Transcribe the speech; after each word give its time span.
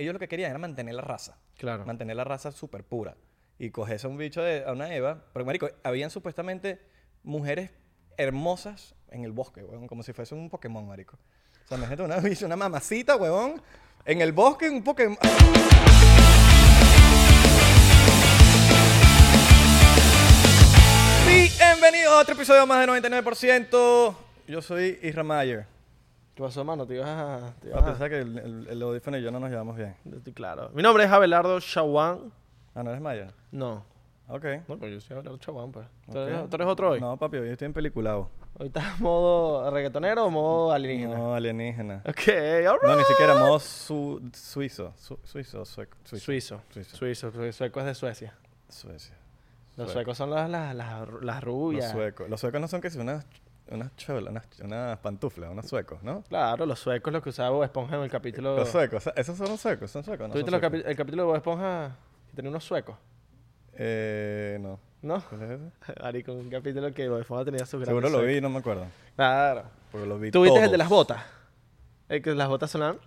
ellos 0.00 0.14
lo 0.14 0.18
que 0.18 0.28
querían 0.28 0.50
era 0.50 0.58
mantener 0.58 0.94
la 0.94 1.02
raza. 1.02 1.36
Claro. 1.58 1.84
Mantener 1.84 2.16
la 2.16 2.24
raza 2.24 2.52
súper 2.52 2.84
pura. 2.84 3.16
Y 3.58 3.70
coges 3.70 4.04
a 4.04 4.08
un 4.08 4.16
bicho 4.16 4.42
de 4.42 4.64
a 4.64 4.72
una 4.72 4.94
Eva. 4.94 5.24
Pero, 5.34 5.44
marico, 5.44 5.68
habían 5.82 6.08
supuestamente 6.10 6.80
mujeres 7.22 7.70
hermosas 8.16 8.94
en 9.10 9.24
el 9.24 9.32
bosque, 9.32 9.62
weón. 9.62 9.86
Como 9.86 10.02
si 10.02 10.14
fuese 10.14 10.34
un 10.34 10.48
Pokémon, 10.48 10.86
marico. 10.86 11.18
O 11.64 11.68
sea, 11.68 11.76
imagínate 11.76 12.02
una 12.02 12.16
bicha, 12.20 12.46
una 12.46 12.56
mamacita, 12.56 13.16
weón. 13.16 13.60
En 14.06 14.22
el 14.22 14.32
bosque, 14.32 14.70
un 14.70 14.82
Pokémon. 14.82 15.18
Bienvenidos 21.26 22.12
a 22.12 22.20
otro 22.20 22.34
episodio 22.34 22.66
más 22.66 22.86
de 22.86 22.92
99%. 22.92 24.16
Yo 24.48 24.62
soy 24.62 24.98
Isra 25.02 25.22
Mayer. 25.22 25.79
¿Qué 26.40 26.46
pasó, 26.46 26.64
mano? 26.64 26.86
Te 26.86 26.94
ibas 26.94 27.06
a... 27.06 27.52
Te 27.60 27.68
ibas 27.68 28.00
a- 28.00 28.08
que 28.08 28.18
el, 28.20 28.38
el, 28.38 28.66
el 28.70 28.82
audífono 28.82 29.18
y 29.18 29.22
yo 29.22 29.30
no 29.30 29.38
nos 29.38 29.50
llevamos 29.50 29.76
bien. 29.76 29.94
Estoy 30.10 30.32
claro. 30.32 30.70
Mi 30.72 30.82
nombre 30.82 31.04
es 31.04 31.10
Abelardo 31.10 31.60
Chawan. 31.60 32.32
Ah, 32.74 32.82
¿no 32.82 32.88
eres 32.88 33.02
Mayer? 33.02 33.30
No. 33.52 33.84
Ok. 34.26 34.44
No, 34.66 34.78
pero 34.78 34.88
yo 34.88 35.00
soy 35.02 35.16
Abelardo 35.16 35.36
Chawan, 35.36 35.70
pues. 35.70 35.86
¿Tú, 36.10 36.16
eres, 36.18 36.48
tú 36.48 36.56
eres 36.56 36.66
otro 36.66 36.90
hoy? 36.92 37.00
No, 37.02 37.18
papi, 37.18 37.36
hoy 37.36 37.50
estoy 37.50 37.66
en 37.66 37.74
peliculado. 37.74 38.30
¿Hoy 38.58 38.68
estás 38.68 38.98
modo 39.00 39.70
reggaetonero 39.70 40.24
o 40.24 40.30
modo 40.30 40.72
alienígena? 40.72 41.14
No, 41.18 41.34
alienígena. 41.34 42.02
Ok, 42.08 42.28
alright. 42.28 42.82
No, 42.84 42.96
ni 42.96 43.04
siquiera 43.04 43.34
modo 43.34 43.58
su- 43.60 44.30
suizo. 44.32 44.94
Su- 44.96 45.18
suizo, 45.22 45.62
sueco. 45.66 45.98
Suizo. 46.04 46.24
Suizo. 46.24 46.62
Suizo. 46.72 46.96
Suizo. 46.96 47.30
Suizo. 47.32 47.52
Sueco 47.52 47.80
es 47.80 47.84
de 47.86 47.94
Suecia. 47.94 48.34
Suecia. 48.70 49.14
Los 49.76 49.88
Sueco. 49.88 49.92
suecos 49.92 50.16
son 50.16 50.30
las, 50.30 50.48
las, 50.48 50.74
las, 50.74 51.00
las 51.20 51.20
Los 51.22 51.44
rubias. 51.44 51.90
suecos. 51.90 52.30
Los 52.30 52.40
suecos 52.40 52.62
no 52.62 52.66
son 52.68 52.80
que 52.80 52.88
si 52.88 52.98
unas, 52.98 53.26
unas 53.70 53.94
cholas, 53.96 54.30
unas, 54.30 54.44
unas 54.60 54.98
pantuflas, 54.98 55.50
unos 55.50 55.66
suecos, 55.66 56.02
¿no? 56.02 56.22
Claro, 56.28 56.66
los 56.66 56.78
suecos 56.78 57.12
los 57.12 57.22
que 57.22 57.28
usaba 57.30 57.50
Bob 57.50 57.62
Esponja 57.64 57.96
en 57.96 58.02
el 58.02 58.10
capítulo... 58.10 58.56
Los 58.56 58.68
suecos. 58.68 59.08
Esos 59.16 59.36
son 59.38 59.48
los 59.48 59.60
suecos, 59.60 59.90
son 59.90 60.02
suecos. 60.04 60.28
No 60.28 60.32
¿Tú 60.34 60.40
son 60.40 60.46
viste 60.46 60.50
los 60.50 60.60
suecos? 60.60 60.80
capi- 60.80 60.90
el 60.90 60.96
capítulo 60.96 61.22
de 61.22 61.26
Bob 61.28 61.36
Esponja 61.36 61.96
que 62.28 62.36
tenía 62.36 62.50
unos 62.50 62.64
suecos? 62.64 62.96
Eh, 63.74 64.58
no. 64.60 64.78
¿No? 65.02 65.22
Ari, 66.02 66.22
con 66.22 66.36
un 66.36 66.50
capítulo 66.50 66.92
que 66.92 67.08
Bob 67.08 67.20
Esponja 67.20 67.44
tenía 67.44 67.64
sus 67.66 67.84
Seguro 67.84 68.08
lo 68.10 68.22
vi, 68.22 68.40
no 68.40 68.50
me 68.50 68.58
acuerdo. 68.58 68.86
Claro. 69.16 69.64
Porque 69.90 70.06
lo 70.06 70.18
vi 70.18 70.30
¿Tú 70.30 70.42
viste 70.42 70.62
el 70.64 70.70
de 70.70 70.78
las 70.78 70.88
botas? 70.88 71.22
El 72.08 72.22
que 72.22 72.34
las 72.34 72.48
botas 72.48 72.70
sonaban... 72.70 72.98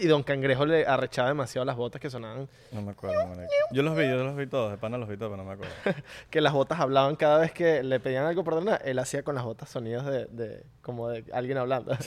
Y 0.00 0.06
Don 0.06 0.22
Cangrejo 0.22 0.64
le 0.66 0.86
arrechaba 0.86 1.28
demasiado 1.28 1.64
las 1.64 1.76
botas 1.76 2.00
que 2.00 2.08
sonaban. 2.10 2.48
No 2.72 2.82
me 2.82 2.92
acuerdo, 2.92 3.26
marico. 3.26 3.48
Yo 3.72 3.82
los 3.82 3.96
vi, 3.96 4.04
yo 4.08 4.24
los 4.24 4.34
vi 4.36 4.46
todos. 4.46 4.70
De 4.70 4.78
pana 4.78 4.96
los 4.98 5.08
vi 5.08 5.16
todos, 5.16 5.30
pero 5.32 5.42
no 5.42 5.48
me 5.48 5.54
acuerdo. 5.54 5.72
Que 6.30 6.40
las 6.40 6.52
botas 6.52 6.80
hablaban 6.80 7.16
cada 7.16 7.38
vez 7.38 7.52
que 7.52 7.82
le 7.82 8.00
pedían 8.00 8.24
algo 8.26 8.42
por 8.44 8.54
ordenar. 8.54 8.80
Él 8.84 8.98
hacía 8.98 9.22
con 9.22 9.34
las 9.34 9.44
botas 9.44 9.68
sonidos 9.68 10.06
de, 10.06 10.26
de 10.26 10.64
como 10.82 11.08
de 11.08 11.24
alguien 11.32 11.58
hablando. 11.58 11.96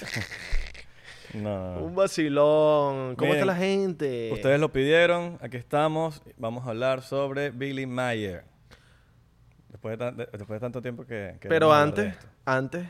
No. 1.34 1.80
Un 1.80 1.96
vacilón. 1.96 3.16
¿Cómo 3.16 3.34
está 3.34 3.46
la 3.46 3.56
gente? 3.56 4.30
Ustedes 4.34 4.60
lo 4.60 4.72
pidieron, 4.72 5.40
aquí 5.42 5.58
estamos. 5.58 6.22
Vamos 6.38 6.68
a 6.68 6.70
hablar 6.70 7.02
sobre 7.02 7.50
Billy 7.50 7.88
Mayer. 7.88 8.44
Después 9.70 9.94
de, 9.94 10.06
tan- 10.06 10.16
de- 10.18 10.26
después 10.28 10.50
de 10.50 10.60
tanto 10.60 10.82
tiempo 10.82 11.06
que... 11.06 11.38
que 11.42 11.50
Pero 11.50 11.74
antes, 11.74 12.14
antes, 12.46 12.88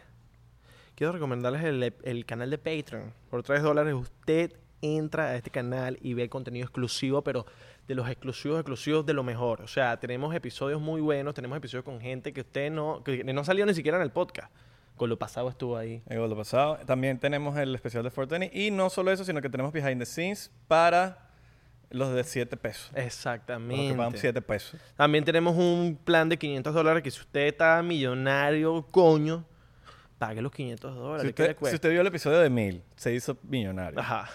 quiero 0.96 1.14
recomendarles 1.14 1.64
el, 1.64 1.94
el 2.04 2.26
canal 2.26 2.50
de 2.50 2.58
Patreon. 2.58 3.14
Por 3.30 3.44
3 3.44 3.62
dólares 3.64 3.94
usted 3.94 4.52
entra 4.84 5.30
a 5.30 5.36
este 5.36 5.50
canal 5.50 5.98
y 6.02 6.14
ve 6.14 6.30
contenido 6.30 6.66
exclusivo, 6.66 7.24
pero 7.24 7.46
de 7.88 7.96
los 7.96 8.08
exclusivos, 8.08 8.60
exclusivos 8.60 9.06
de 9.06 9.14
lo 9.14 9.24
mejor. 9.24 9.62
O 9.62 9.68
sea, 9.68 9.98
tenemos 10.00 10.36
episodios 10.36 10.80
muy 10.80 11.02
buenos, 11.02 11.34
tenemos 11.34 11.58
episodios 11.58 11.86
con 11.86 12.00
gente 12.00 12.34
que 12.34 12.42
usted 12.42 12.70
no, 12.72 13.04
que 13.04 13.24
no 13.24 13.44
salió 13.44 13.66
ni 13.66 13.74
siquiera 13.74 13.98
en 13.98 14.04
el 14.04 14.12
podcast. 14.12 14.52
Con 14.96 15.10
lo 15.10 15.18
pasado 15.18 15.50
estuvo 15.50 15.76
ahí. 15.76 16.04
En 16.08 16.18
lo 16.20 16.38
pasado. 16.38 16.78
También 16.86 17.18
tenemos 17.18 17.58
el 17.58 17.74
especial 17.74 18.04
de 18.04 18.12
Fortnite. 18.12 18.52
Y 18.54 18.70
no 18.70 18.92
solo 18.92 19.12
eso, 19.12 19.26
sino 19.26 19.42
que 19.42 19.50
tenemos 19.50 19.74
behind 19.74 20.00
the 20.00 20.06
scenes 20.06 20.52
para 20.68 21.30
los 21.90 22.14
de 22.14 22.24
7 22.24 22.58
pesos. 22.58 22.88
Los 22.92 22.96
que 22.96 23.06
Exactamente. 23.06 23.96
pagan 23.96 24.18
7 24.18 24.42
pesos. 24.42 24.80
También 24.96 25.24
tenemos 25.24 25.56
un 25.56 25.98
plan 26.04 26.30
de 26.30 26.38
500 26.38 26.74
dólares 26.74 27.04
que 27.04 27.10
si 27.10 27.22
usted 27.22 27.48
está 27.48 27.82
millonario, 27.82 28.86
coño, 28.92 29.46
pague 30.28 30.42
los 30.42 30.52
500 30.52 30.96
dólares. 30.96 31.28
Si 31.28 31.34
¿qué 31.34 31.56
usted, 31.62 31.82
si 31.82 31.90
vio 31.90 32.02
el 32.02 32.08
episodio 32.08 32.40
de 32.40 32.50
Mil, 32.50 32.84
se 32.96 33.14
hizo 33.14 33.38
millonario. 33.44 34.00
Ajá. 34.00 34.30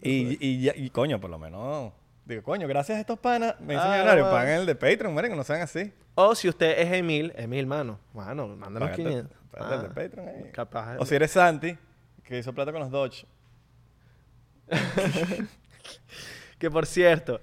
Y, 0.00 0.36
y, 0.40 0.90
coño, 0.90 1.20
por 1.20 1.30
lo 1.30 1.38
menos. 1.38 1.92
Digo, 2.24 2.42
coño, 2.42 2.66
gracias 2.68 2.98
a 2.98 3.00
estos 3.00 3.18
panas 3.18 3.54
me 3.60 3.74
hice 3.74 3.82
Ah, 3.84 3.92
millonario. 3.92 4.24
Pagan 4.30 4.60
el 4.60 4.66
de 4.66 4.74
Patreon, 4.74 5.14
miren, 5.14 5.36
no 5.36 5.44
sean 5.44 5.62
así. 5.62 5.92
O 6.14 6.34
si 6.34 6.48
usted 6.48 6.78
es 6.78 6.92
Emil, 6.92 7.32
Emil, 7.36 7.66
mano. 7.66 7.98
Mano, 8.12 8.48
mándanos 8.48 8.90
Págate- 8.90 9.02
500. 9.04 9.38
págate 9.50 9.74
el 9.74 9.80
de 9.80 9.86
Ah, 9.86 9.94
Patreon 9.94 10.28
ahí. 10.28 10.50
Capaz. 10.52 10.96
O 10.98 11.06
si 11.06 11.14
eres 11.14 11.30
Santi, 11.30 11.78
que 12.24 12.38
hizo 12.38 12.52
plata 12.52 12.72
con 12.72 12.80
los 12.80 12.90
Dodge. 12.90 13.26
Que 16.58 16.70
por 16.70 16.86
cierto, 16.86 17.38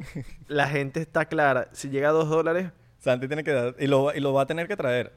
la 0.47 0.67
gente 0.67 0.99
está 0.99 1.25
clara. 1.25 1.69
Si 1.71 1.89
llega 1.89 2.09
a 2.09 2.11
2 2.11 2.29
dólares. 2.29 2.71
Santi 2.97 3.27
tiene 3.27 3.43
que 3.43 3.51
dar. 3.51 3.75
Y 3.77 3.85
lo, 3.85 4.11
y 4.13 4.19
lo 4.19 4.33
va 4.33 4.41
a 4.41 4.45
tener 4.47 4.67
que 4.67 4.75
traer. 4.75 5.13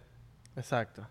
Exacto. 0.54 1.08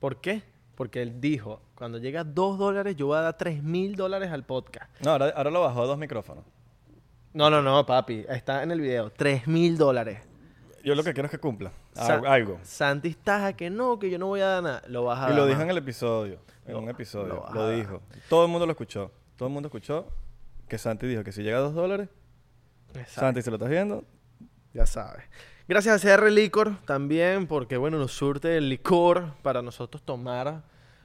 ¿Por 0.00 0.20
qué? 0.20 0.42
Porque 0.74 1.02
él 1.02 1.20
dijo, 1.20 1.60
cuando 1.74 1.98
llega 1.98 2.20
a 2.20 2.24
2 2.24 2.58
dólares, 2.58 2.94
yo 2.96 3.06
voy 3.08 3.18
a 3.18 3.22
dar 3.22 3.36
3 3.36 3.62
mil 3.62 3.96
dólares 3.96 4.30
al 4.30 4.44
podcast. 4.44 4.88
No, 5.04 5.10
ahora, 5.12 5.32
ahora 5.34 5.50
lo 5.50 5.60
bajó 5.62 5.82
a 5.82 5.86
dos 5.86 5.98
micrófonos. 5.98 6.44
No, 7.34 7.50
no, 7.50 7.62
no, 7.62 7.84
papi. 7.84 8.24
Está 8.28 8.62
en 8.62 8.70
el 8.70 8.80
video. 8.80 9.10
3 9.10 9.46
mil 9.48 9.76
dólares. 9.76 10.20
Yo 10.84 10.94
lo 10.94 11.02
que 11.02 11.12
quiero 11.12 11.26
es 11.26 11.30
que 11.32 11.38
cumpla. 11.38 11.72
Sa- 11.92 12.22
algo. 12.26 12.58
Santi 12.62 13.12
Taja 13.14 13.52
que 13.54 13.68
no, 13.70 13.98
que 13.98 14.08
yo 14.10 14.18
no 14.18 14.26
voy 14.28 14.40
a 14.40 14.46
dar 14.46 14.62
nada. 14.62 14.82
Lo 14.86 15.04
vas 15.04 15.18
a 15.18 15.26
Y 15.26 15.30
dar. 15.30 15.38
lo 15.40 15.46
dijo 15.46 15.60
en 15.60 15.70
el 15.70 15.76
episodio. 15.78 16.38
En 16.64 16.74
Lo- 16.74 16.78
un 16.80 16.88
episodio. 16.88 17.26
lo 17.34 17.40
vas 17.42 17.52
Lo, 17.54 17.60
a 17.62 17.66
dar. 17.66 17.76
dijo. 17.76 18.00
Todo 18.28 18.44
el 18.44 18.50
mundo 18.50 18.64
lo 18.66 18.72
escuchó. 18.72 19.10
Todo 19.36 19.48
el 19.48 19.52
mundo 19.52 19.66
escuchó 19.66 20.06
que 20.68 20.78
Santi 20.78 21.06
dijo 21.06 21.24
que 21.24 21.32
si 21.32 21.42
llega 21.42 21.58
a 21.58 21.60
dos 21.60 21.74
dólares, 21.74 22.08
Exacto. 22.94 23.20
Santi, 23.20 23.42
si 23.42 23.50
lo 23.50 23.56
estás 23.56 23.68
viendo, 23.70 24.04
Ya 24.72 24.86
sabes. 24.86 25.24
Gracias 25.68 26.02
a 26.04 26.16
CR 26.16 26.30
Licor 26.30 26.76
también, 26.86 27.46
porque 27.46 27.76
bueno, 27.76 27.98
nos 27.98 28.12
surte 28.12 28.56
el 28.56 28.68
licor 28.70 29.34
para 29.42 29.60
nosotros 29.60 30.02
tomar. 30.02 30.62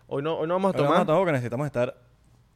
Hoy 0.07 0.23
no, 0.23 0.37
hoy 0.37 0.47
no 0.47 0.53
vamos 0.53 0.69
a 0.73 0.77
tomar 0.77 0.91
vamos 0.91 1.03
a 1.03 1.05
tomar 1.05 1.19
porque 1.19 1.31
necesitamos 1.33 1.65
estar 1.65 1.97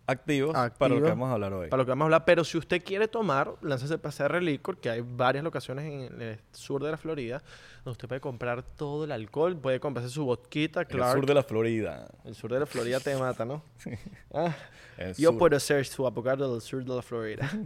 activos, 0.09 0.55
para 0.77 0.95
lo 0.95 1.01
que 1.01 1.09
vamos 1.09 1.27
a 1.29 1.33
hablar 1.33 1.51
hoy. 1.53 1.67
para 1.69 1.81
lo 1.81 1.85
que 1.85 1.89
vamos 1.89 2.03
a 2.03 2.05
hablar, 2.05 2.23
pero 2.23 2.45
si 2.45 2.57
usted 2.57 2.81
quiere 2.81 3.09
tomar, 3.09 3.55
láncese 3.61 3.97
para 3.97 4.15
CR 4.15 4.41
Licor, 4.41 4.77
que 4.77 4.89
hay 4.89 5.01
varias 5.01 5.43
locaciones 5.43 5.83
en 5.83 6.21
el 6.21 6.39
sur 6.53 6.81
de 6.81 6.91
la 6.91 6.97
Florida, 6.97 7.43
donde 7.83 7.91
usted 7.91 8.07
puede 8.07 8.21
comprar 8.21 8.63
todo 8.63 9.03
el 9.03 9.11
alcohol, 9.11 9.57
puede 9.57 9.81
comprarse 9.81 10.09
su 10.09 10.23
vodka, 10.23 10.59
En 10.81 10.87
claro. 10.87 11.11
el 11.11 11.17
sur 11.17 11.25
de 11.25 11.33
la 11.33 11.43
Florida. 11.43 12.07
El 12.23 12.35
sur 12.35 12.53
de 12.53 12.59
la 12.61 12.65
Florida 12.65 13.01
te 13.01 13.17
mata, 13.17 13.43
¿no? 13.43 13.61
Ah, 14.33 14.55
El 14.97 15.13
yo 15.15 15.31
sur. 15.31 15.39
puedo 15.39 15.59
ser 15.59 15.85
su 15.85 16.07
abogado 16.07 16.53
del 16.53 16.61
sur 16.61 16.85
de 16.85 16.95
la 16.95 17.01
Florida. 17.01 17.49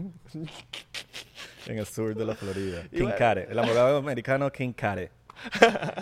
En 1.68 1.78
el 1.78 1.86
sur 1.86 2.16
de 2.16 2.26
la 2.26 2.36
Florida. 2.36 2.84
King 2.92 3.04
bueno. 3.04 3.16
Care. 3.18 3.48
El 3.50 3.60
abogado 3.60 3.98
americano 3.98 4.52
King 4.52 4.74
Care. 4.74 5.12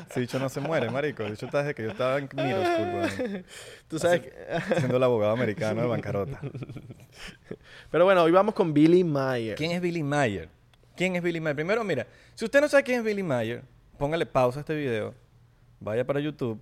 Ese 0.10 0.20
bicho 0.20 0.38
no 0.40 0.50
se 0.50 0.60
muere, 0.60 0.90
marico. 0.90 1.24
El 1.24 1.32
bicho 1.32 1.46
está 1.46 1.60
desde 1.60 1.74
que 1.76 1.84
yo 1.84 1.92
estaba 1.92 2.18
en 2.18 2.28
middle 2.36 2.66
school. 2.66 3.46
Tú 3.88 4.00
sabes 4.00 4.22
que- 4.22 4.34
Siendo 4.78 4.98
el 4.98 5.04
abogado 5.04 5.32
americano 5.32 5.82
de 5.82 5.88
bancarrota. 5.88 6.40
Pero 7.92 8.06
bueno, 8.06 8.24
hoy 8.24 8.32
vamos 8.32 8.54
con 8.54 8.74
Billy 8.74 9.04
Mayer. 9.04 9.56
¿Quién 9.56 9.72
es 9.72 9.82
Billy 9.82 10.04
Mayer? 10.04 10.50
¿Quién 10.96 11.16
es 11.16 11.24
Billy 11.24 11.40
Mayer? 11.40 11.56
Primero, 11.56 11.84
mira, 11.84 12.06
si 12.36 12.44
usted 12.46 12.60
no 12.62 12.68
sabe 12.68 12.84
quién 12.84 13.00
es 13.00 13.04
Billy 13.06 13.24
Mayer, 13.24 13.64
póngale 13.98 14.26
pausa 14.26 14.60
a 14.60 14.62
este 14.62 14.76
video, 14.76 15.14
vaya 15.80 16.06
para 16.06 16.20
YouTube 16.20 16.62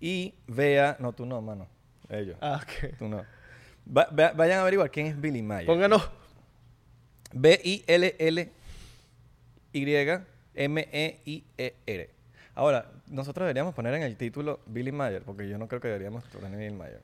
y 0.00 0.34
vea... 0.46 0.96
No, 0.98 1.12
tú 1.12 1.24
no, 1.26 1.40
mano. 1.40 1.68
Ellos. 2.08 2.36
Ah, 2.40 2.60
ok. 2.62 2.96
Tú 2.98 3.08
no. 3.08 3.24
Va- 3.86 4.08
va- 4.18 4.32
vayan 4.32 4.58
a 4.58 4.62
averiguar 4.62 4.90
quién 4.90 5.06
es 5.06 5.20
Billy 5.20 5.42
Mayer. 5.42 5.66
Pónganos. 5.66 6.10
B-I-L-L-Y-M-E-I-E-R. 7.34 8.54
Ahora, 12.56 12.86
nosotros 13.08 13.44
deberíamos 13.44 13.74
poner 13.74 13.94
en 13.94 14.02
el 14.02 14.16
título 14.16 14.60
Billy 14.66 14.92
Mayer, 14.92 15.22
porque 15.22 15.48
yo 15.48 15.58
no 15.58 15.66
creo 15.66 15.80
que 15.80 15.88
deberíamos 15.88 16.22
poner 16.24 16.56
Billy 16.56 16.72
Mayer. 16.72 17.00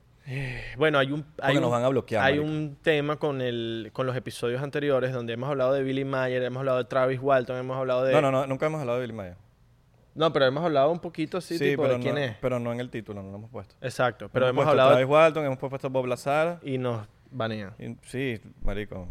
Bueno, 0.77 0.99
hay 0.99 1.11
un, 1.11 1.25
hay 1.41 1.59
nos 1.59 1.71
van 1.71 1.83
a 1.83 1.89
bloquear, 1.89 2.23
Hay 2.23 2.39
un 2.39 2.77
tema 2.81 3.17
con 3.17 3.41
el, 3.41 3.89
con 3.91 4.05
los 4.05 4.15
episodios 4.15 4.61
anteriores 4.61 5.11
donde 5.11 5.33
hemos 5.33 5.49
hablado 5.49 5.73
de 5.73 5.83
Billy 5.83 6.05
Mayer, 6.05 6.43
hemos 6.43 6.59
hablado 6.59 6.77
de 6.77 6.85
Travis 6.85 7.19
Walton, 7.21 7.57
hemos 7.57 7.77
hablado 7.77 8.05
de. 8.05 8.13
No, 8.13 8.21
no, 8.21 8.31
no, 8.31 8.47
nunca 8.47 8.67
hemos 8.67 8.79
hablado 8.79 8.99
de 8.99 9.07
Billy 9.07 9.17
Mayer. 9.17 9.35
No, 10.13 10.31
pero 10.31 10.45
hemos 10.45 10.63
hablado 10.63 10.91
un 10.91 10.99
poquito 10.99 11.37
así, 11.37 11.57
tipo 11.57 11.83
pero 11.83 11.95
de 11.95 11.99
quién 12.01 12.15
no, 12.15 12.21
es. 12.21 12.35
pero 12.41 12.59
no 12.59 12.71
en 12.71 12.81
el 12.81 12.89
título, 12.89 13.23
no 13.23 13.31
lo 13.31 13.37
hemos 13.37 13.49
puesto. 13.49 13.75
Exacto, 13.81 14.29
pero 14.31 14.47
hemos, 14.47 14.63
puesto 14.63 14.71
hablado 14.71 14.91
Travis 14.91 15.07
Walton, 15.07 15.45
hemos 15.45 15.57
puesto 15.57 15.89
Bob 15.89 16.05
Lazar. 16.05 16.59
y 16.63 16.77
nos 16.77 17.07
banean. 17.31 17.73
y- 17.79 17.95
sí, 18.05 18.39
marico. 18.61 19.07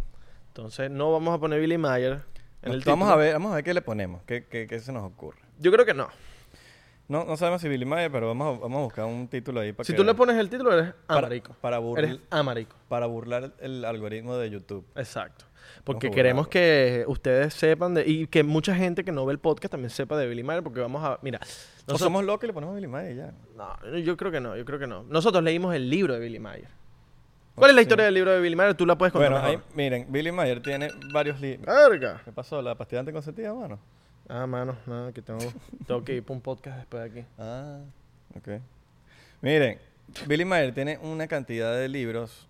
Entonces, 0.61 0.91
no 0.91 1.11
vamos 1.11 1.35
a 1.35 1.39
poner 1.41 1.59
Billy 1.59 1.79
Mayer 1.79 2.21
en 2.63 2.73
el 2.73 2.81
vamos 2.83 3.09
a 3.11 3.17
ver, 3.17 3.33
vamos 3.33 3.53
a 3.53 3.55
ver 3.57 3.65
qué 3.65 3.73
le 3.73 3.81
ponemos, 3.81 4.23
qué, 4.27 4.45
qué, 4.45 4.67
qué 4.67 4.79
se 4.81 4.93
nos 4.93 5.05
ocurre. 5.05 5.39
Yo 5.59 5.73
creo 5.73 5.87
que 5.87 5.95
no. 5.95 6.09
No, 7.09 7.25
no 7.25 7.37
sabemos 7.39 7.63
si 7.63 7.69
Billy 7.69 7.87
Mayer, 7.87 8.13
pero 8.13 8.29
vamos 8.29 8.59
a, 8.59 8.61
vamos 8.61 8.79
a 8.79 8.83
buscar 8.85 9.05
un 9.07 9.27
título 9.27 9.61
ahí 9.61 9.73
para 9.73 9.85
Si 9.87 9.93
que- 9.93 9.97
tú 9.97 10.05
le 10.05 10.15
pones 10.15 10.37
el 10.37 10.49
título, 10.51 10.73
eres 10.79 10.95
amarico. 11.09 11.57
para, 11.63 11.81
burl- 11.81 11.99
Eres 11.99 12.19
amarico. 12.31 12.77
para 12.89 13.07
burlar 13.07 13.53
el 13.61 13.85
algoritmo 13.87 14.37
de 14.37 14.51
YouTube. 14.51 14.87
Exacto. 14.95 15.47
Porque 15.83 16.11
queremos 16.11 16.47
que 16.49 17.05
ustedes 17.09 17.55
sepan 17.55 17.95
de, 17.95 18.05
y 18.07 18.27
que 18.27 18.43
mucha 18.45 18.75
gente 18.75 19.03
que 19.03 19.13
no 19.13 19.25
ve 19.25 19.33
el 19.33 19.39
podcast 19.39 19.73
también 19.73 19.89
sepa 19.91 20.17
de 20.19 20.29
Billy 20.29 20.43
Mayer, 20.43 20.63
porque 20.63 20.81
vamos 20.81 21.03
a, 21.03 21.19
mira, 21.23 21.39
No 21.41 21.47
nosotros- 21.47 22.01
somos 22.01 22.25
locos 22.25 22.45
y 22.45 22.47
le 22.49 22.53
ponemos 22.53 22.75
Billy 22.77 22.87
Mayer 22.87 23.17
ya. 23.17 23.33
no, 23.57 23.97
yo 23.99 24.17
creo 24.19 24.31
que 24.31 24.41
no, 24.41 24.57
yo 24.57 24.65
creo 24.67 24.79
que 24.79 24.87
no. 24.87 25.03
Nosotros 25.05 25.43
leímos 25.43 25.75
el 25.75 25.89
libro 25.89 26.13
de 26.15 26.21
Billy 26.21 26.39
Mayer. 26.39 26.69
¿Cuál 27.61 27.71
es 27.71 27.75
la 27.77 27.83
historia 27.83 28.05
del 28.07 28.15
libro 28.15 28.33
de 28.33 28.41
Billy 28.41 28.57
Mayer? 28.57 28.75
Tú 28.75 28.85
la 28.87 28.97
puedes 28.99 29.13
contar 29.13 29.31
Bueno, 29.31 29.47
ahí, 29.47 29.59
miren, 29.75 30.07
Billy 30.11 30.33
Mayer 30.33 30.61
tiene 30.63 30.91
varios 31.13 31.41
libros. 31.41 31.65
Verga. 31.67 32.21
¿Qué 32.25 32.33
pasó? 32.33 32.61
¿La 32.61 32.75
pastilla 32.75 33.01
anticonceptiva, 33.01 33.55
mano? 33.55 33.79
Ah, 34.29 34.47
mano, 34.47 34.77
nada, 34.87 35.13
que 35.13 35.23
tengo, 35.23 35.41
tengo 35.87 36.03
que 36.05 36.15
ir 36.15 36.23
para 36.23 36.35
un 36.35 36.41
podcast 36.41 36.77
después 36.79 37.03
de 37.13 37.21
aquí. 37.21 37.29
Ah, 37.39 37.79
ok. 38.37 38.61
Miren, 39.43 39.79
Billy 40.27 40.45
Mayer 40.45 40.75
tiene 40.75 40.99
una 41.03 41.27
cantidad 41.29 41.77
de 41.77 41.89
libros 41.89 42.47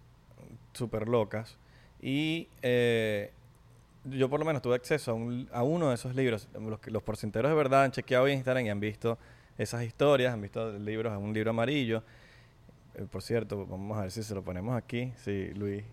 súper 0.73 1.09
locas 1.09 1.57
y 2.01 2.49
eh, 2.62 3.31
yo 4.05 4.29
por 4.31 4.39
lo 4.41 4.47
menos 4.47 4.62
tuve 4.62 4.75
acceso 4.77 5.11
a, 5.11 5.15
un- 5.15 5.49
a 5.53 5.62
uno 5.62 5.89
de 5.89 5.95
esos 5.95 6.15
libros. 6.15 6.49
Los, 6.87 7.03
porcenteros 7.03 7.51
de 7.51 7.57
verdad 7.57 7.85
han 7.85 7.93
chequeado 7.93 8.27
en 8.29 8.35
Instagram 8.35 8.67
y 8.67 8.71
han 8.71 8.81
visto 8.81 9.19
esas 9.59 9.83
historias, 9.85 10.33
han 10.33 10.41
visto 10.41 10.73
libros, 10.79 11.17
un 11.19 11.33
libro 11.33 11.51
amarillo. 11.51 12.03
Eh, 12.94 13.06
por 13.10 13.22
cierto, 13.22 13.66
vamos 13.66 13.96
a 13.98 14.02
ver 14.02 14.10
si 14.10 14.22
se 14.22 14.34
lo 14.34 14.42
ponemos 14.42 14.76
aquí, 14.76 15.12
si 15.16 15.48
Luis 15.54 15.84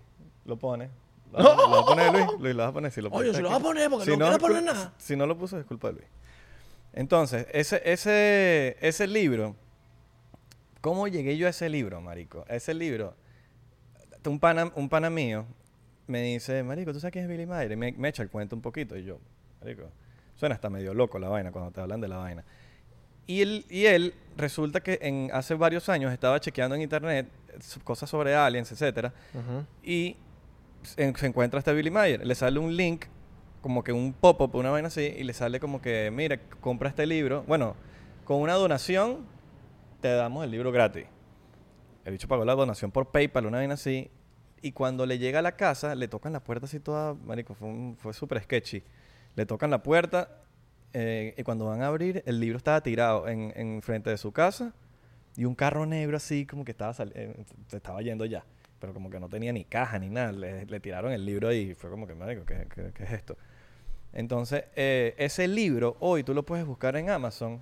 lo 0.45 0.57
pone. 0.57 0.89
¿Lo, 1.31 1.37
vas 1.39 1.45
a- 1.47 1.55
lo 1.55 1.69
vas 1.69 1.81
a 1.81 1.85
poner 1.85 2.11
Luis? 2.11 2.25
Luis, 2.39 2.55
lo 2.55 2.63
vas 2.63 2.69
a 2.69 2.73
poner. 2.73 2.91
Si 2.91 3.01
lo 3.01 3.09
Oye, 3.09 3.33
se 3.33 3.41
lo 3.41 3.49
vas 3.49 3.59
a 3.59 3.63
poner 3.63 3.89
porque 3.89 4.05
Si 4.05 4.11
no 4.17 4.25
quiero 4.25 4.39
poner 4.39 4.63
nada. 4.63 4.93
Si 4.97 5.15
no 5.15 5.25
lo 5.27 5.37
puso, 5.37 5.57
disculpa 5.57 5.91
Luis. 5.91 6.05
Entonces, 6.93 7.47
ese, 7.51 7.81
ese, 7.85 8.77
ese 8.81 9.07
libro, 9.07 9.55
¿cómo 10.81 11.07
llegué 11.07 11.37
yo 11.37 11.47
a 11.47 11.49
ese 11.51 11.69
libro, 11.69 12.01
marico? 12.01 12.45
A 12.49 12.55
ese 12.55 12.73
libro, 12.73 13.13
un 14.25 14.39
pana, 14.39 14.71
un 14.75 14.89
pana 14.89 15.09
mío 15.09 15.45
me 16.07 16.21
dice, 16.21 16.63
marico, 16.63 16.91
¿tú 16.93 16.99
sabes 16.99 17.11
quién 17.13 17.25
es 17.25 17.29
Billy 17.29 17.45
Mayer? 17.45 17.71
Y 17.73 17.75
me, 17.75 17.91
me 17.93 18.09
echa 18.09 18.23
el 18.23 18.29
cuento 18.29 18.55
un 18.55 18.61
poquito. 18.61 18.97
Y 18.97 19.03
yo, 19.03 19.19
marico, 19.61 19.83
suena 20.35 20.55
hasta 20.55 20.69
medio 20.69 20.93
loco 20.93 21.19
la 21.19 21.27
vaina 21.29 21.51
cuando 21.51 21.71
te 21.71 21.81
hablan 21.81 21.99
de 22.01 22.07
la 22.07 22.17
vaina. 22.17 22.43
Y 23.27 23.41
él, 23.41 23.65
y 23.69 23.85
él 23.85 24.13
resulta 24.37 24.81
que 24.81 24.99
en, 25.01 25.29
hace 25.33 25.53
varios 25.53 25.89
años 25.89 26.11
estaba 26.13 26.39
chequeando 26.39 26.75
en 26.75 26.81
internet 26.81 27.27
eh, 27.49 27.59
cosas 27.83 28.09
sobre 28.09 28.33
aliens, 28.35 28.71
etcétera, 28.71 29.13
y 29.83 30.15
se, 30.83 31.13
se 31.15 31.25
encuentra 31.27 31.59
este 31.59 31.73
Billy 31.73 31.89
Mayer. 31.91 32.25
Le 32.25 32.35
sale 32.35 32.57
un 32.59 32.75
link, 32.75 33.05
como 33.61 33.83
que 33.83 33.91
un 33.91 34.13
pop-up, 34.13 34.55
una 34.55 34.69
vaina 34.69 34.87
así, 34.87 35.01
y 35.01 35.23
le 35.23 35.33
sale 35.33 35.59
como 35.59 35.81
que, 35.81 36.09
mira, 36.13 36.39
compra 36.61 36.87
este 36.89 37.05
libro. 37.05 37.43
Bueno, 37.47 37.75
con 38.23 38.39
una 38.41 38.53
donación 38.53 39.25
te 40.01 40.09
damos 40.09 40.43
el 40.45 40.51
libro 40.51 40.71
gratis. 40.71 41.05
El 42.05 42.13
bicho 42.13 42.27
pagó 42.29 42.45
la 42.45 42.55
donación 42.55 42.91
por 42.91 43.11
PayPal, 43.11 43.45
una 43.47 43.57
vaina 43.57 43.73
así. 43.73 44.09
Y 44.61 44.71
cuando 44.71 45.05
le 45.05 45.17
llega 45.19 45.39
a 45.39 45.41
la 45.41 45.51
casa, 45.57 45.93
le 45.95 46.07
tocan 46.07 46.31
la 46.33 46.39
puerta 46.39 46.65
así 46.65 46.79
toda, 46.79 47.13
marico, 47.13 47.53
fue, 47.55 47.67
un- 47.67 47.97
fue 47.99 48.13
súper 48.13 48.41
sketchy. 48.41 48.81
Le 49.35 49.45
tocan 49.45 49.69
la 49.69 49.83
puerta 49.83 50.29
eh, 50.99 51.33
y 51.37 51.43
cuando 51.43 51.65
van 51.65 51.81
a 51.83 51.87
abrir, 51.87 52.23
el 52.25 52.39
libro 52.39 52.57
estaba 52.57 52.81
tirado 52.81 53.27
en, 53.27 53.53
en 53.55 53.81
frente 53.83 54.09
de 54.09 54.17
su 54.17 54.31
casa 54.31 54.73
y 55.35 55.45
un 55.45 55.53
carro 55.53 55.85
negro 55.85 56.17
así 56.17 56.45
como 56.47 56.65
que 56.65 56.71
estaba 56.71 56.93
eh, 57.13 57.35
se 57.67 57.77
estaba 57.77 58.01
yendo 58.01 58.25
ya. 58.25 58.43
Pero 58.79 58.93
como 58.93 59.09
que 59.09 59.19
no 59.19 59.27
tenía 59.29 59.51
ni 59.53 59.63
caja 59.63 59.99
ni 59.99 60.09
nada. 60.09 60.31
Le, 60.31 60.65
le 60.65 60.79
tiraron 60.79 61.11
el 61.11 61.23
libro 61.25 61.49
ahí 61.49 61.71
y 61.71 61.73
fue 61.75 61.89
como 61.89 62.07
que, 62.07 62.15
marico, 62.15 62.45
¿qué, 62.45 62.67
qué- 62.73 62.91
qué 62.93 63.03
es 63.03 63.11
esto? 63.11 63.37
Entonces, 64.13 64.63
eh, 64.75 65.13
ese 65.17 65.47
libro 65.47 65.97
hoy 65.99 66.23
tú 66.23 66.33
lo 66.33 66.43
puedes 66.43 66.65
buscar 66.65 66.95
en 66.95 67.09
Amazon 67.09 67.61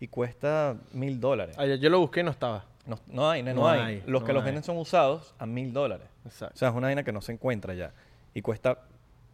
y 0.00 0.08
cuesta 0.08 0.76
mil 0.92 1.20
dólares. 1.20 1.56
Yo 1.80 1.90
lo 1.90 2.00
busqué 2.00 2.20
y 2.20 2.24
no 2.24 2.30
estaba. 2.30 2.64
No, 2.86 2.98
no 3.08 3.28
hay, 3.30 3.42
no, 3.42 3.54
No 3.54 3.68
hay. 3.68 3.80
hay, 3.80 4.02
Los 4.06 4.22
no 4.22 4.26
que 4.26 4.32
los 4.32 4.44
venden 4.44 4.62
son 4.62 4.76
usados 4.76 5.34
a 5.38 5.46
mil 5.46 5.72
dólares. 5.72 6.06
O 6.24 6.30
sea, 6.30 6.50
es 6.52 6.62
una 6.62 6.86
vaina 6.88 7.02
que 7.04 7.12
no 7.12 7.20
se 7.20 7.32
encuentra 7.32 7.74
ya. 7.74 7.92
Y 8.34 8.42
cuesta... 8.42 8.78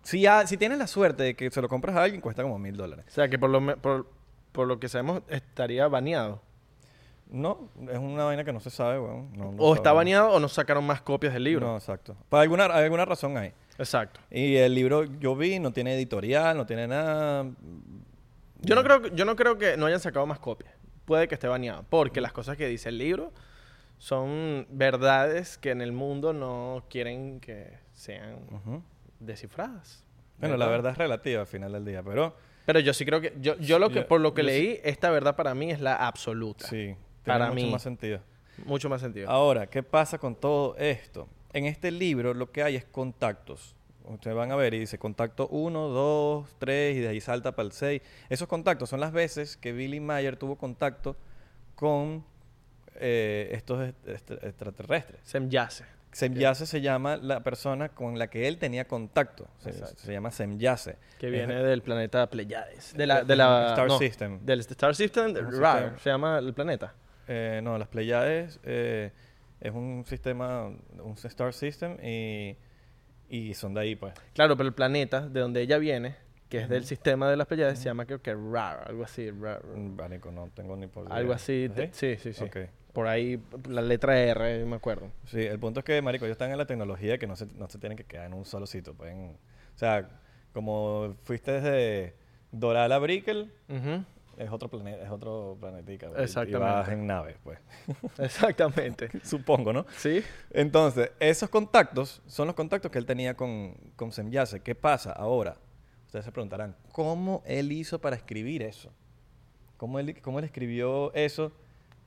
Si, 0.02 0.56
tienes 0.56 0.78
la 0.78 0.86
suerte 0.86 1.22
de 1.22 1.34
que 1.34 1.50
se 1.50 1.60
lo 1.62 1.68
compras 1.68 1.96
a 1.96 2.02
alguien, 2.02 2.20
cuesta 2.20 2.42
como 2.42 2.58
mil 2.58 2.76
dólares. 2.76 3.04
O 3.08 3.10
sea, 3.10 3.28
que 3.28 3.38
por 3.38 3.50
lo, 3.50 3.60
me- 3.60 3.76
por, 3.76 4.06
por 4.52 4.66
lo 4.66 4.78
que 4.80 4.88
sabemos 4.88 5.22
estaría 5.28 5.86
baneado. 5.88 6.40
No, 7.30 7.68
es 7.90 7.98
una 7.98 8.24
vaina 8.24 8.44
que 8.44 8.52
no 8.52 8.60
se 8.60 8.68
sabe, 8.70 8.98
weón. 9.00 9.32
No, 9.34 9.52
no 9.52 9.62
o 9.62 9.74
está 9.74 9.92
baneado 9.92 10.30
o 10.32 10.40
no 10.40 10.48
sacaron 10.48 10.84
más 10.84 11.00
copias 11.00 11.32
del 11.32 11.44
libro. 11.44 11.66
No, 11.66 11.76
exacto. 11.76 12.14
Por 12.28 12.40
alguna, 12.40 12.66
alguna 12.66 13.04
razón 13.06 13.36
hay. 13.38 13.52
Exacto. 13.78 14.20
Y 14.30 14.56
el 14.56 14.74
libro 14.74 15.04
yo 15.04 15.34
vi, 15.34 15.58
no 15.58 15.72
tiene 15.72 15.94
editorial, 15.94 16.56
no 16.56 16.66
tiene 16.66 16.86
nada. 16.88 17.46
Yo 18.60 18.74
no, 18.74 18.82
creo, 18.84 19.00
que- 19.02 19.12
yo 19.14 19.24
no 19.24 19.34
creo 19.34 19.56
que 19.56 19.76
no 19.78 19.86
hayan 19.86 20.00
sacado 20.00 20.26
más 20.26 20.38
copias. 20.40 20.74
Puede 21.06 21.26
que 21.26 21.34
esté 21.34 21.48
baneado. 21.48 21.84
Porque 21.88 22.20
las 22.20 22.32
cosas 22.32 22.56
que 22.58 22.66
dice 22.66 22.90
el 22.90 22.98
libro 22.98 23.32
son 23.98 24.66
verdades 24.70 25.56
que 25.58 25.70
en 25.70 25.80
el 25.80 25.92
mundo 25.92 26.32
no 26.32 26.84
quieren 26.90 27.40
que 27.40 27.78
sean 27.92 28.34
Ujú. 28.50 28.82
Descifradas. 29.26 30.04
Bueno, 30.38 30.56
la 30.56 30.66
verdad 30.66 30.92
es 30.92 30.98
relativa 30.98 31.40
al 31.42 31.46
final 31.46 31.72
del 31.72 31.84
día, 31.84 32.02
pero 32.02 32.34
Pero 32.66 32.80
yo 32.80 32.92
sí 32.94 33.04
creo 33.04 33.20
que... 33.20 33.32
Yo, 33.40 33.56
yo 33.58 33.78
lo 33.78 33.88
que, 33.90 33.96
Yo- 33.96 34.08
por 34.08 34.20
lo 34.20 34.34
que 34.34 34.42
sí- 34.42 34.46
leí, 34.46 34.80
esta 34.84 35.10
verdad 35.10 35.36
para 35.36 35.54
mí 35.54 35.70
es 35.70 35.80
la 35.80 35.94
absoluta. 36.06 36.66
sí, 36.66 36.76
tiene 36.76 36.96
Para 37.24 37.46
mucho 37.50 37.54
mí. 37.66 37.70
más 37.70 37.82
sentido. 37.82 38.20
Mucho 38.64 38.88
más 38.88 39.00
sentido. 39.00 39.30
Ahora, 39.30 39.66
¿qué 39.66 39.82
pasa 39.82 40.18
con 40.18 40.34
todo 40.36 40.76
esto? 40.76 41.28
En 41.52 41.66
este 41.66 41.90
libro 41.90 42.34
lo 42.34 42.50
que 42.50 42.62
hay 42.62 42.76
es 42.76 42.84
contactos. 42.84 43.74
Ustedes 44.04 44.36
van 44.36 44.50
a 44.50 44.56
ver 44.56 44.74
y 44.74 44.80
dice 44.80 44.98
contacto 44.98 45.46
1, 45.48 45.88
2, 45.88 46.56
3 46.58 46.96
y 46.96 47.00
de 47.00 47.08
ahí 47.08 47.20
salta 47.20 47.52
para 47.54 47.66
el 47.66 47.72
6. 47.72 48.02
Esos 48.28 48.48
contactos 48.48 48.88
son 48.90 48.98
las 49.00 49.12
veces 49.12 49.56
que 49.56 49.72
Billy 49.72 50.00
Mayer 50.00 50.36
tuvo 50.36 50.56
contacto 50.56 51.16
con 51.76 52.24
eh, 52.96 53.50
estos 53.52 53.88
est- 53.88 54.08
est- 54.08 54.30
extraterrestres. 54.44 55.20
Semyase. 55.22 55.84
Semyase 56.12 56.66
se 56.66 56.80
llama 56.80 57.16
la 57.16 57.42
persona 57.42 57.88
con 57.88 58.18
la 58.18 58.28
que 58.28 58.46
él 58.46 58.58
tenía 58.58 58.86
contacto. 58.86 59.48
Se, 59.96 60.12
llama 60.12 60.30
Semyase. 60.30 60.96
Que 61.18 61.26
Es- 61.28 61.32
viene 61.32 61.54
del 61.62 61.82
planeta 61.82 62.28
Pleiades. 62.28 62.94
De 62.96 63.06
la... 63.06 63.24
De 63.24 63.34
la 63.34 63.70
Star 63.70 63.88
no, 63.88 63.98
System. 63.98 64.40
Del 64.44 64.60
Star 64.60 64.94
System. 64.94 65.30
Un 65.30 65.60
Ra, 65.60 65.72
sistema. 65.78 65.98
se 65.98 66.10
llama 66.10 66.38
el 66.38 66.52
planeta. 66.54 66.94
Eh, 67.28 67.60
no, 67.62 67.78
las 67.78 67.88
Pleiades 67.88 68.60
eh, 68.64 69.10
es 69.60 69.72
un 69.72 70.04
sistema, 70.06 70.66
un 70.66 71.14
star 71.24 71.52
system 71.54 71.96
y, 72.04 72.56
y 73.28 73.54
son 73.54 73.72
de 73.74 73.80
ahí, 73.80 73.96
pues. 73.96 74.12
Claro, 74.34 74.56
pero 74.56 74.68
el 74.68 74.74
planeta 74.74 75.26
de 75.28 75.40
donde 75.40 75.62
ella 75.62 75.78
viene, 75.78 76.16
que 76.48 76.58
es 76.58 76.68
del 76.68 76.84
sistema 76.84 77.30
de 77.30 77.36
las 77.36 77.46
Pleiades, 77.46 77.78
se 77.78 77.86
llama 77.86 78.04
creo 78.04 78.20
que 78.20 78.34
Ra, 78.34 78.82
algo 78.82 79.04
así. 79.04 79.30
Ra- 79.30 79.60
Mm, 79.74 79.94
Marico, 79.96 80.30
no 80.32 80.50
tengo 80.54 80.76
ni 80.76 80.88
por 80.88 81.10
algo 81.10 81.32
así. 81.32 81.68
¿Sí? 81.68 81.80
de- 81.80 81.92
sí, 81.92 82.16
sí, 82.18 82.32
sí. 82.34 82.44
Ok. 82.44 82.56
Por 82.92 83.06
ahí, 83.08 83.42
la 83.68 83.80
letra 83.80 84.18
R, 84.18 84.64
me 84.66 84.76
acuerdo. 84.76 85.10
Sí, 85.26 85.40
el 85.40 85.58
punto 85.58 85.80
es 85.80 85.84
que, 85.84 86.02
marico, 86.02 86.24
ellos 86.26 86.34
están 86.34 86.50
en 86.50 86.58
la 86.58 86.66
tecnología 86.66 87.16
que 87.18 87.26
no 87.26 87.36
se, 87.36 87.46
no 87.56 87.68
se 87.68 87.78
tienen 87.78 87.96
que 87.96 88.04
quedar 88.04 88.26
en 88.26 88.34
un 88.34 88.44
solo 88.44 88.66
sitio. 88.66 88.92
Pueden, 88.94 89.36
o 89.74 89.78
sea, 89.78 90.08
como 90.52 91.14
fuiste 91.22 91.52
desde 91.52 92.14
Doral 92.50 92.92
a 92.92 92.98
Brickell, 92.98 93.50
es 94.36 94.50
otro 94.50 94.68
planeta, 94.68 95.02
es 95.04 95.10
otro 95.10 95.56
planetica. 95.58 96.08
pues, 96.08 96.18
y- 96.18 96.20
Y 96.20 96.24
Exactamente. 96.24 96.58
vas 96.58 96.88
en 96.90 97.06
naves, 97.06 97.36
pues. 97.42 97.58
Exactamente. 98.18 99.08
Supongo, 99.24 99.72
¿no? 99.72 99.86
¿Sí? 99.96 100.22
Entonces, 100.50 101.12
esos 101.18 101.48
contactos 101.48 102.20
son 102.26 102.46
los 102.46 102.54
contactos 102.54 102.90
que 102.90 102.98
él 102.98 103.06
tenía 103.06 103.34
con, 103.34 103.74
con 103.96 104.12
Semyase. 104.12 104.60
¿Qué 104.60 104.74
pasa 104.74 105.12
ahora? 105.12 105.56
Ustedes 106.06 106.26
se 106.26 106.32
preguntarán, 106.32 106.76
¿cómo 106.92 107.42
él 107.46 107.72
hizo 107.72 107.98
para 108.02 108.16
escribir 108.16 108.62
eso? 108.62 108.92
¿Cómo 109.78 109.98
él, 109.98 110.20
cómo 110.20 110.38
él 110.40 110.44
escribió 110.44 111.10
eso 111.14 111.52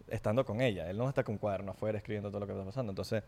estando 0.10 0.46
con 0.46 0.62
ella? 0.62 0.90
Él 0.90 0.98
no 0.98 1.08
está 1.10 1.24
con 1.24 1.38
cuaderno 1.38 1.72
afuera 1.72 1.98
escribiendo 1.98 2.30
todo 2.30 2.40
lo 2.42 2.46
que 2.48 2.54
está 2.54 2.66
pasando. 2.66 2.92
Entonces, 2.92 3.24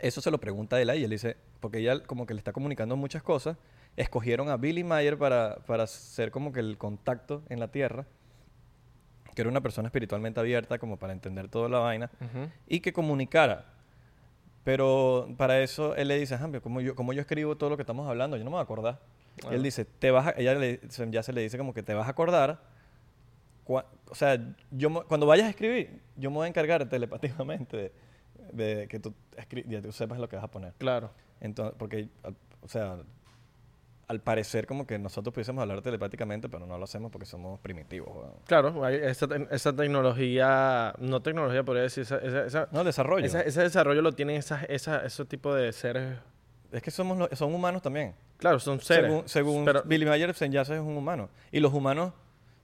eso 0.00 0.20
se 0.20 0.30
lo 0.30 0.38
pregunta 0.38 0.80
él 0.80 0.90
a 0.90 0.94
ella. 0.94 1.02
y 1.02 1.04
Él 1.04 1.10
dice, 1.10 1.36
porque 1.60 1.78
ella 1.78 2.02
como 2.04 2.26
que 2.26 2.34
le 2.34 2.38
está 2.38 2.52
comunicando 2.52 2.96
muchas 2.96 3.22
cosas. 3.22 3.56
Escogieron 3.96 4.48
a 4.48 4.56
Billy 4.56 4.82
Mayer 4.82 5.16
para, 5.16 5.56
para 5.66 5.86
ser 5.86 6.30
como 6.32 6.52
que 6.52 6.60
el 6.60 6.76
contacto 6.78 7.42
en 7.48 7.60
la 7.60 7.68
Tierra. 7.68 8.06
Que 9.34 9.42
era 9.42 9.50
una 9.50 9.60
persona 9.60 9.88
espiritualmente 9.88 10.38
abierta 10.40 10.78
como 10.78 10.96
para 10.96 11.12
entender 11.12 11.48
toda 11.48 11.68
la 11.68 11.78
vaina 11.80 12.10
Ujú. 12.20 12.50
y 12.68 12.80
que 12.80 12.92
comunicara. 12.92 13.66
Pero 14.64 15.28
para 15.36 15.60
eso 15.60 15.94
él 15.96 16.08
le 16.08 16.18
dice, 16.18 16.34
"Ajá, 16.34 16.46
pero 16.48 16.62
como 16.62 16.80
yo, 16.80 16.94
como 16.94 17.12
yo 17.12 17.20
escribo 17.20 17.56
todo 17.56 17.70
lo 17.70 17.76
que 17.76 17.82
estamos 17.82 18.08
hablando, 18.08 18.36
yo 18.36 18.44
no 18.44 18.50
me 18.50 18.54
voy 18.54 18.60
a 18.60 18.62
acordar. 18.64 19.00
Y 19.42 19.46
Ah. 19.46 19.54
él 19.54 19.62
dice, 19.62 19.84
te 19.84 20.10
vas 20.10 20.28
a, 20.28 20.30
ella 20.38 20.54
le- 20.54 20.80
ya 21.10 21.22
se 21.22 21.32
le 21.32 21.42
dice 21.42 21.58
como 21.58 21.74
que 21.74 21.82
te 21.82 21.92
vas 21.94 22.06
a 22.06 22.10
acordar. 22.10 22.60
Cua- 23.66 23.86
o 24.10 24.14
sea, 24.14 24.38
yo 24.70 25.04
cuando 25.06 25.26
vayas 25.26 25.46
a 25.46 25.50
escribir, 25.50 26.00
yo 26.16 26.30
me 26.30 26.36
voy 26.36 26.44
a 26.46 26.48
encargar 26.48 26.88
telepáticamente 26.88 27.76
de, 27.76 27.92
de 28.52 28.88
que 28.88 29.00
tú, 29.00 29.14
ya 29.66 29.80
tú 29.82 29.92
sepas 29.92 30.18
lo 30.18 30.28
que 30.28 30.36
vas 30.36 30.44
a 30.44 30.50
poner. 30.50 30.72
Claro. 30.78 31.10
Entonces, 31.40 31.74
porque, 31.78 32.08
o 32.62 32.68
sea, 32.68 32.98
al 34.06 34.20
parecer 34.20 34.66
como 34.66 34.86
que 34.86 34.98
nosotros 34.98 35.32
pudiésemos 35.32 35.62
hablar 35.62 35.80
telepáticamente, 35.80 36.48
pero 36.50 36.66
no 36.66 36.76
lo 36.76 36.84
hacemos 36.84 37.10
porque 37.10 37.24
somos 37.26 37.58
primitivos. 37.60 38.32
Claro, 38.46 38.86
esa, 38.88 39.26
esa 39.50 39.72
tecnología, 39.74 40.94
no 40.98 41.22
tecnología, 41.22 41.64
podría 41.64 41.84
decir, 41.84 42.02
esa, 42.02 42.18
esa, 42.18 42.44
esa- 42.46 42.68
No, 42.70 42.84
desarrollo. 42.84 43.24
esa- 43.24 43.40
ese 43.40 43.62
desarrollo 43.62 44.02
lo 44.02 44.12
tienen 44.12 44.36
esas, 44.36 44.64
esa, 44.68 45.04
ese 45.04 45.24
tipo 45.24 45.54
de 45.54 45.72
seres. 45.72 46.18
es 46.70 46.82
que 46.82 46.90
somos 46.90 47.28
son 47.32 47.54
humanos 47.54 47.80
también. 47.82 48.14
Claro, 48.36 48.58
son 48.60 48.78
seres. 48.80 49.10
Según, 49.10 49.28
según 49.28 49.64
pero- 49.64 49.82
Billy 49.84 50.04
Mayer, 50.04 50.34
Semyase 50.34 50.74
es 50.74 50.80
un 50.80 50.96
humano. 50.96 51.30
Y 51.50 51.60
los 51.60 51.72
humanos 51.72 52.12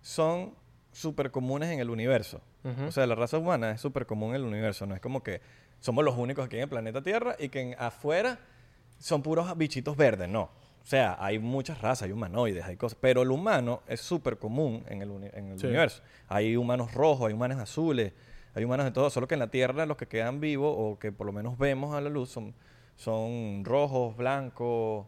son 0.03 0.55
súper 0.93 1.31
comunes 1.31 1.71
en 1.71 1.81
el 1.81 1.91
universo. 1.91 2.41
O 2.87 2.91
sea, 2.93 3.07
la 3.07 3.15
raza 3.15 3.39
humana 3.39 3.71
es 3.73 3.81
súper 3.81 4.07
común 4.07 4.31
en 4.31 4.37
el 4.37 4.45
universo. 4.45 4.87
No 4.87 4.95
es 4.95 5.01
como 5.01 5.23
que 5.23 5.41
somos 5.81 6.05
los 6.05 6.17
únicos 6.19 6.45
aquí 6.47 6.57
en 6.57 6.63
el 6.63 6.69
planeta 6.69 7.03
Tierra 7.03 7.37
y 7.39 7.49
que 7.49 7.61
en- 7.61 7.77
afuera 7.79 8.39
son 8.99 9.23
puros 9.23 9.57
bichitos 9.57 9.97
verdes. 9.97 10.29
No. 10.29 10.43
O 10.83 10.87
sea, 10.87 11.17
hay 11.21 11.39
muchas 11.39 11.81
razas, 11.81 12.03
hay 12.05 12.13
humanoides, 12.13 12.65
hay 12.65 12.77
cosas. 12.77 12.99
Pero 13.01 13.23
el 13.23 13.31
humano 13.31 13.83
es 13.87 14.01
súper 14.01 14.39
común 14.39 14.85
en 14.89 15.03
el, 15.03 15.11
uni- 15.11 15.31
en 15.33 15.53
el 15.53 15.59
Sí. 15.59 15.67
universo. 15.67 16.03
Hay 16.29 16.57
humanos 16.57 16.93
rojos, 16.95 17.29
hay 17.29 17.35
humanos 17.35 17.59
azules, 17.59 18.13
hay 18.55 18.65
humanos 18.65 18.85
de 18.87 18.91
todo, 18.93 19.09
solo 19.11 19.29
que 19.29 19.35
en 19.35 19.41
la 19.41 19.51
Tierra 19.51 19.87
los 19.87 19.97
que 19.97 20.07
quedan 20.07 20.41
vivos 20.41 20.75
o 20.77 20.99
que 20.99 21.13
por 21.13 21.27
lo 21.27 21.33
menos 21.33 21.57
vemos 21.59 21.95
a 21.95 22.01
la 22.01 22.11
luz 22.11 22.31
son, 22.31 22.55
son 22.97 23.63
rojos, 23.65 24.17
blancos, 24.17 25.07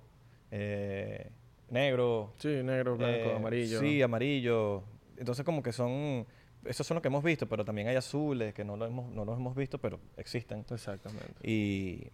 eh, 0.50 1.30
negros. 1.70 2.30
Sí, 2.38 2.48
negro, 2.62 2.96
blanco, 2.96 3.30
eh, 3.30 3.36
amarillo. 3.36 3.80
Sí, 3.80 4.00
amarillo. 4.02 4.84
Entonces 5.16 5.45
como 5.45 5.62
que 5.62 5.73
son, 5.73 6.26
esos 6.64 6.87
son 6.87 6.97
los 6.97 7.02
que 7.02 7.09
hemos 7.09 7.23
visto, 7.25 7.49
pero 7.49 7.64
también 7.64 7.88
hay 7.88 7.97
azules 7.97 8.54
que 8.54 8.64
no 8.64 8.76
los 8.76 8.88
hemos, 8.88 9.11
no 9.12 9.25
los 9.25 9.37
hemos 9.38 9.54
visto, 9.54 9.78
pero 9.78 10.00
existen. 10.16 10.64
Exactamente. 10.71 11.35
Y 11.49 12.09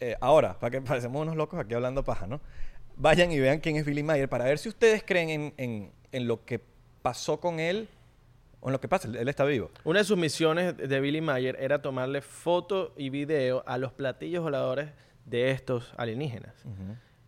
eh, 0.00 0.16
ahora, 0.20 0.58
para 0.58 0.70
que 0.70 0.80
parecemos 0.80 1.20
unos 1.22 1.36
locos 1.36 1.58
aquí 1.60 1.74
hablando 1.74 2.04
paja, 2.04 2.26
¿no? 2.26 2.40
Vayan 2.96 3.30
y 3.32 3.38
vean 3.38 3.60
quién 3.60 3.76
es 3.76 3.84
Billy 3.86 4.02
Mayer 4.02 4.28
para 4.28 4.44
ver 4.44 4.58
si 4.58 4.68
ustedes 4.68 5.02
creen 5.04 5.30
en, 5.30 5.54
en- 5.56 5.92
en 6.12 6.26
lo 6.26 6.44
que 6.44 6.60
pasó 7.02 7.38
con 7.40 7.60
él 7.60 7.88
o 8.60 8.68
en 8.68 8.72
lo 8.72 8.80
que 8.80 8.88
pasa. 8.88 9.06
Él, 9.08 9.16
él 9.16 9.28
está 9.28 9.44
vivo. 9.44 9.70
Una 9.84 10.00
de 10.00 10.04
sus 10.04 10.16
misiones 10.18 10.76
de 10.76 11.00
Billy 11.00 11.20
Mayer 11.20 11.56
era 11.60 11.80
tomarle 11.82 12.22
foto 12.22 12.92
y 12.96 13.10
video 13.10 13.62
a 13.66 13.78
los 13.78 13.92
platillos 13.92 14.42
voladores 14.42 14.90
de 15.26 15.50
estos 15.52 15.92
alienígenas. 15.96 16.54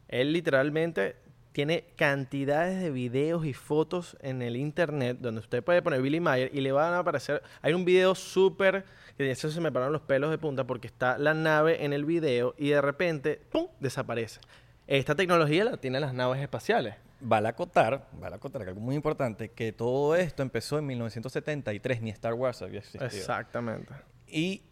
Él 0.08 0.32
literalmente 0.32 1.14
tiene 1.52 1.84
cantidades 1.96 2.80
de 2.80 2.90
videos 2.90 3.44
y 3.44 3.52
fotos 3.52 4.16
en 4.20 4.42
el 4.42 4.56
internet 4.56 5.18
donde 5.20 5.40
usted 5.40 5.62
puede 5.62 5.82
poner 5.82 6.00
Billy 6.00 6.20
Mayer 6.20 6.50
y 6.54 6.60
le 6.60 6.72
van 6.72 6.92
a 6.94 7.00
aparecer. 7.00 7.42
Hay 7.62 7.72
un 7.72 7.84
video 7.84 8.14
súper. 8.14 8.84
que 9.16 9.24
de 9.24 9.32
eso 9.32 9.50
se 9.50 9.60
me 9.60 9.72
pararon 9.72 9.92
los 9.92 10.02
pelos 10.02 10.30
de 10.30 10.38
punta 10.38 10.64
porque 10.64 10.86
está 10.86 11.18
la 11.18 11.34
nave 11.34 11.84
en 11.84 11.92
el 11.92 12.04
video 12.04 12.54
y 12.56 12.68
de 12.70 12.80
repente, 12.80 13.40
¡pum! 13.50 13.66
desaparece. 13.80 14.40
Esta 14.86 15.14
tecnología 15.14 15.64
la 15.64 15.76
tienen 15.76 16.00
las 16.00 16.14
naves 16.14 16.40
espaciales. 16.40 16.94
Vale 17.20 17.48
acotar, 17.48 18.08
vale 18.12 18.36
acotar 18.36 18.62
que 18.62 18.70
algo 18.70 18.80
muy 18.80 18.94
importante, 18.94 19.50
que 19.50 19.72
todo 19.72 20.16
esto 20.16 20.42
empezó 20.42 20.78
en 20.78 20.86
1973, 20.86 22.00
ni 22.00 22.10
Star 22.10 22.32
Wars 22.32 22.62
había 22.62 22.78
existido. 22.78 23.04
Exactamente. 23.04 23.92
Y 24.26 24.62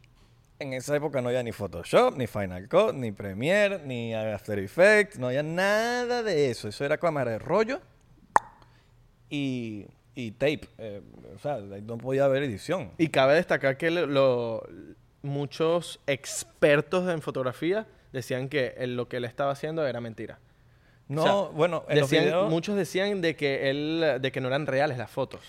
en 0.61 0.73
esa 0.73 0.97
época 0.97 1.21
no 1.21 1.29
había 1.29 1.43
ni 1.43 1.53
Photoshop, 1.53 2.17
ni 2.17 2.27
Final 2.27 2.69
Cut, 2.69 2.95
ni 2.95 3.13
Premiere, 3.13 3.79
ni 3.85 4.15
After 4.15 4.59
Effects, 4.59 5.19
no 5.19 5.29
había 5.29 5.43
nada 5.43 6.23
de 6.23 6.51
eso. 6.51 6.69
Eso 6.69 6.85
era 6.85 6.99
cámara 6.99 7.31
de 7.33 7.39
rollo 7.39 7.81
y, 9.31 9.87
y 10.15 10.33
tape. 10.33 10.63
eh, 10.79 11.03
o 11.35 11.39
sea, 11.39 11.59
no 11.59 11.99
podía 11.99 12.25
haber 12.25 12.43
edición. 12.43 12.91
Y 12.99 13.09
cabe 13.09 13.35
destacar 13.35 13.77
que 13.77 13.91
lo- 13.91 14.07
lo- 14.07 14.67
muchos 15.23 16.01
expertos 16.07 17.09
en 17.13 17.21
fotografía 17.23 17.87
decían 18.13 18.49
que 18.49 18.75
lo 18.87 19.09
que 19.09 19.19
él 19.19 19.25
estaba 19.25 19.53
haciendo 19.53 19.87
era 19.87 20.01
mentira. 20.01 20.39
No, 21.09 21.23
O 21.23 21.25
sea, 21.25 21.57
bueno, 21.57 21.85
en 21.89 22.01
los 22.01 22.11
Decían- 22.11 22.25
videos, 22.25 22.51
muchos 22.51 22.77
decían 22.77 23.21
de 23.21 23.35
que 23.35 23.71
él, 23.71 24.19
de 24.21 24.33
que 24.33 24.41
no 24.41 24.49
eran 24.49 24.67
reales 24.67 24.99
las 24.99 25.11
fotos. 25.11 25.41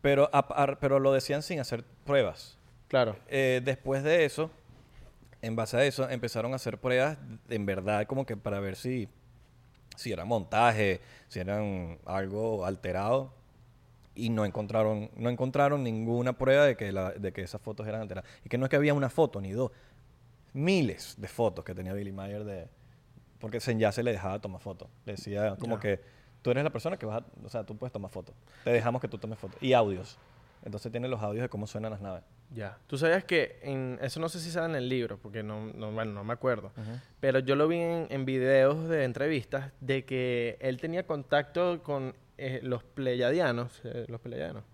pero, 0.00 0.30
a- 0.32 0.38
a- 0.62 0.78
pero 0.78 1.00
lo 1.00 1.12
decían 1.12 1.42
sin 1.42 1.58
hacer 1.58 1.82
pruebas. 2.04 2.56
Claro. 2.86 3.16
Eh, 3.28 3.60
después 3.64 4.04
de 4.04 4.24
eso, 4.24 4.48
en 5.42 5.56
base 5.56 5.76
a 5.76 5.84
eso, 5.84 6.08
empezaron 6.10 6.52
a 6.52 6.56
hacer 6.56 6.78
pruebas 6.78 7.18
en 7.48 7.66
verdad 7.66 8.06
como 8.06 8.26
que 8.26 8.36
para 8.36 8.60
ver 8.60 8.76
si, 8.76 9.08
si 9.96 10.12
era 10.12 10.24
montaje, 10.24 11.00
si 11.28 11.38
eran 11.40 11.98
algo 12.06 12.64
alterado. 12.64 13.32
Y 14.14 14.30
no 14.30 14.44
encontraron, 14.44 15.10
no 15.16 15.30
encontraron 15.30 15.84
ninguna 15.84 16.36
prueba 16.36 16.64
de 16.66 16.76
que, 16.76 16.90
la- 16.90 17.12
de 17.12 17.32
que 17.32 17.42
esas 17.42 17.60
fotos 17.60 17.86
eran 17.86 18.00
alteradas. 18.00 18.28
Y 18.44 18.48
que 18.48 18.58
no 18.58 18.64
es 18.66 18.70
que 18.70 18.74
había 18.74 18.92
una 18.92 19.10
foto 19.10 19.40
ni 19.40 19.52
dos. 19.52 19.70
Miles 20.54 21.14
de 21.18 21.28
fotos 21.28 21.64
que 21.64 21.72
tenía 21.74 21.92
Billy 21.92 22.10
Mayer 22.10 22.42
de... 22.42 22.68
Porque 23.38 23.60
ya 23.60 23.92
se 23.92 24.02
le 24.02 24.10
dejaba 24.10 24.40
tomar 24.40 24.60
fotos. 24.60 24.88
Le 25.04 25.12
decía 25.12 25.54
como 25.60 25.78
que 25.78 26.00
tú 26.42 26.50
eres 26.50 26.64
la 26.64 26.70
persona 26.70 26.96
que 26.96 27.06
vas 27.06 27.22
a... 27.22 27.26
O 27.46 27.48
sea, 27.48 27.62
tú 27.62 27.76
puedes 27.76 27.92
tomar 27.92 28.10
fotos. 28.10 28.34
Te 28.64 28.70
dejamos 28.70 29.00
que 29.00 29.06
tú 29.06 29.18
tomes 29.18 29.38
fotos. 29.38 29.62
Y 29.62 29.72
audios. 29.72 30.18
Entonces 30.64 30.90
tiene 30.90 31.06
los 31.06 31.22
audios 31.22 31.42
de 31.42 31.48
cómo 31.48 31.68
suenan 31.68 31.92
las 31.92 32.00
naves. 32.00 32.24
Ya. 32.50 32.78
Tú 32.86 32.96
sabías 32.96 33.24
que 33.24 33.58
en, 33.62 33.98
eso 34.00 34.20
no 34.20 34.28
sé 34.28 34.40
si 34.40 34.50
sale 34.50 34.66
en 34.66 34.74
el 34.76 34.88
libro, 34.88 35.18
porque 35.18 35.42
no, 35.42 35.66
no, 35.74 35.92
bueno, 35.92 36.12
no 36.12 36.24
me 36.24 36.32
acuerdo. 36.32 36.72
Pero 37.20 37.40
yo 37.40 37.54
lo 37.56 37.68
vi 37.68 37.76
en, 37.78 38.06
en 38.10 38.24
videos 38.24 38.88
de 38.88 39.04
entrevistas 39.04 39.72
de 39.80 40.04
que 40.04 40.56
él 40.60 40.80
tenía 40.80 41.06
contacto 41.06 41.82
con 41.82 42.14
eh, 42.38 42.60
los 42.62 42.82
pleyadianos, 42.84 43.80
eh, 43.84 44.06
los 44.08 44.20
pleyadianos, 44.20 44.64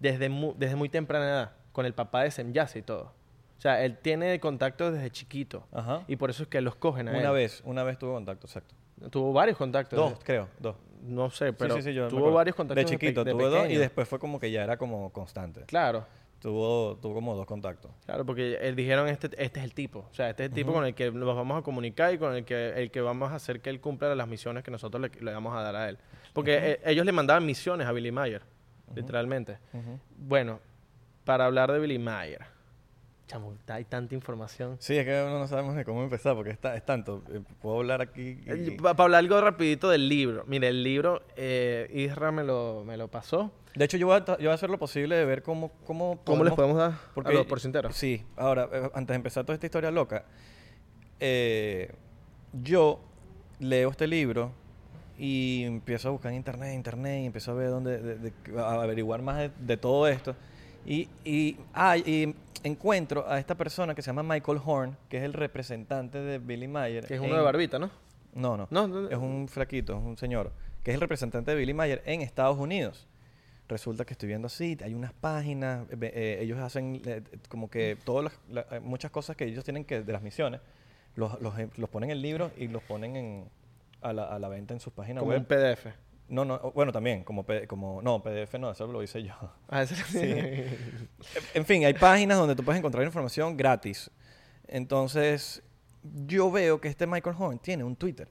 desde, 0.00 0.28
mu- 0.28 0.54
desde 0.56 0.74
muy 0.76 0.88
temprana 0.88 1.26
edad, 1.28 1.52
con 1.72 1.86
el 1.86 1.94
papá 1.94 2.22
de 2.24 2.30
Semyase 2.30 2.80
y 2.80 2.82
todo. 2.82 3.12
O 3.58 3.60
sea, 3.60 3.82
él 3.84 3.96
tiene 3.98 4.38
contacto 4.40 4.90
desde 4.90 5.10
chiquito. 5.10 5.66
Ajá. 5.72 6.02
Y 6.08 6.16
por 6.16 6.30
eso 6.30 6.42
es 6.42 6.48
que 6.48 6.60
los 6.60 6.74
cogen 6.76 7.08
a 7.08 7.12
Una 7.12 7.28
él. 7.28 7.34
vez, 7.34 7.62
una 7.64 7.82
vez 7.84 7.98
tuve 7.98 8.12
contacto, 8.12 8.46
exacto. 8.46 8.74
Tuvo 9.10 9.32
varios 9.32 9.56
contactos. 9.56 9.98
Dos, 9.98 10.18
creo, 10.24 10.48
dos. 10.58 10.76
No 11.02 11.30
sé, 11.30 11.52
pero 11.52 11.76
sí, 11.76 11.82
sí, 11.82 11.94
tuvo 12.08 12.32
varios 12.32 12.56
contactos 12.56 12.84
De 12.84 12.90
chiquito, 12.90 13.24
de 13.24 13.32
tuve 13.32 13.44
dos 13.44 13.68
y 13.68 13.76
después 13.76 14.08
fue 14.08 14.18
como 14.18 14.40
que 14.40 14.50
ya 14.50 14.64
era 14.64 14.76
como 14.78 15.12
constante. 15.12 15.62
Claro. 15.66 16.06
Tuvo, 16.44 16.98
tuvo 17.00 17.14
como 17.14 17.34
dos 17.34 17.46
contactos. 17.46 17.90
Claro, 18.04 18.26
porque 18.26 18.58
él 18.60 18.76
dijeron 18.76 19.08
este, 19.08 19.30
este 19.42 19.60
es 19.60 19.64
el 19.64 19.72
tipo, 19.72 20.00
o 20.10 20.12
sea, 20.14 20.28
este 20.28 20.44
es 20.44 20.50
el 20.50 20.54
tipo 20.54 20.74
con 20.74 20.84
el 20.84 20.94
que 20.94 21.10
nos 21.10 21.34
vamos 21.34 21.58
a 21.58 21.62
comunicar 21.62 22.12
y 22.12 22.18
con 22.18 22.34
el 22.34 22.44
que, 22.44 22.68
el 22.82 22.90
que 22.90 23.00
vamos 23.00 23.32
a 23.32 23.36
hacer 23.36 23.62
que 23.62 23.70
él 23.70 23.80
cumpla 23.80 24.14
las 24.14 24.28
misiones 24.28 24.62
que 24.62 24.70
nosotros 24.70 25.00
le, 25.00 25.08
le 25.24 25.32
vamos 25.32 25.56
a 25.56 25.62
dar 25.62 25.74
a 25.74 25.88
él. 25.88 25.96
Porque 26.34 26.72
eh, 26.72 26.80
ellos 26.84 27.06
le 27.06 27.12
mandaban 27.12 27.46
misiones 27.46 27.86
a 27.86 27.92
Billy 27.92 28.12
Mayer, 28.12 28.42
literalmente. 28.94 29.56
Bueno, 30.18 30.60
para 31.24 31.46
hablar 31.46 31.72
de 31.72 31.78
Billy 31.78 31.98
Mayer, 31.98 32.42
chamo, 33.26 33.54
hay 33.68 33.86
tanta 33.86 34.14
información. 34.14 34.76
Sí, 34.80 34.98
es 34.98 35.06
que 35.06 35.22
uno 35.26 35.38
no 35.38 35.46
sabemos 35.48 35.74
de 35.76 35.86
cómo 35.86 36.02
empezar 36.02 36.34
porque 36.34 36.50
está, 36.50 36.76
es 36.76 36.84
tanto. 36.84 37.22
Eh, 37.32 37.40
Puedo 37.62 37.78
hablar 37.78 38.02
aquí. 38.02 38.38
y- 38.44 38.70
Para 38.72 39.02
hablar 39.04 39.20
algo 39.20 39.40
rapidito 39.40 39.88
del 39.88 40.10
libro. 40.10 40.44
Mire, 40.46 40.68
el 40.68 40.82
libro, 40.82 41.22
eh, 41.36 41.88
Isra 41.94 42.32
me 42.32 42.44
lo, 42.44 42.84
me 42.84 42.98
lo 42.98 43.08
pasó. 43.08 43.50
De 43.74 43.84
hecho, 43.84 43.96
yo 43.96 44.06
voy, 44.06 44.16
a, 44.16 44.24
tra- 44.24 44.36
yo 44.38 44.44
voy 44.44 44.50
a 44.52 44.54
hacer 44.54 44.70
lo 44.70 44.78
posible 44.78 45.16
de 45.16 45.24
ver 45.24 45.42
cómo... 45.42 45.72
¿Cómo, 45.84 46.20
¿Cómo 46.24 46.44
les 46.44 46.52
podemos- 46.54 46.76
podemos 46.76 46.76
dar 47.24 47.26
a 47.26 47.32
los 47.32 47.46
porcenteros? 47.46 47.96
Sí, 47.96 48.24
ahora, 48.36 48.68
eh, 48.72 48.90
antes 48.94 49.08
de 49.08 49.16
empezar 49.16 49.44
toda 49.44 49.54
esta 49.54 49.66
historia 49.66 49.90
loca, 49.90 50.24
eh, 51.20 51.92
yo 52.62 53.00
leo 53.58 53.90
este 53.90 54.06
libro 54.06 54.52
y 55.18 55.62
empiezo 55.64 56.08
a 56.08 56.10
buscar 56.12 56.30
en 56.32 56.36
internet, 56.38 56.74
internet, 56.74 57.22
y 57.22 57.26
empiezo 57.26 57.52
a 57.52 57.54
ver 57.54 57.70
dónde, 57.70 57.98
de- 57.98 58.16
de- 58.18 58.60
a 58.60 58.82
averiguar 58.82 59.22
más 59.22 59.38
de, 59.38 59.50
de 59.58 59.76
todo 59.76 60.06
esto. 60.08 60.34
Y, 60.86 61.08
y, 61.24 61.56
ah, 61.72 61.96
y 61.96 62.34
encuentro 62.62 63.28
a 63.28 63.38
esta 63.38 63.54
persona 63.54 63.94
que 63.94 64.02
se 64.02 64.06
llama 64.06 64.22
Michael 64.22 64.60
Horn, 64.64 64.96
que 65.08 65.18
es 65.18 65.24
el 65.24 65.32
representante 65.32 66.18
de 66.18 66.38
Billy 66.38 66.68
Mayer. 66.68 67.06
Que 67.06 67.14
es 67.14 67.20
uno 67.20 67.30
en- 67.30 67.36
de 67.36 67.42
barbita, 67.42 67.78
¿no? 67.78 67.90
No, 68.34 68.56
no, 68.56 68.66
No, 68.70 68.88
no, 68.88 69.00
no. 69.02 69.08
Es 69.08 69.16
un 69.16 69.46
flaquito, 69.48 69.96
es 69.96 70.02
un 70.04 70.16
señor, 70.16 70.50
que 70.82 70.90
es 70.90 70.94
el 70.96 71.00
representante 71.00 71.52
de 71.52 71.56
Billy 71.56 71.74
Mayer 71.74 72.02
en 72.04 72.20
Estados 72.20 72.58
Unidos. 72.58 73.06
Resulta 73.68 74.04
que 74.04 74.12
estoy 74.12 74.28
viendo 74.28 74.46
así, 74.46 74.76
hay 74.84 74.92
unas 74.94 75.12
páginas, 75.14 75.86
eh, 75.90 75.96
eh, 76.14 76.38
ellos 76.42 76.58
hacen 76.58 77.00
eh, 77.06 77.22
como 77.48 77.70
que 77.70 77.96
todas 78.04 78.24
las, 78.24 78.32
la- 78.50 78.76
eh, 78.76 78.80
muchas 78.80 79.10
cosas 79.10 79.36
que 79.36 79.44
ellos 79.46 79.64
tienen 79.64 79.84
que, 79.86 80.02
de 80.02 80.12
las 80.12 80.20
misiones, 80.22 80.60
los, 81.16 81.40
los, 81.40 81.54
los 81.78 81.88
ponen 81.88 82.10
en 82.10 82.20
libros 82.20 82.52
y 82.58 82.68
los 82.68 82.82
ponen 82.82 83.16
en, 83.16 83.48
a, 84.02 84.12
la, 84.12 84.24
a 84.24 84.38
la 84.38 84.48
venta 84.48 84.74
en 84.74 84.80
sus 84.80 84.92
páginas 84.92 85.20
Como 85.22 85.30
web. 85.32 85.40
un 85.40 85.46
PDF. 85.46 85.86
No, 86.28 86.44
no, 86.44 86.58
bueno, 86.72 86.90
también, 86.92 87.22
como, 87.24 87.44
como, 87.66 88.02
no, 88.02 88.22
PDF 88.22 88.54
no, 88.58 88.70
eso 88.70 88.86
lo 88.86 89.02
hice 89.02 89.22
yo. 89.22 89.34
Ah, 89.68 89.82
ese- 89.82 90.78
En 91.54 91.64
fin, 91.64 91.84
hay 91.86 91.94
páginas 91.94 92.36
donde 92.38 92.54
tú 92.54 92.62
puedes 92.64 92.78
encontrar 92.78 93.02
información 93.04 93.56
gratis. 93.56 94.10
Entonces, 94.68 95.62
yo 96.26 96.50
veo 96.50 96.80
que 96.80 96.88
este 96.88 97.06
Michael 97.06 97.36
Horn 97.38 97.58
tiene 97.58 97.84
un 97.84 97.96
Twitter. 97.96 98.28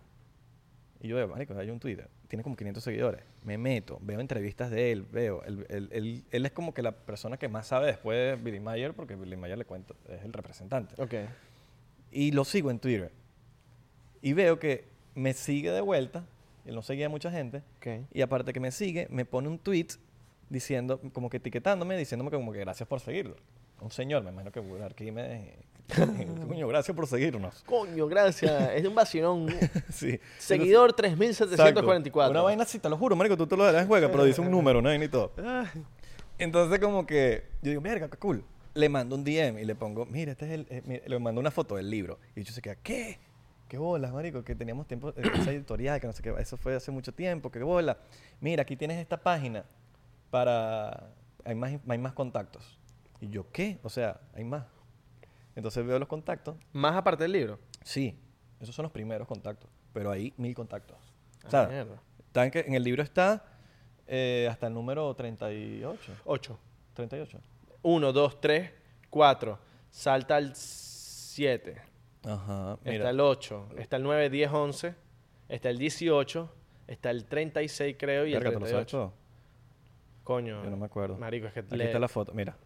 Y 1.02 1.08
yo 1.08 1.16
veo, 1.16 1.28
marico, 1.28 1.58
hay 1.58 1.70
un 1.70 1.80
Twitter. 1.80 2.08
Tiene 2.34 2.42
como 2.42 2.56
500 2.56 2.84
seguidores. 2.84 3.22
Me 3.44 3.60
meto, 3.60 4.00
veo 4.02 4.20
entrevistas 4.20 4.72
de 4.72 4.92
él, 4.92 5.04
veo. 5.04 5.44
Él, 5.44 5.68
él- 5.70 5.90
él- 5.92 6.24
él 6.32 6.46
es 6.48 6.52
como 6.52 6.74
que 6.74 6.82
la 6.82 6.92
persona 6.92 7.38
que 7.38 7.48
más 7.48 7.68
sabe 7.68 7.86
después 7.86 8.18
de 8.18 8.44
Billy 8.44 8.60
Mayer, 8.60 8.96
porque 8.96 9.16
Billy 9.16 9.38
Mayer 9.38 9.56
le 9.56 9.66
cuento, 9.66 9.96
es 10.10 10.24
el 10.26 10.34
representante. 10.34 11.00
ok. 11.00 11.14
Y 12.12 12.32
lo 12.32 12.44
sigo 12.44 12.72
en 12.72 12.80
Twitter. 12.80 13.12
Y 14.24 14.34
veo 14.34 14.58
que 14.58 14.86
me 15.14 15.34
sigue 15.34 15.70
de 15.70 15.82
vuelta. 15.82 16.26
Él 16.66 16.74
no 16.74 16.82
seguía 16.82 17.06
a 17.06 17.10
mucha 17.10 17.30
gente. 17.30 17.62
Ok. 17.78 18.08
Y 18.12 18.22
aparte 18.22 18.52
que 18.52 18.60
me 18.60 18.72
sigue, 18.72 19.06
me 19.12 19.26
pone 19.26 19.48
un 19.48 19.60
tweet 19.60 19.90
diciendo, 20.50 21.00
como 21.14 21.30
que 21.30 21.38
etiquetándome, 21.38 21.96
diciéndome 21.96 22.32
como 22.32 22.52
que 22.52 22.58
gracias 22.62 22.90
por 22.90 23.00
seguirlo. 23.00 23.36
Un 23.84 23.92
señor, 23.92 24.24
me 24.24 24.30
imagino 24.30 24.52
que 24.52 24.62
aquí 24.86 25.12
me... 25.12 25.56
Coño, 26.48 26.68
gracias 26.68 26.96
por 26.96 27.08
seguirnos. 27.08 27.64
Coño, 27.64 28.08
gracias. 28.08 28.72
Es 28.74 28.86
un 28.86 28.96
vacilón. 28.96 29.48
sí. 29.92 30.20
Seguidor 30.38 30.92
Exacto. 30.92 31.04
3744. 31.04 32.32
Una 32.32 32.42
vaina 32.42 32.64
así, 32.64 32.80
te 32.80 32.90
lo 32.90 32.98
juro, 32.98 33.16
marico, 33.16 33.36
tú 33.36 33.46
te 33.46 33.58
lo 33.58 33.66
darás 33.66 33.82
en 33.82 33.88
juega, 33.88 34.10
pero 34.10 34.24
dice 34.24 34.42
un 34.42 34.50
número, 34.50 34.82
¿no? 34.82 34.94
Y 34.94 35.08
todo. 35.10 35.32
Entonces 36.38 36.80
como 36.80 37.06
que 37.06 37.44
yo 37.62 37.70
digo, 37.72 37.82
mierda, 37.82 38.10
qué 38.10 38.18
cool. 38.18 38.44
Le 38.74 38.90
mando 38.90 39.16
un 39.16 39.24
DM 39.24 39.60
y 39.60 39.66
le 39.66 39.76
pongo, 39.76 40.06
mira, 40.06 40.32
este 40.32 40.46
es 40.46 40.52
el... 40.52 40.68
eh, 40.70 40.82
mira", 40.86 41.04
le 41.06 41.20
mando 41.20 41.40
una 41.40 41.52
foto 41.52 41.76
del 41.76 41.90
libro. 41.90 42.18
Y 42.36 42.44
yo 42.44 42.52
se 42.52 42.62
queda, 42.62 42.76
¿qué? 42.76 43.20
¿Qué 43.68 43.78
bolas, 43.78 44.12
marico? 44.14 44.44
Que 44.44 44.56
teníamos 44.56 44.88
tiempo, 44.88 45.10
eh, 45.10 45.32
esa 45.36 45.52
editorial, 45.52 46.00
que 46.00 46.08
no 46.08 46.14
sé 46.14 46.24
qué, 46.24 46.34
eso 46.40 46.58
fue 46.58 46.76
hace 46.76 46.90
mucho 46.90 47.12
tiempo, 47.12 47.52
qué 47.52 47.62
bola. 47.62 47.98
Mira, 48.40 48.64
aquí 48.64 48.76
tienes 48.76 48.98
esta 48.98 49.18
página 49.18 49.66
para... 50.32 51.12
Hay 51.46 51.56
más, 51.56 51.74
hay 51.88 51.98
más 51.98 52.14
contactos. 52.14 52.80
Y 53.24 53.30
yo, 53.30 53.50
¿qué? 53.52 53.80
O 53.84 53.90
sea, 53.90 54.20
hay 54.34 54.44
más. 54.44 54.66
Entonces 55.56 55.86
veo 55.86 55.98
los 55.98 56.10
contactos. 56.10 56.58
Más 56.74 56.94
aparte 56.96 57.24
del 57.24 57.32
libro. 57.32 57.58
Sí, 57.84 58.20
esos 58.60 58.76
son 58.76 58.84
los 58.84 58.92
primeros 58.92 59.28
contactos, 59.28 59.70
pero 59.94 60.12
hay 60.12 60.34
mil 60.36 60.54
contactos. 60.54 60.98
O 60.98 61.48
Ah, 61.48 61.50
sea, 61.50 61.68
mierda. 61.68 62.02
está 62.28 62.44
en, 62.44 62.52
que, 62.52 62.60
en 62.60 62.74
el 62.74 62.84
libro 62.84 63.02
está 63.02 63.46
eh, 64.08 64.48
hasta 64.52 64.68
el 64.68 64.74
número 64.74 65.14
38. 65.16 66.14
8. 66.26 66.60
38. 66.96 67.40
1, 67.82 68.12
2, 68.14 68.42
3, 68.42 68.72
4, 69.10 69.60
salta 69.90 70.36
al 70.36 70.54
7, 70.56 71.82
Ajá, 72.26 72.74
está 72.80 72.90
mira. 72.92 73.10
el 73.10 73.20
8, 73.22 73.70
está 73.78 73.96
el 73.98 74.04
9, 74.04 74.30
10, 74.30 74.52
11, 74.52 74.96
está 75.50 75.70
el 75.70 75.78
18, 75.78 76.54
está 76.88 77.10
el 77.12 77.26
36 77.26 77.96
creo 77.98 78.26
y 78.26 78.34
Verga, 78.34 78.50
el 78.50 78.54
¿te 78.56 78.60
lo 78.60 78.66
sabes 78.68 78.88
38. 78.88 78.98
todo? 78.98 79.14
Coño. 80.24 80.64
Yo 80.64 80.70
no 80.70 80.78
me 80.78 80.86
acuerdo. 80.86 81.18
Marico, 81.18 81.48
es 81.48 81.54
que 81.54 81.60
Aquí 81.62 81.76
le- 81.76 81.86
está 81.86 82.00
la 82.00 82.08
foto, 82.08 82.34
mira. 82.34 82.58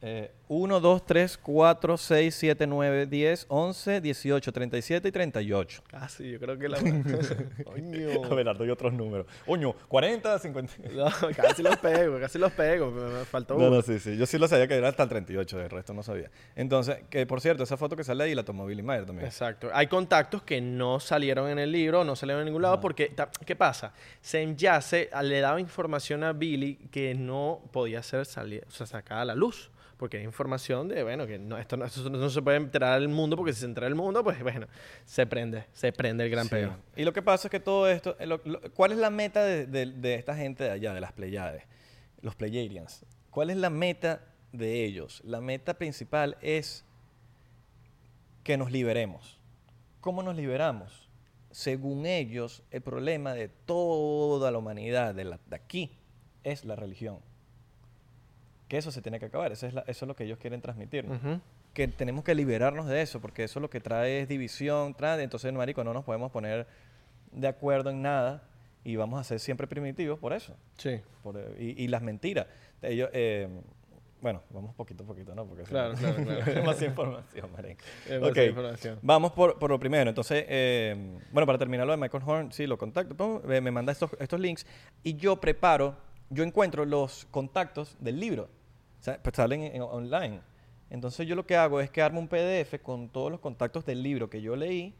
1, 0.00 0.80
2, 0.80 1.06
3, 1.06 1.38
4, 1.38 1.96
6, 1.96 2.34
7, 2.34 2.66
9, 2.68 3.06
10, 3.06 3.46
11, 3.48 4.00
18, 4.00 4.52
37 4.52 5.08
y 5.08 5.12
38. 5.12 5.82
Casi, 5.88 6.30
yo 6.30 6.38
creo 6.38 6.56
que 6.56 6.68
la... 6.68 6.78
Coño. 7.64 8.24
Abelardo 8.30 8.64
y 8.64 8.70
otros 8.70 8.92
números. 8.92 9.26
Coño, 9.44 9.74
40, 9.88 10.38
50. 10.38 10.72
No, 10.94 11.10
casi 11.36 11.62
los 11.62 11.76
pego, 11.78 12.20
casi 12.20 12.38
los 12.38 12.52
pego. 12.52 12.90
Me 12.92 13.24
faltó 13.24 13.54
No, 13.54 13.66
uno. 13.66 13.76
no, 13.76 13.82
sí, 13.82 13.98
sí. 13.98 14.16
Yo 14.16 14.24
sí 14.26 14.38
lo 14.38 14.46
sabía 14.46 14.68
que 14.68 14.74
era 14.76 14.88
hasta 14.88 15.02
el 15.02 15.08
38, 15.08 15.60
el 15.60 15.70
resto 15.70 15.92
no 15.92 16.02
sabía. 16.02 16.30
Entonces, 16.54 16.98
que 17.10 17.26
por 17.26 17.40
cierto, 17.40 17.64
esa 17.64 17.76
foto 17.76 17.96
que 17.96 18.04
sale 18.04 18.22
ahí 18.24 18.34
la 18.34 18.44
tomó 18.44 18.66
Billy 18.66 18.82
Mayer 18.82 19.04
también. 19.04 19.26
Exacto. 19.26 19.68
Hay 19.72 19.88
contactos 19.88 20.42
que 20.42 20.60
no 20.60 21.00
salieron 21.00 21.50
en 21.50 21.58
el 21.58 21.72
libro, 21.72 22.04
no 22.04 22.14
salieron 22.14 22.42
en 22.42 22.46
ningún 22.46 22.62
lado, 22.62 22.80
porque, 22.80 23.12
¿qué 23.44 23.56
pasa? 23.56 23.92
Yace 24.56 25.10
le 25.22 25.40
daba 25.40 25.60
información 25.60 26.22
a 26.22 26.32
Billy 26.32 26.76
que 26.90 27.14
no 27.14 27.60
podía 27.72 28.02
ser 28.02 28.24
salir, 28.26 28.64
o 28.68 28.70
sea, 28.70 28.86
sacada 28.86 29.22
a 29.22 29.24
la 29.24 29.34
luz. 29.34 29.70
Porque 29.98 30.16
era 30.18 30.24
información 30.24 30.86
de, 30.88 31.02
bueno, 31.02 31.26
que 31.26 31.38
no, 31.40 31.58
esto, 31.58 31.76
no, 31.76 31.84
esto 31.84 32.08
no 32.08 32.30
se 32.30 32.40
puede 32.40 32.56
enterar 32.56 32.92
al 32.94 33.08
mundo, 33.08 33.36
porque 33.36 33.52
si 33.52 33.60
se 33.60 33.66
entera 33.66 33.88
al 33.88 33.96
mundo, 33.96 34.22
pues 34.22 34.40
bueno, 34.42 34.68
se 35.04 35.26
prende, 35.26 35.64
se 35.72 35.92
prende 35.92 36.24
el 36.24 36.30
gran 36.30 36.44
Sí. 36.44 36.50
peo. 36.50 36.76
Y 36.96 37.04
lo 37.04 37.12
que 37.12 37.20
pasa 37.20 37.48
es 37.48 37.50
que 37.50 37.58
todo 37.60 37.88
esto, 37.88 38.16
eh, 38.20 38.26
lo- 38.26 38.40
lo- 38.44 38.60
¿cuál 38.74 38.92
es 38.92 38.98
la 38.98 39.10
meta 39.10 39.44
de, 39.44 39.66
de- 39.66 39.86
de 39.86 40.14
esta 40.14 40.36
gente 40.36 40.62
de 40.64 40.70
allá, 40.70 40.94
de 40.94 41.00
las 41.00 41.12
Pleiades, 41.12 41.64
los 42.22 42.36
Pleiadians? 42.36 43.04
¿Cuál 43.30 43.50
es 43.50 43.56
la 43.56 43.70
meta 43.70 44.22
de 44.52 44.84
ellos? 44.84 45.20
La 45.24 45.40
meta 45.40 45.74
principal 45.74 46.36
es 46.42 46.84
que 48.44 48.56
nos 48.56 48.70
liberemos. 48.70 49.38
¿Cómo 50.00 50.22
nos 50.22 50.36
liberamos? 50.36 51.08
Según 51.50 52.06
ellos, 52.06 52.62
el 52.70 52.82
problema 52.82 53.32
de 53.34 53.48
toda 53.48 54.50
la 54.52 54.58
humanidad, 54.58 55.14
de, 55.14 55.24
la- 55.24 55.40
de 55.46 55.56
aquí, 55.56 55.90
es 56.44 56.64
la 56.64 56.76
religión. 56.76 57.18
Que 58.68 58.76
eso 58.76 58.90
se 58.90 59.00
tiene 59.02 59.18
que 59.18 59.26
acabar, 59.26 59.50
eso 59.50 59.66
es, 59.66 59.72
la- 59.74 59.80
eso 59.86 60.04
es 60.04 60.08
lo 60.08 60.14
que 60.14 60.24
ellos 60.24 60.38
quieren 60.38 60.60
transmitir 60.60 61.06
que 61.72 61.88
tenemos 61.88 62.22
que 62.24 62.34
liberarnos 62.34 62.86
de 62.86 63.00
eso, 63.02 63.20
porque 63.20 63.44
eso 63.44 63.60
lo 63.60 63.70
que 63.70 63.80
trae 63.80 64.20
es 64.20 64.28
división, 64.28 64.94
trae, 64.94 65.22
entonces, 65.22 65.52
marico, 65.52 65.84
no 65.84 65.94
nos 65.94 66.04
podemos 66.04 66.30
poner 66.32 66.66
de 67.32 67.46
acuerdo 67.48 67.90
en 67.90 68.02
nada 68.02 68.42
y 68.84 68.96
vamos 68.96 69.20
a 69.20 69.24
ser 69.24 69.38
siempre 69.40 69.66
primitivos 69.66 70.18
por 70.18 70.32
eso, 70.32 70.56
Sí, 70.76 71.00
por, 71.22 71.36
y, 71.58 71.82
y 71.82 71.88
las 71.88 72.02
mentiras. 72.02 72.46
Ellos, 72.82 73.08
eh, 73.12 73.48
bueno, 74.20 74.42
vamos 74.50 74.74
poquito 74.74 75.04
a 75.04 75.06
poquito, 75.06 75.34
¿no? 75.34 75.46
Porque 75.46 75.62
Claro, 75.62 75.94
claro, 75.94 76.16
claro. 76.24 76.40
es 76.46 76.54
demasiada 76.54 76.86
información, 76.90 77.52
marico. 77.52 77.84
Información. 78.48 78.98
Vamos 79.02 79.32
por, 79.32 79.58
por 79.58 79.70
lo 79.70 79.78
primero. 79.78 80.08
Entonces, 80.10 80.44
eh, 80.48 81.18
bueno, 81.30 81.46
para 81.46 81.58
terminar 81.58 81.86
lo 81.86 81.92
de 81.92 81.98
Michael 81.98 82.22
Horn, 82.26 82.50
sí, 82.52 82.66
lo 82.66 82.76
contacto, 82.78 83.16
pum, 83.16 83.40
eh, 83.50 83.60
me 83.60 83.70
manda 83.70 83.92
estos, 83.92 84.10
estos 84.18 84.40
links 84.40 84.66
y 85.04 85.14
yo 85.14 85.36
preparo, 85.36 85.94
yo 86.30 86.42
encuentro 86.42 86.84
los 86.84 87.26
contactos 87.30 87.96
del 88.00 88.18
libro. 88.18 88.48
O 89.00 89.02
sea, 89.02 89.18
pues 89.22 89.36
salen 89.36 89.62
en- 89.62 89.76
en- 89.76 89.82
online. 89.82 90.40
Entonces, 90.90 91.26
yo 91.26 91.34
lo 91.36 91.46
que 91.46 91.56
hago 91.56 91.80
es 91.80 91.90
que 91.90 92.00
armo 92.02 92.18
un 92.20 92.28
PDF 92.28 92.78
con 92.82 93.08
todos 93.08 93.30
los 93.30 93.40
contactos 93.40 93.84
del 93.84 94.02
libro 94.02 94.30
que 94.30 94.40
yo 94.40 94.56
leí, 94.56 94.94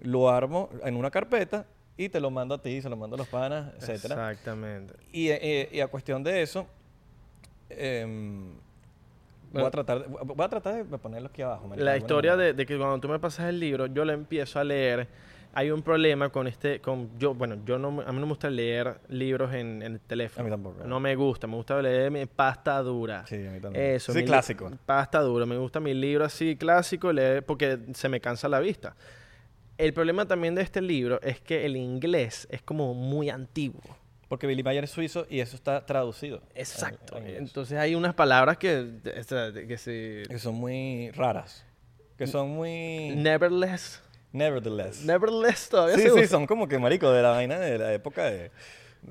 lo 0.00 0.28
armo 0.30 0.68
en 0.84 0.96
una 0.96 1.10
carpeta 1.10 1.66
y 1.96 2.08
te 2.08 2.20
lo 2.20 2.30
mando 2.30 2.54
a 2.54 2.62
ti, 2.62 2.80
se 2.82 2.88
lo 2.88 2.96
mando 2.96 3.16
a 3.16 3.18
los 3.18 3.28
panas, 3.28 3.72
etcétera. 3.78 4.14
Exactamente. 4.14 4.94
Y, 5.12 5.28
eh, 5.30 5.68
y 5.72 5.80
a 5.80 5.86
cuestión 5.88 6.22
de 6.22 6.42
eso, 6.42 6.66
em, 7.68 8.52
voy, 9.52 9.64
a 9.64 9.70
tratar 9.70 10.02
de, 10.02 10.06
voy 10.08 10.44
a 10.44 10.48
tratar 10.48 10.84
de 10.86 10.98
ponerlo 10.98 11.28
aquí 11.28 11.42
abajo. 11.42 11.68
La 11.76 11.96
historia 11.96 12.36
de 12.36 12.66
que 12.66 12.76
cuando 12.78 12.98
tú 13.00 13.08
me 13.08 13.18
pasas 13.18 13.48
el 13.48 13.58
libro, 13.60 13.86
yo 13.86 14.04
lo 14.04 14.12
empiezo 14.12 14.58
a 14.58 14.64
leer. 14.64 15.08
Hay 15.52 15.70
un 15.72 15.82
problema 15.82 16.28
con 16.28 16.46
este, 16.46 16.80
con 16.80 17.18
yo, 17.18 17.34
bueno, 17.34 17.56
yo 17.64 17.78
no, 17.78 17.88
a 17.88 18.12
mí 18.12 18.20
no 18.20 18.26
me 18.26 18.26
gusta 18.26 18.48
leer 18.48 19.00
libros 19.08 19.52
en, 19.52 19.82
en 19.82 19.94
el 19.94 20.00
teléfono. 20.00 20.42
A 20.42 20.44
mí 20.44 20.50
tampoco. 20.50 20.84
No 20.86 21.00
me 21.00 21.16
gusta, 21.16 21.46
me 21.48 21.56
gusta 21.56 21.80
leer 21.82 22.10
mi 22.10 22.24
pasta 22.26 22.80
dura. 22.82 23.26
Sí, 23.26 23.34
a 23.46 23.50
mí 23.50 23.60
también. 23.60 23.84
Eso. 23.96 24.12
Sí, 24.12 24.22
clásico. 24.24 24.70
Pasta 24.86 25.20
dura. 25.20 25.46
Me 25.46 25.56
gusta 25.58 25.80
mi 25.80 25.92
libro 25.92 26.24
así 26.24 26.54
clásico 26.56 27.12
leer 27.12 27.44
porque 27.44 27.78
se 27.94 28.08
me 28.08 28.20
cansa 28.20 28.48
la 28.48 28.60
vista. 28.60 28.94
El 29.76 29.92
problema 29.92 30.26
también 30.26 30.54
de 30.54 30.62
este 30.62 30.80
libro 30.80 31.20
es 31.22 31.40
que 31.40 31.64
el 31.66 31.76
inglés 31.76 32.46
es 32.50 32.62
como 32.62 32.94
muy 32.94 33.28
antiguo. 33.30 33.80
Porque 34.28 34.46
Billy 34.46 34.62
Mayer 34.62 34.84
es 34.84 34.90
suizo 34.90 35.26
y 35.28 35.40
eso 35.40 35.56
está 35.56 35.84
traducido. 35.84 36.40
Exacto. 36.54 37.16
en- 37.16 37.22
en 37.24 37.28
inglés. 37.30 37.48
Entonces 37.48 37.78
hay 37.78 37.96
unas 37.96 38.14
palabras 38.14 38.58
que, 38.58 38.86
que 39.66 39.76
se... 39.78 40.22
que 40.28 40.38
son 40.38 40.54
muy 40.54 41.10
raras. 41.10 41.64
Que 42.16 42.28
son 42.28 42.50
muy... 42.50 43.14
Nevertheless. 43.16 44.00
Nevertheless. 44.32 45.04
Nevertheless 45.04 45.68
todavía 45.68 45.96
sí, 45.96 46.02
se 46.02 46.08
sí, 46.10 46.14
usa. 46.14 46.28
son 46.28 46.46
como 46.46 46.68
que 46.68 46.78
marico 46.78 47.10
de 47.10 47.22
la 47.22 47.30
vaina 47.30 47.58
de 47.58 47.78
la 47.78 47.92
época 47.92 48.24
de... 48.24 48.50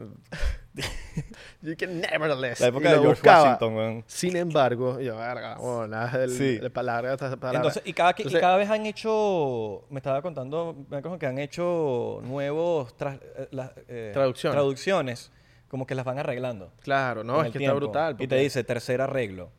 You 1.61 1.75
can 1.77 1.99
nevertheless. 1.99 2.59
La 2.61 2.67
Y 2.67 2.69
época 2.69 2.85
lo 2.85 2.91
de 2.91 3.01
George 3.01 3.07
buscaba. 3.21 3.43
Washington, 3.43 3.75
weón. 3.75 4.03
Sin 4.07 4.35
embargo, 4.37 4.99
yo, 5.01 5.17
verga, 5.17 5.55
bueno, 5.57 5.87
nada 5.87 6.17
del, 6.19 6.29
Sí. 6.31 6.57
de 6.57 6.69
palabra 6.69 7.17
tras 7.17 7.35
palabra. 7.35 7.57
Entonces, 7.59 7.81
y 7.85 7.91
cada, 7.93 8.13
que- 8.13 8.21
y 8.23 8.25
Entonces, 8.27 8.39
cada 8.41 8.55
vez 8.57 8.69
han 8.69 8.85
hecho, 8.85 9.85
me 9.89 9.97
estaba 9.99 10.21
contando, 10.21 10.75
me 10.89 10.97
acuerdo 10.97 11.19
que 11.19 11.25
han 11.25 11.37
hecho 11.39 12.21
nuevos 12.23 12.95
tras- 12.95 13.19
eh, 13.35 13.47
las, 13.51 13.71
eh, 13.89 14.11
Traducciones. 14.13 14.55
traducciones, 14.55 15.31
como 15.67 15.85
que 15.85 15.95
las 15.95 16.05
van 16.05 16.19
arreglando. 16.19 16.71
Claro, 16.81 17.23
no, 17.25 17.33
con 17.33 17.41
es 17.41 17.47
el 17.47 17.53
que 17.53 17.59
tiempo. 17.59 17.75
está 17.77 17.85
brutal. 17.85 18.13
Y 18.13 18.17
te 18.19 18.27
porque- 18.27 18.35
dice 18.43 18.63
tercer 18.63 19.01
arreglo, 19.01 19.49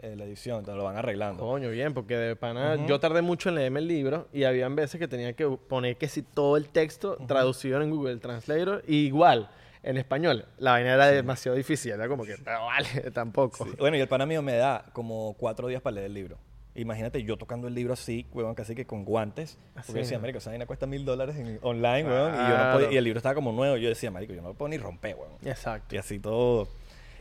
eh, 0.00 0.14
la 0.16 0.24
edición, 0.24 0.64
te 0.64 0.72
lo 0.72 0.84
van 0.84 0.96
arreglando. 0.96 1.44
Coño, 1.44 1.70
bien, 1.70 1.94
porque 1.94 2.16
de 2.16 2.36
pana, 2.36 2.74
Ujú. 2.76 2.86
yo 2.86 3.00
tardé 3.00 3.22
mucho 3.22 3.48
en 3.48 3.56
leerme 3.56 3.80
el 3.80 3.88
libro 3.88 4.28
y 4.32 4.44
habían 4.44 4.76
veces 4.76 4.98
que 4.98 5.08
tenía 5.08 5.32
que 5.34 5.46
poner 5.48 5.96
que 5.96 6.08
si 6.08 6.22
todo 6.22 6.56
el 6.56 6.68
texto 6.68 7.16
traducido 7.26 7.80
en 7.82 7.90
Google 7.90 8.16
Translator, 8.18 8.82
y 8.86 9.06
igual, 9.06 9.50
en 9.82 9.96
español, 9.96 10.44
la 10.58 10.72
vaina 10.72 10.94
era 10.94 11.06
demasiado 11.08 11.56
difícil, 11.56 11.92
era 11.92 12.08
como 12.08 12.24
que, 12.24 12.36
pero 12.44 12.64
vale, 12.66 12.88
tampoco. 13.14 13.64
Sí. 13.64 13.72
Bueno, 13.78 13.96
y 13.96 14.00
el 14.00 14.08
pana 14.08 14.26
mío 14.26 14.42
me 14.42 14.54
da 14.54 14.84
como 14.92 15.34
cuatro 15.38 15.68
días 15.68 15.82
para 15.82 15.94
leer 15.94 16.06
el 16.06 16.14
libro. 16.14 16.38
Imagínate 16.74 17.20
yo 17.24 17.36
tocando 17.36 17.66
el 17.66 17.74
libro 17.74 17.92
así, 17.94 18.24
huevón, 18.32 18.54
casi 18.54 18.76
que 18.76 18.86
con 18.86 19.04
guantes. 19.04 19.58
Porque 19.74 19.80
Así. 19.80 19.92
decía, 19.94 20.20
marico, 20.20 20.38
esa 20.38 20.50
vaina 20.50 20.64
cuesta 20.64 20.86
mil 20.86 21.04
dólares 21.04 21.34
online, 21.62 22.04
huevón. 22.08 22.34
Y, 22.34 22.36
yo 22.36 22.56
no 22.58 22.72
podía- 22.72 22.92
y 22.92 22.96
el 22.96 23.02
libro 23.02 23.18
estaba 23.18 23.34
como 23.34 23.50
nuevo. 23.50 23.76
Yo 23.78 23.88
decía, 23.88 24.12
marico, 24.12 24.32
yo 24.32 24.42
no 24.42 24.48
lo 24.48 24.54
puedo 24.54 24.68
ni 24.68 24.78
romper, 24.78 25.16
huevón. 25.16 25.38
Exacto. 25.44 25.96
Y 25.96 25.98
así 25.98 26.20
todo. 26.20 26.68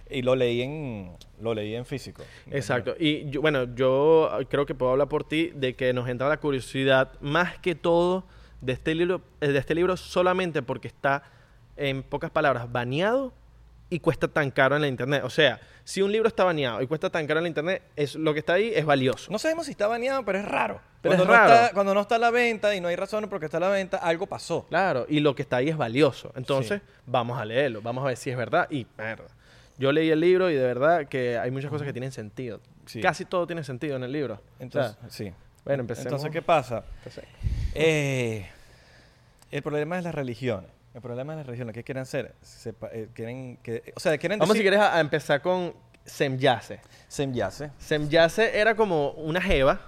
Y 0.10 0.22
lo 0.22 0.36
leí 0.36 0.62
en, 0.62 1.12
lo 1.42 1.54
leí 1.54 1.76
en 1.76 1.86
físico. 1.86 2.24
Exacto. 2.52 2.96
Y 3.00 3.30
yo- 3.30 3.42
bueno, 3.42 3.74
yo 3.76 4.30
creo 4.50 4.66
que 4.66 4.76
puedo 4.76 4.92
hablar 4.92 5.08
por 5.10 5.24
ti 5.24 5.52
de 5.56 5.76
que 5.76 5.94
nos 5.94 6.08
entra 6.10 6.28
la 6.30 6.38
curiosidad 6.38 7.12
más 7.22 7.58
que 7.60 7.76
todo 7.76 8.26
de 8.62 8.74
este 8.74 8.96
libro, 8.96 9.22
eh, 9.42 9.48
de 9.50 9.60
este 9.60 9.76
libro 9.76 9.98
solamente 9.98 10.62
porque 10.62 10.88
está, 10.88 11.24
en 11.76 12.02
pocas 12.04 12.32
palabras, 12.32 12.72
baneado 12.72 13.34
y 13.90 14.00
cuesta 14.00 14.28
tan 14.28 14.52
caro 14.52 14.76
en 14.76 14.82
la 14.82 14.88
internet. 14.88 15.22
O 15.24 15.30
sea, 15.30 15.60
si 15.84 16.02
un 16.02 16.12
libro 16.12 16.28
está 16.28 16.44
baneado 16.44 16.82
y 16.82 16.88
cuesta 16.88 17.10
tan 17.10 17.26
caro 17.28 17.40
en 17.40 17.44
la 17.44 17.48
internet, 17.50 17.84
es, 17.96 18.16
lo 18.16 18.34
que 18.34 18.40
está 18.40 18.54
ahí 18.54 18.72
es 18.76 18.84
valioso. 18.86 19.32
No 19.32 19.40
sabemos 19.40 19.66
si 19.68 19.72
está 19.72 19.88
baneado, 19.88 20.26
pero 20.26 20.40
es 20.40 20.46
raro. 20.46 20.82
Pero 21.02 21.16
cuando 21.16 21.24
es 21.24 21.28
no 21.30 21.46
raro. 21.46 21.54
Está, 21.54 21.74
cuando 21.74 21.94
no 21.94 22.02
está 22.02 22.16
a 22.16 22.20
la 22.20 22.32
venta 22.32 22.76
y 22.76 22.82
no 22.82 22.88
hay 22.90 22.96
razones 22.98 23.30
por 23.30 23.40
qué 23.40 23.46
está 23.46 23.58
a 23.58 23.62
la 23.62 23.70
venta, 23.70 23.98
algo 23.98 24.26
pasó. 24.28 24.66
Claro, 24.68 25.06
y 25.08 25.20
lo 25.22 25.36
que 25.36 25.44
está 25.44 25.58
ahí 25.58 25.70
es 25.70 25.78
valioso. 25.78 26.34
Entonces, 26.36 26.82
vamos 27.06 27.40
a 27.40 27.46
leerlo, 27.46 27.82
vamos 27.82 28.04
a 28.04 28.08
ver 28.08 28.18
si 28.18 28.30
es 28.30 28.36
verdad. 28.36 28.68
Y, 28.70 28.86
mierda. 28.98 29.26
Yo 29.78 29.92
leí 29.92 30.10
el 30.10 30.20
libro 30.20 30.50
y 30.50 30.56
de 30.56 30.64
verdad 30.64 31.08
que 31.08 31.38
hay 31.38 31.52
muchas 31.52 31.70
cosas 31.70 31.86
que 31.86 31.94
tienen 31.94 32.12
sentido. 32.12 32.60
Sí. 32.86 33.02
Casi 33.02 33.26
todo 33.26 33.46
tiene 33.46 33.64
sentido 33.64 33.96
en 33.96 34.04
el 34.04 34.12
libro. 34.12 34.42
Entonces, 34.60 34.96
O 34.98 35.00
sea, 35.02 35.10
sí. 35.10 35.34
bueno, 35.66 35.82
empecemos. 35.82 36.06
Entonces, 36.08 36.32
¿qué 36.32 36.42
pasa? 36.42 36.84
Eh, 37.76 38.48
el 39.52 39.62
problema 39.62 39.98
es 39.98 40.04
las 40.04 40.16
religiones. 40.16 40.70
El 40.94 41.02
problema 41.02 41.34
es 41.34 41.38
las 41.38 41.46
religiones. 41.46 41.74
¿Qué 41.76 41.84
quieren 41.84 42.02
hacer? 42.02 42.34
Sepa- 42.44 42.90
eh, 42.92 43.08
quieren 43.14 43.58
que, 43.58 43.94
o 43.96 44.00
sea, 44.00 44.18
quieren 44.18 44.40
Vamos, 44.40 44.56
si 44.58 44.62
quieres, 44.64 44.80
a 44.80 44.96
a 44.98 45.00
empezar 45.00 45.42
con 45.42 45.74
Semyase. 46.06 46.80
Semyase. 47.08 47.72
Semyase 47.78 48.58
era 48.60 48.76
como 48.76 49.12
una 49.12 49.42
jeva. 49.42 49.80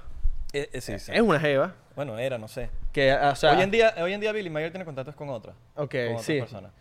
Eh, 0.54 0.70
eh, 0.74 0.82
sí, 0.82 1.00
sí. 1.00 1.12
Es 1.14 1.22
una 1.22 1.40
jeva. 1.40 1.74
Bueno, 1.96 2.18
era, 2.20 2.38
no 2.38 2.48
sé. 2.48 2.70
Que, 2.94 3.14
o 3.14 3.36
sea, 3.36 3.54
hoy, 3.54 3.62
en 3.62 3.72
día, 3.72 3.94
hoy 4.02 4.14
en 4.14 4.22
día 4.22 4.32
Billy 4.32 4.50
Mayer 4.50 4.72
tiene 4.72 4.86
contactos 4.86 5.16
con 5.16 5.30
otras. 5.30 5.56
Ok, 5.76 5.92
con 5.92 6.08
otras 6.10 6.26
sí. 6.26 6.40
personas. 6.40 6.72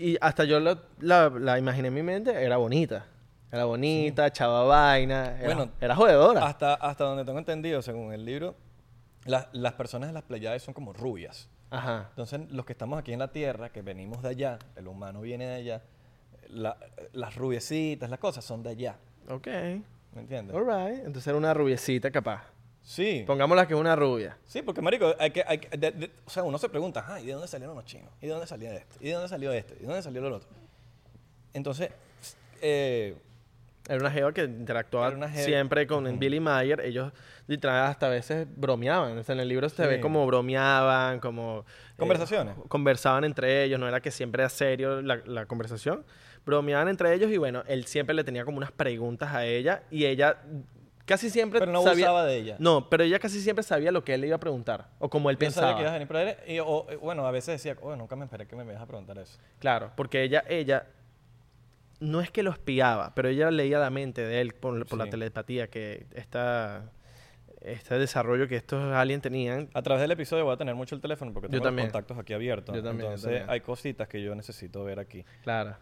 Y 0.00 0.16
hasta 0.20 0.44
yo 0.44 0.60
la, 0.60 0.78
la, 1.00 1.28
la 1.28 1.58
imaginé 1.58 1.88
en 1.88 1.94
mi 1.94 2.02
mente, 2.02 2.30
era 2.30 2.56
bonita. 2.56 3.06
Era 3.50 3.64
bonita, 3.64 4.30
chava 4.30 4.62
vaina. 4.64 5.36
Era, 5.40 5.54
Bueno, 5.54 5.72
era 5.80 5.96
jodedora. 5.96 6.46
Hasta, 6.46 6.74
hasta 6.74 7.04
donde 7.04 7.24
tengo 7.24 7.38
entendido, 7.38 7.82
según 7.82 8.12
el 8.12 8.24
libro, 8.24 8.54
la- 9.24 9.48
las 9.52 9.72
personas 9.72 10.08
de 10.08 10.12
las 10.12 10.22
Pleiades 10.22 10.62
son 10.62 10.74
como 10.74 10.92
rubias. 10.92 11.48
Ajá. 11.70 12.06
Entonces, 12.10 12.40
los 12.52 12.64
que 12.64 12.72
estamos 12.72 12.98
aquí 12.98 13.12
en 13.12 13.18
la 13.18 13.32
Tierra, 13.32 13.70
que 13.70 13.82
venimos 13.82 14.22
de 14.22 14.28
allá, 14.28 14.58
el 14.76 14.86
humano 14.86 15.20
viene 15.22 15.46
de 15.46 15.54
allá, 15.54 15.82
la- 16.48 16.76
las 17.12 17.34
rubiecitas, 17.36 18.08
las 18.08 18.18
cosas 18.20 18.44
son 18.44 18.62
de 18.62 18.70
allá. 18.70 18.96
Ok. 19.28 19.46
¿Me 19.46 20.20
entiendes? 20.22 20.54
Alright. 20.56 20.98
Entonces 20.98 21.26
era 21.26 21.36
una 21.36 21.52
rubiecita 21.54 22.10
capaz. 22.10 22.42
Sí. 22.88 23.22
Pongámosla 23.26 23.68
que 23.68 23.74
es 23.74 23.80
una 23.80 23.94
rubia. 23.94 24.38
Sí, 24.46 24.62
porque, 24.62 24.80
marico, 24.80 25.14
hay 25.18 25.30
que, 25.30 25.44
hay 25.46 25.58
que- 25.58 25.76
de- 25.76 25.90
de- 25.90 26.10
o 26.24 26.30
sea, 26.30 26.42
uno 26.42 26.56
se 26.56 26.70
pregunta, 26.70 27.04
ay, 27.06 27.26
¿de 27.26 27.32
dónde 27.32 27.46
salieron 27.46 27.76
los 27.76 27.84
chinos? 27.84 28.08
¿Y 28.22 28.26
de 28.26 28.32
dónde 28.32 28.46
salió 28.46 28.72
esto? 28.72 28.96
¿Y 29.00 29.08
de 29.08 29.12
dónde 29.12 29.28
salió 29.28 29.52
este? 29.52 29.74
¿Y 29.74 29.80
de 29.80 29.86
dónde 29.88 30.02
salió 30.02 30.22
lo 30.22 30.36
otro? 30.36 30.48
Entonces, 31.52 31.90
eh, 32.62 33.14
Era 33.90 33.98
una 34.00 34.10
jeva 34.10 34.32
que 34.32 34.42
interactuaba 34.44 35.28
siempre 35.32 35.86
con. 35.86 36.18
Billy 36.18 36.40
Mayer. 36.40 36.80
Ellos 36.80 37.12
literal 37.46 37.86
hasta 37.90 38.06
a 38.06 38.10
veces 38.10 38.46
bromeaban. 38.56 39.16
O 39.18 39.22
sea, 39.22 39.34
en 39.34 39.40
el 39.40 39.48
libro 39.48 39.68
se 39.70 39.86
ve 39.86 40.00
como 40.00 40.26
bromeaban, 40.26 41.20
como... 41.20 41.64
eh, 41.66 41.92
Conversaciones. 41.98 42.54
conversaban 42.68 43.24
entre 43.24 43.64
ellos. 43.64 43.78
No 43.80 43.86
era 43.88 44.00
que 44.00 44.10
siempre 44.10 44.42
era 44.42 44.48
serio 44.50 45.00
la, 45.02 45.16
la 45.26 45.44
conversación. 45.46 46.04
Bromeaban 46.46 46.88
entre 46.88 47.12
ellos 47.14 47.30
y 47.30 47.36
bueno, 47.38 47.64
él 47.66 47.84
siempre 47.86 48.14
le 48.14 48.24
tenía 48.24 48.44
como 48.46 48.56
unas 48.58 48.72
preguntas 48.72 49.34
a 49.34 49.44
ella 49.46 49.82
y 49.90 50.04
ella 50.06 50.38
casi 51.08 51.28
siempre 51.30 51.58
Pero 51.58 51.72
no 51.72 51.82
sabía... 51.82 52.06
abusaba 52.06 52.24
de 52.26 52.36
ella. 52.36 52.56
No, 52.60 52.88
pero 52.88 53.02
ella 53.02 53.18
casi 53.18 53.40
siempre 53.40 53.64
sabía 53.64 53.90
lo 53.90 54.04
que 54.04 54.14
él 54.14 54.20
le 54.20 54.28
iba 54.28 54.36
a 54.36 54.40
preguntar. 54.40 54.90
O 55.00 55.08
como 55.10 55.30
él 55.30 55.36
Yo 55.36 55.50
sabía 55.50 55.54
pensaba. 55.70 55.74
que 55.76 55.80
ibas 55.82 55.90
a 55.90 55.94
venir 55.94 56.06
para 56.08 56.22
él. 56.22 56.36
Y, 56.46 56.58
o, 56.60 56.86
eh, 56.88 56.96
bueno, 56.96 57.26
a 57.26 57.30
veces 57.32 57.60
decía, 57.60 57.76
oh, 57.82 57.96
nunca 57.96 58.14
me 58.14 58.26
esperé 58.26 58.46
que 58.46 58.54
me 58.54 58.62
vayas 58.62 58.82
a 58.82 58.86
preguntar 58.86 59.18
eso. 59.18 59.38
Claro, 59.58 59.90
porque 59.96 60.22
ella, 60.22 60.44
ella 60.48 60.86
no 62.00 62.20
es 62.20 62.30
que 62.30 62.44
lo 62.44 62.52
espiaba, 62.52 63.12
pero 63.16 63.28
ella 63.28 63.50
leía 63.50 63.78
la 63.80 63.90
mente 63.90 64.22
de 64.22 64.40
él 64.40 64.54
por, 64.54 64.86
por 64.86 64.98
la 64.98 65.04
Sí. 65.06 65.10
telepatía, 65.10 65.66
que 65.68 66.06
esta, 66.14 66.92
este 67.60 67.98
desarrollo 67.98 68.46
que 68.46 68.54
estos 68.56 68.80
aliens 68.94 69.22
tenían. 69.22 69.68
A 69.74 69.82
través 69.82 70.00
del 70.02 70.12
episodio 70.12 70.44
voy 70.44 70.54
a 70.54 70.56
tener 70.56 70.76
mucho 70.76 70.94
el 70.94 71.00
teléfono 71.00 71.32
porque 71.32 71.48
Yo 71.48 71.52
tengo 71.52 71.64
los 71.64 71.68
también. 71.70 71.88
contactos 71.88 72.18
aquí 72.18 72.32
abiertos. 72.34 72.74
Yo 72.76 72.82
también, 72.84 73.08
yo 73.10 73.14
Entonces 73.14 73.30
también. 73.40 73.50
hay 73.50 73.60
cositas 73.62 74.06
que 74.06 74.22
yo 74.22 74.34
necesito 74.36 74.84
ver 74.84 75.00
aquí. 75.00 75.24
Claro. 75.42 75.76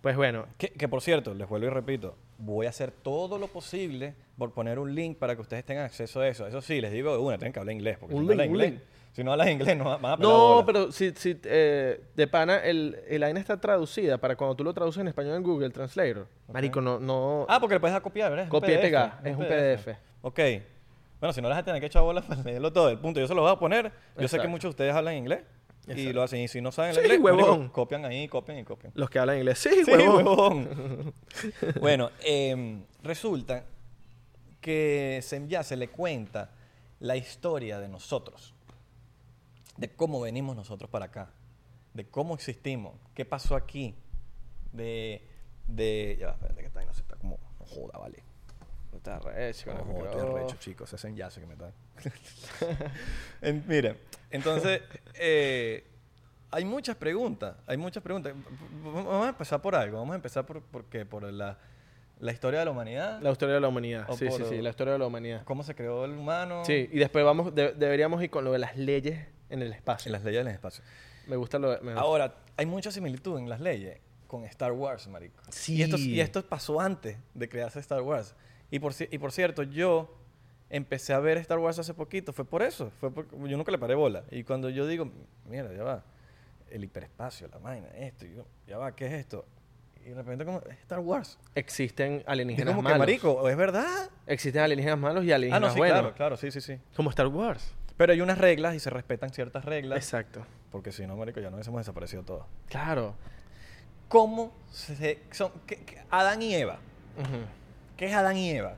Pues 0.00 0.16
bueno, 0.16 0.46
Que, 0.58 0.68
que, 0.70 0.86
por 0.88 1.02
cierto, 1.02 1.34
les 1.34 1.48
vuelvo 1.48 1.66
y 1.66 1.70
repito, 1.70 2.14
voy 2.38 2.66
a 2.66 2.68
hacer 2.68 2.90
todo 2.92 3.36
lo 3.38 3.48
posible 3.48 4.14
por 4.36 4.52
poner 4.52 4.78
un 4.78 4.94
link 4.94 5.18
para 5.18 5.34
que 5.34 5.42
ustedes 5.42 5.64
tengan 5.64 5.84
acceso 5.84 6.20
a 6.20 6.28
eso. 6.28 6.46
Eso 6.46 6.60
sí, 6.60 6.80
les 6.80 6.92
digo 6.92 7.12
de 7.12 7.18
una, 7.18 7.36
tienen 7.36 7.52
que 7.52 7.58
hablar 7.58 7.74
inglés. 7.74 7.98
Porque 7.98 8.14
Un 8.14 8.22
si 8.22 8.26
no 8.26 8.32
hablas 8.32 8.46
link, 8.46 8.50
un 8.54 8.60
inglés, 8.62 8.70
link. 8.72 8.82
si 9.12 9.24
no 9.24 9.32
hablas 9.32 9.48
inglés, 9.48 9.76
no 9.76 9.84
van 9.98 10.04
a 10.06 10.16
no, 10.16 10.62
pero 10.64 10.92
si, 10.92 11.10
si 11.16 11.36
eh, 11.42 12.00
de 12.14 12.26
pana, 12.28 12.58
el, 12.58 12.96
el 13.08 13.22
AINA 13.24 13.40
está 13.40 13.60
traducida 13.60 14.18
para 14.18 14.36
cuando 14.36 14.54
tú 14.54 14.62
lo 14.62 14.72
traduces 14.72 15.00
en 15.00 15.08
español 15.08 15.34
en 15.34 15.42
Google 15.42 15.70
Translator. 15.70 16.28
Marico, 16.52 16.80
no, 16.80 17.00
no. 17.00 17.44
Ah, 17.48 17.58
porque 17.58 17.74
le 17.74 17.80
puedes 17.80 17.92
dar 17.92 18.02
copiar, 18.02 18.30
¿verdad? 18.30 18.48
Copia 18.48 18.74
y 18.74 18.78
pegar, 18.78 19.20
es 19.24 19.36
un 19.36 19.44
PDF. 19.46 19.88
Ok. 20.22 20.40
Bueno, 21.20 21.32
si 21.32 21.42
no 21.42 21.48
les 21.48 21.56
vas 21.56 21.62
a 21.62 21.64
tener 21.64 21.80
que 21.80 21.86
echar 21.88 22.02
bolas 22.04 22.24
para 22.28 22.40
leerlo 22.44 22.72
todo. 22.72 22.88
El 22.90 22.98
punto, 22.98 23.18
yo 23.18 23.26
se 23.26 23.34
lo 23.34 23.42
voy 23.42 23.50
a 23.50 23.56
poner. 23.56 23.86
Yo 23.86 23.90
sé 23.90 23.92
que 24.14 24.24
Exacto. 24.24 24.48
muchos 24.50 24.62
de 24.68 24.70
ustedes 24.70 24.94
hablan 24.94 25.14
inglés 25.16 25.40
y 25.96 26.12
lo 26.12 26.22
hacen. 26.22 26.40
Y 26.40 26.48
si 26.48 26.60
no 26.60 26.72
saben 26.72 26.94
Sí, 26.94 27.00
inglés, 27.00 27.20
huevón. 27.20 27.68
copian 27.68 28.04
ahí, 28.04 28.28
copian 28.28 28.58
y 28.58 28.64
copian. 28.64 28.92
Los 28.94 29.08
que 29.10 29.18
hablan 29.18 29.38
inglés. 29.38 29.58
Sí, 29.58 29.70
Sí, 29.84 29.90
huevón. 29.90 30.26
huevón. 30.26 31.14
bueno, 31.80 32.10
em, 32.22 32.82
resulta 33.02 33.64
que 34.60 35.20
se, 35.22 35.46
ya 35.48 35.62
se 35.62 35.76
le 35.76 35.88
cuenta 35.88 36.52
la 37.00 37.16
historia 37.16 37.78
de 37.78 37.88
nosotros, 37.88 38.54
de 39.76 39.88
cómo 39.94 40.20
venimos 40.20 40.56
nosotros 40.56 40.90
para 40.90 41.06
acá, 41.06 41.30
de 41.94 42.08
cómo 42.08 42.34
existimos, 42.34 42.94
qué 43.14 43.24
pasó 43.24 43.54
aquí, 43.54 43.94
de... 44.72 45.22
de 45.68 46.16
ya, 46.20 46.26
va, 46.28 46.32
espérate 46.34 46.60
que 46.60 46.66
está 46.66 46.80
ahí, 46.80 46.86
no 46.86 46.92
se 46.94 47.02
está 47.02 47.16
como... 47.16 47.38
No 47.60 47.66
joda, 47.66 47.98
vale. 47.98 48.22
Está 48.98 49.18
recio, 49.20 49.72
No 49.72 49.78
con 49.80 49.88
el 49.88 49.92
joda, 49.94 50.04
estoy 50.04 50.16
micrófono. 50.20 50.44
arrecho, 50.44 50.56
chicos. 50.60 50.92
Ese 50.92 51.08
enlace 51.08 51.40
que 51.40 51.46
me 51.46 51.54
está... 51.54 51.72
En- 53.40 53.64
mira, 53.66 53.96
entonces... 54.30 54.82
eh, 55.14 55.84
hay 56.50 56.64
muchas 56.64 56.96
preguntas, 56.96 57.56
hay 57.66 57.76
muchas 57.76 58.02
preguntas. 58.02 58.32
Vamos 58.82 59.26
a 59.26 59.28
empezar 59.28 59.60
por 59.60 59.74
algo. 59.74 59.98
Vamos 59.98 60.12
a 60.12 60.16
empezar 60.16 60.46
por, 60.46 60.62
por 60.62 60.86
qué? 60.86 61.04
Por 61.04 61.30
la, 61.30 61.58
la 62.20 62.32
historia 62.32 62.60
de 62.60 62.64
la 62.64 62.70
humanidad. 62.70 63.20
La 63.20 63.30
historia 63.30 63.54
de 63.56 63.60
la 63.60 63.68
humanidad. 63.68 64.06
O 64.08 64.16
Sí, 64.16 64.30
sí, 64.30 64.38
por- 64.38 64.48
sí, 64.48 64.62
la 64.62 64.70
historia 64.70 64.94
de 64.94 64.98
la 64.98 65.06
humanidad. 65.06 65.42
cómo 65.44 65.62
se 65.62 65.74
creó 65.74 66.06
el 66.06 66.12
humano. 66.12 66.64
Sí, 66.64 66.88
y 66.90 66.98
después 66.98 67.22
vamos, 67.22 67.54
de- 67.54 67.72
deberíamos 67.74 68.22
ir 68.22 68.30
con 68.30 68.44
lo 68.46 68.52
de 68.52 68.58
las 68.60 68.78
leyes 68.78 69.26
en 69.50 69.60
el 69.60 69.68
En 69.68 69.74
espacio. 69.74 70.10
las 70.10 70.24
leyes 70.24 70.42
del 70.44 70.54
espacio. 70.54 70.82
Me 71.26 71.36
gusta 71.36 71.58
lo 71.58 71.70
de... 71.72 71.80
me 71.82 71.92
gusta. 71.92 72.00
Ahora, 72.00 72.34
hay 72.56 72.64
mucha 72.64 72.90
similitud 72.90 73.38
en 73.38 73.48
las 73.50 73.60
leyes 73.60 74.00
con 74.26 74.44
Star 74.46 74.72
Wars, 74.72 75.06
marico. 75.06 75.42
Sí. 75.50 75.74
Y 75.76 75.82
esto, 75.82 75.98
y 75.98 76.18
esto 76.20 76.42
pasó 76.46 76.80
antes 76.80 77.18
de 77.34 77.48
crearse 77.50 77.78
Star 77.80 78.00
Wars. 78.00 78.34
Y 78.70 78.78
por, 78.80 78.92
y 78.98 79.18
por 79.18 79.32
cierto, 79.32 79.62
yo 79.62 80.14
empecé 80.70 81.12
a 81.14 81.18
ver 81.18 81.38
Star 81.38 81.58
Wars 81.58 81.78
hace 81.78 81.94
poquito. 81.94 82.32
Fue 82.32 82.44
por 82.44 82.62
eso. 82.62 82.90
Fue 83.00 83.10
porque 83.10 83.36
yo 83.48 83.56
nunca 83.56 83.72
le 83.72 83.78
paré 83.78 83.94
bola. 83.94 84.24
Y 84.30 84.44
cuando 84.44 84.68
yo 84.70 84.86
digo, 84.86 85.10
mira, 85.48 85.72
ya 85.72 85.82
va, 85.84 86.04
el 86.70 86.84
hiperespacio, 86.84 87.48
la 87.48 87.58
vaina, 87.58 87.88
esto, 87.96 88.26
y 88.26 88.34
yo, 88.34 88.44
ya 88.66 88.76
va, 88.78 88.94
¿qué 88.94 89.06
es 89.06 89.12
esto? 89.14 89.46
Y 90.04 90.10
de 90.10 90.14
repente 90.16 90.44
como, 90.44 90.60
Star 90.82 91.00
Wars. 91.00 91.38
Existen 91.54 92.22
alienígenas 92.26 92.74
como 92.74 92.82
que, 92.82 92.92
malos. 92.92 92.98
marico, 92.98 93.48
¿es 93.48 93.56
verdad? 93.56 94.10
Existen 94.26 94.62
alienígenas 94.62 94.98
malos 94.98 95.24
y 95.24 95.32
Ah, 95.32 95.36
alienígenas 95.36 95.68
no, 95.70 95.74
sí, 95.74 95.78
buenos. 95.78 95.98
claro, 96.00 96.14
claro, 96.14 96.36
sí, 96.36 96.50
sí, 96.50 96.60
sí. 96.60 96.78
Como 96.94 97.10
Star 97.10 97.26
Wars. 97.28 97.74
Pero 97.96 98.12
hay 98.12 98.20
unas 98.20 98.38
reglas 98.38 98.74
y 98.74 98.80
se 98.80 98.90
respetan 98.90 99.30
ciertas 99.30 99.64
reglas. 99.64 99.96
Exacto. 99.98 100.46
Porque 100.70 100.92
si 100.92 101.06
no, 101.06 101.16
marico, 101.16 101.40
ya 101.40 101.50
no 101.50 101.56
hubiésemos 101.56 101.80
desaparecido 101.80 102.22
todos. 102.22 102.44
Claro. 102.68 103.14
¿Cómo 104.08 104.52
se, 104.70 105.18
son, 105.32 105.52
qué- 105.66 106.02
Adán 106.10 106.40
y 106.42 106.54
Eva? 106.54 106.78
¿Qué 107.98 108.06
es 108.06 108.14
Adán 108.14 108.36
y 108.38 108.50
Eva? 108.50 108.76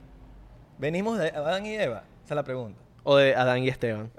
¿Venimos 0.78 1.18
de 1.18 1.28
Adán 1.28 1.64
y 1.66 1.74
Eva? 1.76 2.04
Esa 2.24 2.34
es 2.34 2.36
la 2.36 2.42
pregunta. 2.42 2.80
O 3.04 3.16
de 3.16 3.34
Adán 3.36 3.62
y 3.62 3.68
Esteban. 3.68 4.10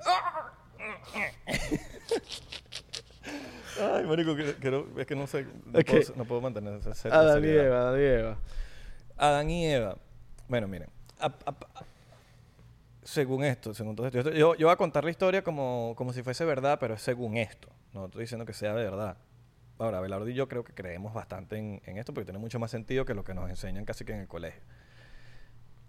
Ay, 3.82 4.06
marico, 4.06 4.36
que, 4.36 4.56
que 4.58 4.70
no- 4.72 4.86
es 5.00 5.08
que 5.08 5.16
no 5.16 5.28
sé, 5.28 5.46
no, 5.66 5.80
puedo, 5.82 6.16
no 6.16 6.26
puedo 6.26 6.42
mantener 6.42 6.74
esa 6.88 7.10
Adán 7.10 7.44
y. 7.44 7.48
Eva, 7.48 7.80
Adán 7.82 8.00
y 8.00 8.04
Eva. 8.04 8.38
Adán 9.18 9.50
y 9.50 9.66
Eva. 9.66 9.98
Bueno, 10.48 10.68
miren. 10.68 10.90
a- 11.20 11.26
a- 11.28 11.50
a- 11.50 11.86
según 13.04 13.44
esto, 13.44 13.74
según 13.74 13.96
todo 13.96 14.08
esto. 14.08 14.22
Yo, 14.32 14.56
yo 14.56 14.68
voy 14.68 14.74
a 14.74 14.76
contar 14.76 15.04
la 15.04 15.10
historia 15.12 15.44
como, 15.44 15.94
como 15.98 16.14
si 16.14 16.22
fuese 16.24 16.46
verdad, 16.46 16.78
pero 16.80 16.94
es 16.94 17.02
según 17.02 17.38
esto. 17.38 17.70
No 17.94 18.06
estoy 18.06 18.22
diciendo 18.22 18.46
que 18.46 18.54
sea 18.54 18.74
de 18.76 18.84
verdad. 18.84 19.18
Ahora, 19.80 19.98
Abelardo 19.98 20.30
y 20.30 20.34
yo 20.36 20.48
creo 20.48 20.64
que 20.64 20.74
creemos 20.74 21.14
bastante 21.14 21.58
en, 21.58 21.82
en 21.86 21.98
esto 21.98 22.14
porque 22.14 22.26
tiene 22.26 22.38
mucho 22.40 22.60
más 22.60 22.70
sentido 22.70 23.04
que 23.06 23.16
lo 23.16 23.24
que 23.24 23.34
nos 23.34 23.50
enseñan 23.50 23.84
casi 23.86 24.06
que 24.06 24.14
en 24.14 24.20
el 24.22 24.28
colegio. 24.28 24.62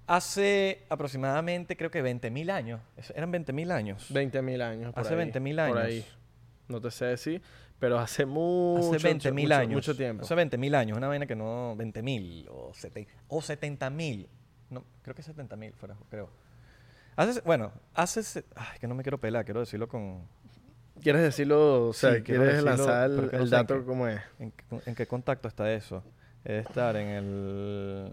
Hace 0.06 0.84
aproximadamente, 0.88 1.76
creo 1.76 1.90
que 1.90 2.02
20.000 2.02 2.50
años. 2.50 2.80
¿Es- 2.96 3.10
¿Eran 3.16 3.32
20.000 3.32 3.70
años? 3.70 4.10
20.000 4.12 4.60
años. 4.62 4.92
por 4.92 5.00
Hace 5.04 5.14
ahí, 5.14 5.30
20.000 5.30 5.56
Por 5.68 5.78
años. 5.78 5.78
ahí. 5.90 6.06
No 6.68 6.80
te 6.80 6.90
sé 6.90 7.04
decir, 7.06 7.42
pero 7.78 7.98
hace 7.98 8.26
mucho, 8.26 8.94
Hace 8.94 8.98
20.000 9.08 9.42
mucho- 9.44 9.54
años. 9.54 9.74
Mucho 9.74 9.96
tiempo. 9.96 10.24
Hace 10.24 10.34
20.000 10.34 10.74
años. 10.74 10.96
Una 10.98 11.08
vaina 11.08 11.26
que 11.26 11.36
no... 11.36 11.76
20.000 11.76 12.48
o, 12.50 12.72
o 13.28 13.40
70.000. 13.40 14.26
No, 14.70 14.84
creo 15.02 15.14
que 15.14 15.22
70.000 15.22 15.72
fuera, 15.74 15.96
creo. 16.10 16.30
Hace, 17.16 17.40
bueno, 17.42 17.72
hace... 17.94 18.44
Ay, 18.56 18.78
que 18.80 18.86
no 18.88 18.94
me 18.94 19.02
quiero 19.02 19.18
pelar. 19.18 19.44
Quiero 19.44 19.60
decirlo 19.60 19.88
con... 19.88 20.22
¿Quieres 21.00 21.22
decirlo? 21.22 21.88
O 21.88 21.92
sea, 21.92 22.14
Sí, 22.16 22.22
¿quieres 22.22 22.46
decirlo, 22.48 22.70
lanzar 22.70 23.10
el, 23.10 23.16
no 23.16 23.22
el 23.38 23.50
dato 23.50 23.78
qué. 23.80 23.84
como 23.84 24.08
es? 24.08 24.20
¿En, 24.38 24.50
qué- 24.52 24.64
en 24.86 24.94
qué 24.94 25.06
contacto 25.06 25.48
está 25.48 25.72
eso? 25.72 26.02
Debe 26.44 26.60
estar 26.60 26.96
en 26.96 27.08
el... 27.08 28.12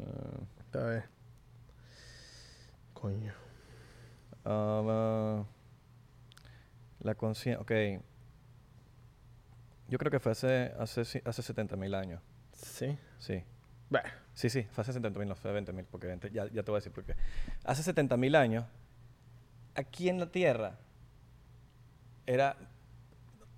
A 0.73 0.77
ver. 0.77 1.03
Coño. 3.01 3.33
ah, 4.45 5.43
la 6.99 7.15
conciencia... 7.15 7.61
Ok. 7.61 8.01
Yo 9.87 9.97
creo 9.97 10.11
que 10.11 10.19
fue 10.19 10.33
hace, 10.33 10.73
hace, 10.77 11.01
hace 11.01 11.41
70.000 11.41 11.95
años. 11.95 12.21
Sí. 12.53 12.97
Sí. 13.17 13.43
Sí, 14.33 14.49
sí, 14.49 14.63
fue 14.71 14.83
hace 14.83 14.93
70.000, 14.93 15.27
no 15.27 15.35
fue 15.35 15.51
20.000, 15.51 15.85
porque 15.89 16.07
20 16.07 16.31
ya, 16.31 16.45
ya 16.47 16.63
te 16.63 16.71
voy 16.71 16.77
a 16.77 16.79
decir 16.79 16.91
por 16.91 17.03
qué. 17.03 17.15
Hace 17.65 17.93
70.000 17.93 18.35
años, 18.37 18.65
aquí 19.75 20.09
en 20.09 20.19
la 20.19 20.31
Tierra, 20.31 20.77
era 22.25 22.55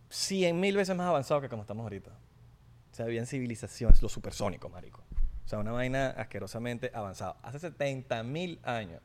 100.000 0.09 0.75
veces 0.75 0.95
más 0.95 1.07
avanzado 1.07 1.41
que 1.41 1.49
como 1.49 1.63
estamos 1.63 1.83
ahorita. 1.83 2.11
O 2.11 2.95
sea, 2.95 3.05
habían 3.05 3.25
civilizaciones, 3.25 4.01
los 4.01 4.11
supersónicos, 4.11 4.71
marico. 4.71 5.03
O 5.45 5.47
sea, 5.47 5.59
una 5.59 5.71
vaina 5.71 6.11
asquerosamente 6.11 6.91
avanzada. 6.93 7.37
Hace 7.41 7.59
70.000 7.59 8.59
años. 8.63 9.01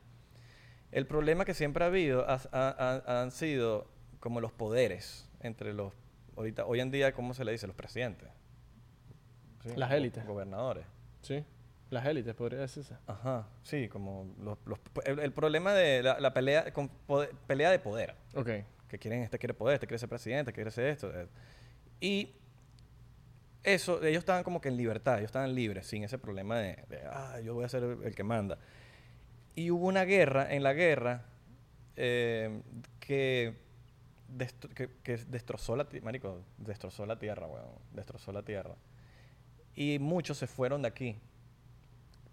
El 0.91 1.05
problema 1.05 1.45
que 1.45 1.53
siempre 1.53 1.83
ha 1.83 1.87
habido 1.87 2.29
ha- 2.29 2.39
ha- 2.51 3.01
ha- 3.07 3.21
han 3.21 3.31
sido 3.31 3.87
como 4.19 4.41
los 4.41 4.51
poderes 4.51 5.29
entre 5.41 5.73
los... 5.73 5.93
Ahorita, 6.35 6.65
hoy 6.65 6.79
en 6.79 6.91
día, 6.91 7.11
¿cómo 7.13 7.33
se 7.33 7.43
le 7.45 7.51
dice? 7.51 7.67
Los 7.67 7.75
presidentes. 7.75 8.29
¿Sí? 9.63 9.69
Las 9.75 9.91
élites. 9.91 10.25
Gobernadores. 10.25 10.85
sí. 11.21 11.43
Las 11.89 12.05
élites, 12.05 12.35
podría 12.35 12.59
decirse. 12.59 12.95
Ajá, 13.07 13.47
sí, 13.63 13.87
como 13.87 14.35
los, 14.43 14.57
los- 14.65 14.79
el, 15.05 15.19
el 15.19 15.31
problema 15.31 15.71
de 15.73 16.03
la, 16.03 16.19
la 16.19 16.33
pelea, 16.33 16.73
con 16.73 16.89
poder- 16.89 17.31
pelea 17.47 17.71
de 17.71 17.79
poder, 17.79 18.13
Ok. 18.35 18.49
que 18.89 18.99
quieren, 18.99 19.21
este 19.21 19.39
quiere 19.39 19.53
poder, 19.53 19.75
este 19.75 19.87
quiere 19.87 19.97
ser 19.97 20.09
presidente, 20.09 20.49
este 20.49 20.53
quiere 20.53 20.69
ser 20.71 20.87
esto. 20.87 21.17
eh. 21.17 21.29
Y 22.01 22.33
eso, 23.63 24.03
ellos 24.03 24.19
estaban 24.19 24.43
como 24.43 24.59
que 24.59 24.67
en 24.67 24.75
libertad, 24.75 25.15
ellos 25.19 25.27
estaban 25.29 25.55
libres, 25.55 25.87
sin 25.87 26.03
ese 26.03 26.17
problema 26.17 26.57
de, 26.57 26.83
de, 26.89 26.99
ah, 27.09 27.39
yo 27.39 27.53
voy 27.53 27.63
a 27.63 27.69
ser 27.69 27.83
el, 27.83 28.03
el 28.03 28.13
que 28.15 28.23
manda. 28.25 28.57
Y 29.57 29.71
hubo 29.71 29.87
una 29.87 30.05
guerra, 30.05 30.53
en 30.53 30.61
la 30.61 30.73
guerra, 30.73 31.23
eh, 31.95 32.61
que, 32.99 33.55
destro- 34.37 34.69
que, 34.71 34.87
que 35.01 35.17
destrozó 35.17 35.75
la 35.75 35.85
tierra, 35.89 36.05
marico, 36.05 36.41
destrozó 36.59 37.07
la 37.07 37.17
tierra, 37.17 37.47
weón, 37.47 37.65
destrozó 37.91 38.31
la 38.31 38.43
tierra. 38.43 38.75
Y 39.73 39.97
muchos 39.97 40.37
se 40.37 40.45
fueron 40.45 40.83
de 40.83 40.89
aquí. 40.89 41.17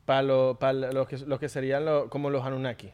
Para 0.05 0.21
lo, 0.23 0.59
pa 0.59 0.75
lo 0.75 1.07
que, 1.09 1.17
los 1.17 1.41
que 1.41 1.49
serían 1.49 1.87
lo- 1.87 2.11
como 2.11 2.29
los 2.29 2.45
Anunnaki. 2.45 2.93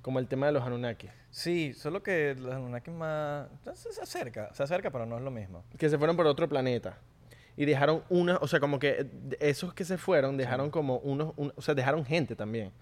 Como 0.00 0.18
el 0.18 0.28
tema 0.28 0.46
de 0.46 0.52
los 0.52 0.62
Anunnaki. 0.64 1.08
Sí, 1.30 1.74
solo 1.74 2.02
que 2.02 2.34
los 2.34 2.54
Anunnaki 2.54 2.90
más... 2.90 3.48
Se, 3.74 3.92
se 3.92 4.00
acerca, 4.00 4.52
se 4.54 4.62
acerca, 4.62 4.90
pero 4.90 5.04
no 5.04 5.18
es 5.18 5.22
lo 5.22 5.30
mismo. 5.30 5.62
Que 5.76 5.90
se 5.90 5.98
fueron 5.98 6.16
por 6.16 6.26
otro 6.26 6.48
planeta. 6.48 6.96
Y 7.54 7.66
dejaron 7.66 8.02
una, 8.08 8.38
o 8.38 8.48
sea, 8.48 8.60
como 8.60 8.78
que 8.78 9.04
de- 9.04 9.36
esos 9.40 9.74
que 9.74 9.84
se 9.84 9.98
fueron 9.98 10.38
dejaron 10.38 10.70
como 10.70 10.96
unos, 11.00 11.34
un- 11.36 11.52
o 11.54 11.60
sea, 11.60 11.74
dejaron 11.74 12.02
gente 12.06 12.34
también. 12.34 12.72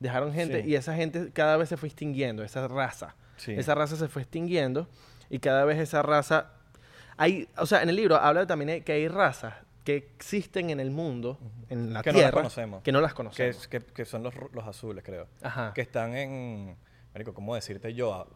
Dejaron 0.00 0.32
gente 0.32 0.62
Sí. 0.62 0.68
y 0.70 0.74
esa 0.74 0.94
gente 0.94 1.30
cada 1.32 1.56
vez 1.56 1.68
se 1.68 1.76
fue 1.76 1.88
extinguiendo, 1.88 2.42
esa 2.44 2.66
raza. 2.68 3.14
Sí. 3.36 3.52
Esa 3.52 3.74
raza 3.74 3.96
se 3.96 4.08
fue 4.08 4.22
extinguiendo 4.22 4.88
y 5.30 5.38
cada 5.38 5.64
vez 5.64 5.78
esa 5.78 6.02
raza... 6.02 6.50
Hay, 7.16 7.48
o 7.56 7.66
sea, 7.66 7.82
en 7.82 7.88
el 7.88 7.96
libro 7.96 8.16
habla 8.16 8.46
también 8.46 8.68
de 8.68 8.80
que 8.82 8.92
hay 8.92 9.08
razas 9.08 9.54
que 9.84 9.96
existen 9.96 10.70
en 10.70 10.80
el 10.80 10.90
mundo, 10.90 11.38
en 11.68 11.92
la 11.92 12.02
Que 12.02 12.10
no 12.10 12.18
las 12.18 12.22
Tierra, 12.24 12.32
conocemos. 12.38 12.82
que 12.82 12.90
no 12.92 13.00
las 13.00 13.14
conocemos. 13.14 13.68
que 13.68 14.04
son 14.04 14.22
los, 14.22 14.34
los 14.52 14.64
azules, 14.66 15.04
creo. 15.04 15.28
Ajá. 15.42 15.72
Que 15.74 15.82
están 15.82 16.16
en. 16.16 16.76
Marico, 17.12 17.32
¿cómo 17.34 17.54
decirte 17.54 17.94
yo? 17.94 18.26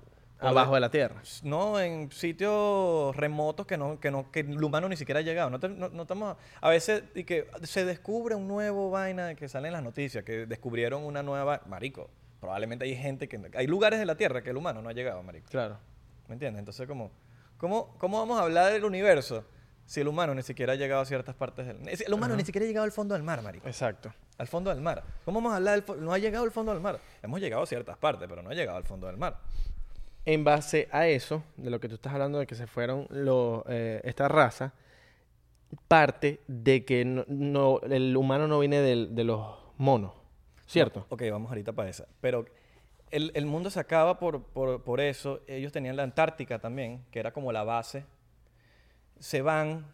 Abajo 0.40 0.74
de 0.74 0.80
la 0.80 0.90
Tierra. 0.90 1.20
No, 1.42 1.80
en 1.80 2.10
sitios 2.12 3.14
remotos 3.16 3.66
que 3.66 3.76
no, 3.76 3.98
que 3.98 4.10
no, 4.10 4.30
que 4.30 4.40
el 4.40 4.62
humano 4.62 4.88
ni 4.88 4.96
siquiera 4.96 5.20
ha 5.20 5.22
llegado. 5.22 5.50
No, 5.50 5.58
te- 5.58 5.68
no- 5.68 5.88
no 5.88 6.02
estamos, 6.02 6.36
a 6.60 6.68
veces 6.68 7.02
y 7.14 7.24
que 7.24 7.48
se 7.64 7.84
descubre 7.84 8.34
un 8.34 8.46
nuevo 8.46 8.90
vaina 8.90 9.34
que 9.34 9.48
sale 9.48 9.68
en 9.68 9.72
las 9.74 9.82
noticias, 9.82 10.24
que 10.24 10.46
descubrieron 10.46 11.04
una 11.04 11.22
nueva, 11.22 11.62
marico. 11.66 12.08
Probablemente 12.40 12.84
hay 12.84 12.94
gente 12.96 13.28
que 13.28 13.40
hay 13.54 13.66
lugares 13.66 13.98
de 13.98 14.06
la 14.06 14.16
Tierra 14.16 14.42
que 14.42 14.50
el 14.50 14.56
humano 14.56 14.80
no 14.80 14.88
ha 14.88 14.92
llegado, 14.92 15.22
marico. 15.22 15.48
Claro. 15.50 15.76
¿Me 16.28 16.34
entiendes? 16.34 16.60
Entonces, 16.60 16.86
como, 16.86 17.10
¿cómo, 17.56 17.96
¿cómo 17.98 18.18
vamos 18.18 18.38
a 18.38 18.42
hablar 18.44 18.72
del 18.72 18.84
universo 18.84 19.44
si 19.86 20.02
el 20.02 20.08
humano 20.08 20.34
ni 20.34 20.42
siquiera 20.42 20.74
ha 20.74 20.76
llegado 20.76 21.00
a 21.00 21.06
ciertas 21.06 21.34
partes 21.34 21.66
del... 21.66 21.78
El 21.88 22.12
humano 22.12 22.36
ni 22.36 22.44
siquiera 22.44 22.64
ha 22.64 22.68
llegado 22.68 22.84
al 22.84 22.92
fondo 22.92 23.14
del 23.14 23.22
mar, 23.24 23.40
marico. 23.42 23.66
Exacto. 23.66 24.12
Al 24.36 24.46
fondo 24.46 24.68
del 24.70 24.82
mar. 24.82 25.02
¿Cómo 25.24 25.40
vamos 25.40 25.52
a 25.54 25.56
hablar 25.56 25.82
del 25.82 26.04
No 26.04 26.12
ha 26.12 26.18
llegado 26.18 26.44
al 26.44 26.50
fondo 26.52 26.72
del 26.72 26.82
mar. 26.82 27.00
Hemos 27.22 27.40
llegado 27.40 27.62
a 27.62 27.66
ciertas 27.66 27.96
partes, 27.96 28.28
pero 28.28 28.42
no 28.42 28.50
ha 28.50 28.54
llegado 28.54 28.76
al 28.76 28.84
fondo 28.84 29.06
del 29.06 29.16
mar. 29.16 29.38
En 30.30 30.44
base 30.44 30.90
a 30.92 31.06
eso, 31.08 31.42
de 31.56 31.70
lo 31.70 31.80
que 31.80 31.88
tú 31.88 31.94
estás 31.94 32.12
hablando 32.12 32.38
de 32.38 32.46
que 32.46 32.54
se 32.54 32.66
fueron 32.66 33.06
los, 33.08 33.62
eh, 33.66 34.02
esta 34.04 34.28
raza, 34.28 34.74
parte 35.88 36.40
de 36.46 36.84
que 36.84 37.02
no, 37.06 37.24
no- 37.28 37.80
el 37.80 38.14
humano 38.14 38.46
no 38.46 38.58
viene 38.58 38.82
del- 38.82 39.14
de 39.14 39.24
los 39.24 39.56
monos, 39.78 40.12
¿cierto? 40.66 41.06
Ok, 41.08 41.22
vamos 41.30 41.48
ahorita 41.48 41.72
para 41.72 41.88
esa. 41.88 42.06
Pero 42.20 42.44
el, 43.10 43.46
mundo 43.46 43.70
se 43.70 43.80
acaba 43.80 44.18
por, 44.18 44.42
por, 44.42 45.00
eso. 45.00 45.40
Ellos 45.46 45.72
tenían 45.72 45.96
la 45.96 46.02
Antártica 46.02 46.58
también, 46.58 47.06
que 47.10 47.20
era 47.20 47.32
como 47.32 47.50
la 47.50 47.64
base. 47.64 48.04
Se 49.18 49.40
van, 49.40 49.86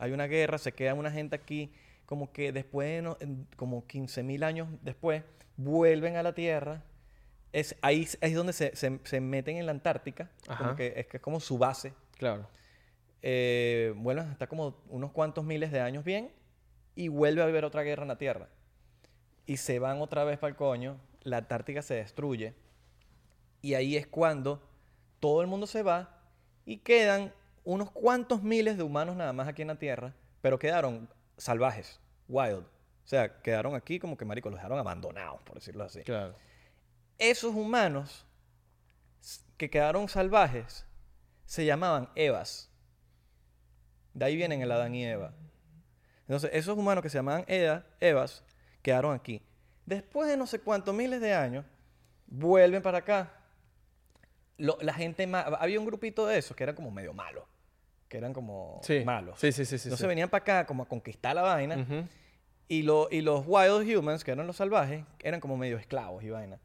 hay 0.00 0.10
una 0.10 0.26
guerra, 0.26 0.58
se 0.58 0.72
queda 0.72 0.94
una 0.94 1.12
gente 1.12 1.36
aquí, 1.36 1.72
como 2.04 2.32
que 2.32 2.50
después, 2.50 2.88
de 2.88 3.02
no- 3.02 3.16
como 3.54 3.86
15.000 3.86 4.42
años 4.42 4.66
después, 4.82 5.22
vuelven 5.56 6.16
a 6.16 6.24
la 6.24 6.32
Tierra. 6.32 6.82
Es, 7.52 7.76
ahí 7.82 8.06
es 8.20 8.34
donde 8.34 8.52
se, 8.52 8.74
se- 8.76 9.00
se 9.04 9.20
meten 9.20 9.56
en 9.56 9.66
la 9.66 9.72
Antártica, 9.72 10.30
como 10.58 10.76
que 10.76 10.92
es, 10.96 11.06
que 11.06 11.16
es 11.16 11.22
como 11.22 11.40
su 11.40 11.56
base. 11.58 11.94
Claro. 12.18 12.48
eh, 13.22 13.92
vuelven 13.96 14.26
hasta 14.28 14.46
como 14.46 14.76
unos 14.88 15.12
cuantos 15.12 15.44
miles 15.44 15.70
de 15.72 15.80
años 15.80 16.04
bien 16.04 16.30
y 16.94 17.08
vuelve 17.08 17.42
a 17.42 17.44
haber 17.46 17.64
otra 17.64 17.82
guerra 17.82 18.02
en 18.02 18.08
la 18.08 18.18
Tierra. 18.18 18.48
Y 19.46 19.56
se 19.56 19.78
van 19.78 20.00
otra 20.00 20.24
vez 20.24 20.38
para 20.38 20.50
el 20.50 20.56
coño, 20.56 21.00
la 21.22 21.38
Antártica 21.38 21.82
se 21.82 21.94
destruye 21.94 22.54
y 23.62 23.74
ahí 23.74 23.96
es 23.96 24.06
cuando 24.06 24.62
todo 25.20 25.40
el 25.42 25.46
mundo 25.48 25.66
se 25.66 25.82
va 25.82 26.20
y 26.64 26.78
quedan 26.78 27.32
unos 27.64 27.90
cuantos 27.90 28.42
miles 28.42 28.76
de 28.76 28.82
humanos 28.82 29.16
nada 29.16 29.32
más 29.32 29.48
aquí 29.48 29.62
en 29.62 29.68
la 29.68 29.78
Tierra, 29.78 30.14
pero 30.40 30.58
quedaron 30.58 31.08
salvajes, 31.36 32.00
wild. 32.28 32.64
O 32.64 33.08
sea, 33.08 33.40
quedaron 33.40 33.74
aquí 33.74 33.98
como 33.98 34.16
que, 34.16 34.24
marico, 34.24 34.50
los 34.50 34.58
dejaron 34.58 34.78
abandonados, 34.78 35.40
por 35.42 35.54
decirlo 35.56 35.84
así 35.84 36.02
Claro. 36.02 36.34
Esos 37.18 37.54
humanos 37.54 38.24
que 39.56 39.70
quedaron 39.70 40.08
salvajes 40.08 40.86
se 41.44 41.64
llamaban 41.64 42.08
Evas. 42.14 42.70
De 44.14 44.24
ahí 44.24 44.36
vienen 44.36 44.62
el 44.62 44.70
Adán 44.70 44.94
y 44.94 45.04
Eva. 45.04 45.32
Entonces, 46.22 46.50
esos 46.52 46.76
humanos 46.76 47.02
que 47.02 47.08
se 47.10 47.18
llamaban 47.18 47.44
Eda, 47.48 47.86
Evas 48.00 48.44
quedaron 48.82 49.14
aquí. 49.14 49.42
Después 49.86 50.28
de 50.28 50.36
no 50.36 50.46
sé 50.46 50.60
cuántos 50.60 50.94
miles 50.94 51.20
de 51.20 51.34
años, 51.34 51.64
vuelven 52.26 52.82
para 52.82 52.98
acá. 52.98 53.32
Lo- 54.58 54.76
la 54.80 54.92
gente 54.92 55.28
había 55.32 55.78
un 55.80 55.86
grupito 55.86 56.26
de 56.26 56.38
esos 56.38 56.56
que 56.56 56.64
eran 56.64 56.74
como 56.74 56.90
medio 56.90 57.14
malos, 57.14 57.44
que 58.08 58.18
eran 58.18 58.32
como 58.32 58.80
Sí. 58.82 59.02
malos. 59.04 59.38
Sí, 59.40 59.52
sí, 59.52 59.64
sí, 59.64 59.78
sí. 59.78 59.88
Entonces 59.88 60.04
sí. 60.04 60.08
venían 60.08 60.28
para 60.28 60.42
acá 60.42 60.66
como 60.66 60.82
a 60.82 60.86
conquistar 60.88 61.34
la 61.34 61.42
vaina. 61.42 62.06
Y, 62.68 62.82
lo- 62.82 63.08
y 63.10 63.22
los 63.22 63.44
wild 63.46 63.88
humans, 63.96 64.24
que 64.24 64.32
eran 64.32 64.46
los 64.46 64.56
salvajes, 64.56 65.04
eran 65.20 65.40
como 65.40 65.56
medio 65.56 65.78
esclavos 65.78 66.22
y 66.22 66.28
vaina. 66.30 66.58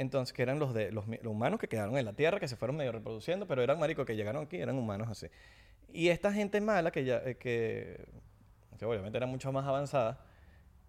Entonces, 0.00 0.32
que 0.32 0.40
eran 0.40 0.58
los, 0.58 0.72
de, 0.72 0.90
los, 0.92 1.06
los 1.06 1.26
humanos 1.26 1.60
que 1.60 1.68
quedaron 1.68 1.98
en 1.98 2.06
la 2.06 2.14
tierra, 2.14 2.40
que 2.40 2.48
se 2.48 2.56
fueron 2.56 2.74
medio 2.76 2.90
reproduciendo, 2.90 3.46
pero 3.46 3.60
eran 3.62 3.78
maricos 3.78 4.06
que 4.06 4.16
llegaron 4.16 4.44
aquí, 4.44 4.56
eran 4.56 4.78
humanos 4.78 5.08
así. 5.10 5.26
Y 5.92 6.08
esta 6.08 6.32
gente 6.32 6.58
mala, 6.62 6.90
que 6.90 7.04
ya, 7.04 7.18
eh, 7.18 7.36
que, 7.36 8.06
que 8.78 8.84
obviamente 8.86 9.18
era 9.18 9.26
mucho 9.26 9.52
más 9.52 9.66
avanzada, 9.66 10.24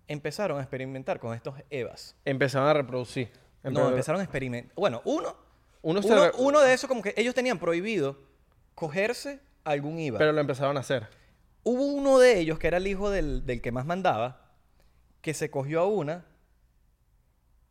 empezaron 0.07 0.59
a 0.59 0.61
experimentar 0.61 1.19
con 1.19 1.33
estos 1.35 1.55
Evas. 1.69 2.15
Empezaron 2.23 2.69
a 2.69 2.73
reproducir. 2.73 3.29
No, 3.63 3.71
Empe- 3.71 3.89
empezaron 3.89 4.21
a 4.21 4.23
experimentar. 4.23 4.73
Bueno, 4.77 5.01
uno, 5.03 5.35
Uno 5.81 5.99
uno, 5.99 6.01
se 6.01 6.15
re- 6.15 6.31
uno 6.37 6.61
de 6.61 6.71
esos, 6.73 6.87
como 6.87 7.01
que 7.01 7.13
ellos 7.17 7.35
tenían 7.35 7.59
prohibido 7.59 8.17
cogerse 8.75 9.41
algún 9.65 9.99
IVA. 9.99 10.19
Pero 10.19 10.31
lo 10.31 10.39
empezaron 10.39 10.77
a 10.77 10.79
hacer. 10.79 11.07
Hubo 11.63 11.83
uno 11.85 12.17
de 12.17 12.39
ellos, 12.39 12.59
que 12.59 12.67
era 12.67 12.77
el 12.77 12.87
hijo 12.87 13.09
del, 13.09 13.45
del 13.45 13.61
que 13.61 13.73
más 13.73 13.85
mandaba, 13.85 14.51
que 15.21 15.33
se 15.33 15.51
cogió 15.51 15.81
a 15.81 15.87
una 15.87 16.25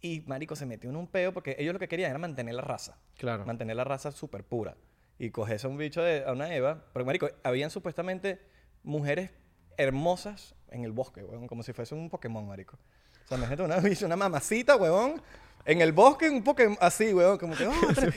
y, 0.03 0.21
marico, 0.27 0.57
se 0.57 0.67
metió 0.67 0.89
en 0.91 0.97
un 0.97 1.07
peo 1.07 1.33
porque 1.33 1.57
ellos 1.59 1.73
lo 1.73 1.79
que 1.79 1.89
querían 1.89 2.11
era 2.11 2.19
mantener 2.19 2.55
la 2.55 2.63
raza. 2.63 2.97
Claro. 3.19 3.45
Mantener 3.45 3.77
la 3.77 3.85
raza 3.85 4.13
súper 4.13 4.45
pura. 4.45 4.77
Y 5.19 5.31
cogerse 5.31 5.67
a 5.67 5.71
un 5.71 5.77
bicho, 5.77 6.03
de, 6.03 6.25
a 6.25 6.33
una 6.33 6.55
Eva. 6.55 6.85
Pero, 6.95 7.05
marico, 7.05 7.29
habían 7.43 7.71
supuestamente 7.71 8.41
mujeres 8.83 9.31
hermosas 9.77 10.55
en 10.71 10.85
el 10.85 10.93
bosque, 10.93 11.23
weón. 11.25 11.47
Como 11.47 11.63
si 11.63 11.73
fuese 11.73 11.95
un 11.95 12.09
Pokémon, 12.09 12.47
marico. 12.47 12.79
O 13.25 13.29
sea, 13.29 13.37
imagínate 13.39 13.63
una 13.63 13.77
bicha, 13.79 14.07
una 14.07 14.17
mamacita, 14.17 14.77
weón. 14.77 15.21
En 15.67 15.83
el 15.83 15.93
bosque, 15.93 16.31
un 16.31 16.43
Pokémon 16.43 16.79
así, 16.81 17.13
weón. 17.13 17.37
Como 17.37 17.55
que, 17.55 17.67
oh, 17.67 17.73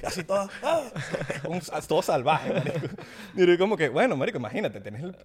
así 0.05 0.23
todo, 0.23 0.49
ah, 0.63 0.81
un- 1.49 1.59
todo 1.87 2.01
salvaje, 2.01 2.53
marico. 2.53 2.87
Y 3.35 3.57
como 3.57 3.75
que, 3.75 3.89
bueno, 3.89 4.15
marico, 4.15 4.37
imagínate, 4.37 4.79
tenés, 4.79 5.03
el- 5.03 5.17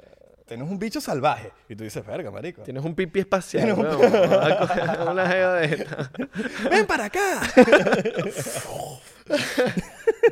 tenés 0.49 0.69
un 0.69 0.79
bicho 0.79 1.01
salvaje. 1.01 1.53
Y 1.69 1.77
tú 1.77 1.85
dices, 1.85 2.05
verga, 2.05 2.31
marico. 2.31 2.63
Tienes 2.63 2.85
un 2.85 2.95
pipí 2.95 3.21
espacial. 3.21 3.65
Tienes 3.65 3.79
un- 3.79 3.87
weón. 4.01 4.31
Vas 4.31 4.51
a 4.51 4.59
coger 4.59 5.01
Una 5.09 5.29
jeva 5.29 5.55
de 5.55 5.65
esta. 5.75 6.11
¡Ven 6.71 6.87
para 6.87 7.05
acá! 7.05 7.41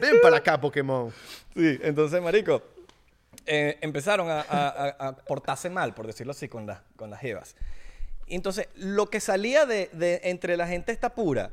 Ven 0.00 0.20
para 0.22 0.38
acá, 0.38 0.60
Pokémon. 0.60 1.12
Sí, 1.54 1.78
entonces, 1.82 2.20
marico, 2.22 2.62
eh, 3.46 3.78
empezaron 3.80 4.28
a, 4.30 4.40
a- 4.40 4.68
a- 4.68 5.08
a 5.08 5.16
portarse 5.16 5.70
mal, 5.70 5.94
por 5.94 6.06
decirlo 6.06 6.32
así, 6.32 6.48
con, 6.48 6.66
las 6.66 6.80
con 6.96 7.10
las 7.10 7.20
jevas. 7.20 7.56
Y 8.26 8.34
entonces, 8.34 8.68
lo 8.74 9.08
que 9.08 9.20
salía 9.20 9.66
de, 9.66 9.88
de 9.92 10.20
entre 10.24 10.56
la 10.56 10.66
gente 10.66 10.92
esta 10.92 11.14
pura 11.14 11.50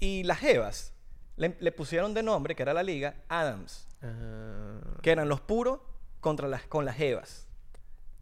y 0.00 0.24
las 0.24 0.38
jevas, 0.38 0.92
le, 1.36 1.56
le 1.60 1.72
pusieron 1.72 2.14
de 2.14 2.22
nombre, 2.22 2.54
que 2.56 2.62
era 2.62 2.74
la 2.74 2.82
liga, 2.82 3.14
Adams, 3.28 3.86
Ah, 4.00 4.78
que 5.02 5.10
eran 5.10 5.28
los 5.28 5.40
puros 5.40 5.80
contra 6.20 6.46
las, 6.46 6.62
con 6.62 6.84
las 6.84 6.94
jevas. 6.96 7.47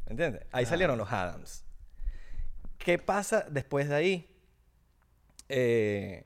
¿Entiendes? 0.06 0.44
Ahí 0.52 0.66
salieron 0.66 0.96
los 0.98 1.10
Adams. 1.12 1.64
¿Qué 2.78 2.98
pasa 2.98 3.46
después 3.50 3.88
de 3.88 3.94
ahí? 3.94 4.30
Eh, 5.48 6.24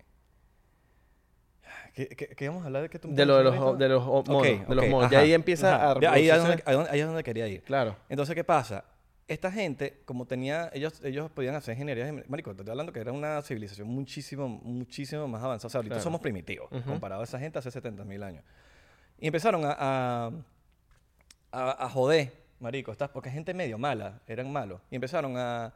¿qué, 1.95 2.09
qué, 2.09 2.29
qué 2.29 2.45
íbamos 2.45 2.63
a 2.63 2.67
hablar 2.67 2.83
de 2.83 2.89
que 2.89 2.99
tú 2.99 3.09
de 3.13 3.27
lo 3.27 3.37
de 3.39 3.45
los, 3.45 3.79
de 3.79 3.89
los 3.89 4.05
monos. 4.05 4.29
Ok, 4.29 4.69
de 4.69 4.75
los 4.75 4.85
ok, 4.85 4.91
monos. 4.91 5.13
Y 5.13 5.15
ahí 5.15 5.33
empieza 5.33 5.75
ajá. 5.77 5.91
a 5.93 5.95
De 5.95 6.07
ahí, 6.09 6.29
es 6.31 6.37
donde, 6.39 6.63
ahí 6.67 6.77
ahí 6.91 7.01
es 7.01 7.07
donde 7.07 7.23
quería 7.23 7.47
ir. 7.49 7.63
Claro. 7.63 7.97
Entonces, 8.09 8.35
¿qué 8.35 8.45
pasa? 8.45 8.85
Esta 9.29 9.53
gente, 9.53 10.03
como 10.05 10.27
tenía, 10.27 10.71
ellos, 10.75 11.01
ellos 11.05 11.31
podían 11.31 11.55
hacer 11.55 11.75
ingeniería, 11.75 12.13
marico, 12.29 12.51
te 12.53 12.63
estoy 12.63 12.73
hablando 12.73 12.93
que 12.93 12.99
era 12.99 13.13
una 13.13 13.41
civilización 13.43 13.87
muchísimo, 13.87 14.49
muchísimo 14.49 15.29
más 15.29 15.43
avanzada. 15.43 15.69
O 15.69 15.71
sea, 15.71 15.79
ahorita 15.79 15.95
Claro. 15.95 16.03
somos 16.05 16.21
primitivos, 16.21 16.71
Ujú. 16.73 16.83
comparado 16.91 17.21
a 17.21 17.25
esa 17.25 17.39
gente 17.39 17.59
hace 17.59 17.71
70 17.71 18.05
mil 18.05 18.23
años. 18.25 18.43
Y 19.21 19.27
empezaron 19.29 19.65
a, 19.65 19.77
a, 19.79 20.31
a- 21.53 21.85
a 21.85 21.89
joder, 21.91 22.33
marico, 22.61 22.93
estas, 22.93 23.09
porque 23.11 23.29
es 23.31 23.35
gente 23.35 23.55
medio 23.55 23.79
mala, 23.79 24.21
eran 24.27 24.53
malos. 24.53 24.81
Y 24.91 24.95
empezaron 24.97 25.37
a, 25.37 25.73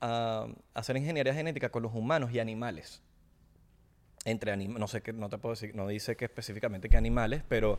a 0.00 0.46
hacer 0.74 0.96
ingeniería 0.96 1.34
genética 1.34 1.68
con 1.70 1.82
los 1.82 1.94
humanos 1.94 2.32
y 2.32 2.40
animales. 2.40 3.02
Entre 4.24 4.52
animales, 4.52 4.80
no 4.80 4.88
sé 4.88 5.00
qué, 5.02 5.12
no 5.12 5.28
te 5.28 5.38
puedo 5.38 5.54
decir, 5.54 5.74
no 5.74 5.86
dice 5.88 6.16
que 6.16 6.26
específicamente 6.26 6.88
qué 6.90 6.96
animales, 6.96 7.42
pero 7.48 7.78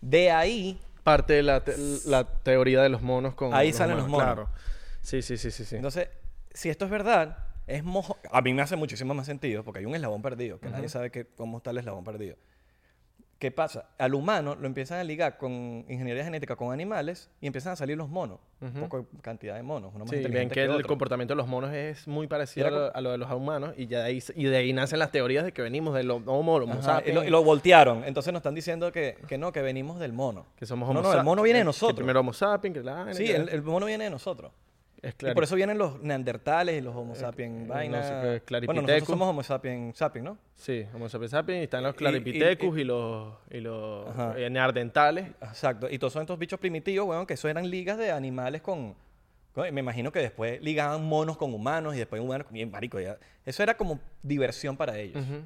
de 0.00 0.30
ahí 0.30 0.80
Parte 1.02 1.34
de 1.34 1.42
la, 1.42 1.62
te- 1.62 1.76
la 2.06 2.24
teoría 2.42 2.82
de 2.82 2.88
los 2.88 3.02
monos 3.02 3.34
con. 3.34 3.52
Ahí 3.52 3.74
salen 3.74 3.98
los 3.98 4.08
monos. 4.08 4.24
Claro. 4.26 4.48
Sí, 5.02 5.20
sí, 5.20 5.36
sí, 5.36 5.50
sí. 5.50 5.66
sí. 5.66 5.76
Entonces, 5.76 6.08
si 6.54 6.70
esto 6.70 6.86
es 6.86 6.90
verdad, 6.90 7.36
es 7.66 7.84
mojo... 7.84 8.16
A 8.32 8.40
mí 8.40 8.54
me 8.54 8.62
hace 8.62 8.76
muchísimo 8.76 9.12
más 9.12 9.26
sentido 9.26 9.62
porque 9.64 9.80
hay 9.80 9.84
un 9.84 9.94
eslabón 9.94 10.22
perdido, 10.22 10.58
que 10.60 10.70
nadie 10.70 10.88
sabe 10.88 11.10
que, 11.10 11.26
cómo 11.26 11.58
está 11.58 11.72
el 11.72 11.76
eslabón 11.78 12.04
perdido. 12.04 12.36
¿Qué 13.38 13.50
pasa? 13.50 13.86
Al 13.98 14.14
humano 14.14 14.54
lo 14.54 14.66
empiezan 14.66 14.98
a 15.00 15.04
ligar 15.04 15.36
con 15.38 15.52
ingeniería 15.88 16.24
genética 16.24 16.56
con 16.56 16.72
animales 16.72 17.30
y 17.40 17.46
empiezan 17.46 17.72
a 17.72 17.76
salir 17.76 17.96
los 17.96 18.08
monos. 18.08 18.38
Un 18.60 18.68
Ujú. 18.70 18.80
poco 18.80 18.98
de 19.12 19.20
cantidad 19.20 19.54
de 19.56 19.62
monos. 19.62 19.90
Uno 19.94 20.04
más 20.06 20.10
Sí, 20.16 20.22
ven 20.26 20.48
que 20.48 20.62
el 20.64 20.70
otro. 20.70 20.86
comportamiento 20.88 21.34
de 21.34 21.36
los 21.36 21.46
monos 21.46 21.72
es 21.74 22.08
muy 22.08 22.26
parecido 22.26 22.66
a 22.66 22.70
lo, 22.70 22.96
a 22.96 23.00
lo 23.02 23.10
de 23.12 23.18
los 23.18 23.30
humanos 23.30 23.74
y 23.76 23.86
ya 23.86 23.98
de 23.98 24.04
ahí, 24.06 24.22
y 24.34 24.44
de 24.44 24.56
ahí 24.56 24.72
nacen 24.72 24.98
las 24.98 25.10
teorías 25.10 25.44
de 25.44 25.52
que 25.52 25.60
venimos 25.62 25.94
del 25.94 26.10
homo, 26.10 26.32
homo 26.32 26.60
y, 27.04 27.12
lo, 27.12 27.24
y 27.24 27.28
lo 27.28 27.44
voltearon. 27.44 28.04
Entonces 28.04 28.32
nos 28.32 28.40
están 28.40 28.54
diciendo 28.54 28.90
que, 28.92 29.18
que 29.28 29.36
no, 29.36 29.52
que 29.52 29.60
venimos 29.60 29.98
del 29.98 30.12
mono. 30.12 30.46
que 30.56 30.64
somos 30.66 30.88
homo 30.88 31.02
no, 31.02 31.12
el 31.12 31.24
mono 31.24 31.42
viene 31.42 31.58
de 31.58 31.64
nosotros. 31.66 31.96
Primero 31.96 32.20
homo 32.20 32.32
sapiens, 32.32 32.76
que 32.78 32.82
la 32.82 33.12
Sí, 33.12 33.30
el, 33.30 33.48
el 33.50 33.62
mono 33.62 33.86
viene 33.86 34.04
de 34.04 34.10
nosotros. 34.10 34.52
Es 35.08 35.14
Y 35.20 35.34
por 35.34 35.44
eso 35.44 35.54
vienen 35.56 35.78
los 35.78 36.00
neandertales 36.02 36.78
y 36.78 36.80
los 36.80 36.94
homo 36.96 37.14
sapiens 37.14 37.62
eh, 37.62 37.66
no 37.66 37.74
vaina. 37.74 38.02
sé 38.02 38.42
qué, 38.46 38.66
bueno, 38.66 38.82
nosotros 38.82 39.08
somos 39.08 39.28
homo 39.28 39.42
sapiens 39.42 39.96
sapiens, 39.96 40.24
¿no? 40.24 40.38
Sí, 40.56 40.86
homo 40.94 41.08
sapiens 41.08 41.30
sapiens, 41.32 41.60
y 41.60 41.64
están 41.64 41.82
los 41.82 41.92
Y- 41.92 41.96
y- 41.96 41.98
claripithecus 41.98 42.78
y, 42.78 42.84
los, 42.84 43.34
y 43.50 43.60
los 43.60 44.06
eh, 44.36 44.48
neandertales. 44.50 45.28
Exacto. 45.40 45.88
Y 45.90 45.98
todos 45.98 46.12
son 46.12 46.22
estos 46.22 46.38
bichos 46.38 46.58
primitivos, 46.58 47.06
weón, 47.08 47.26
que 47.26 47.34
eso 47.34 47.48
eran 47.48 47.68
ligas 47.70 47.98
de 47.98 48.10
animales 48.12 48.62
con... 48.62 48.94
con- 49.52 49.72
Me 49.74 49.80
imagino 49.80 50.10
que 50.12 50.18
después 50.20 50.60
ligaban 50.62 51.04
monos 51.04 51.36
con 51.36 51.52
humanos 51.54 51.94
y 51.94 51.98
después 51.98 52.20
humanos 52.22 52.46
con... 52.46 52.54
Bien, 52.54 52.70
marico, 52.70 52.98
ya. 53.00 53.18
Eso 53.44 53.62
era 53.62 53.76
como 53.76 54.00
diversión 54.22 54.76
para 54.76 54.98
ellos. 54.98 55.22
Ujú. 55.24 55.42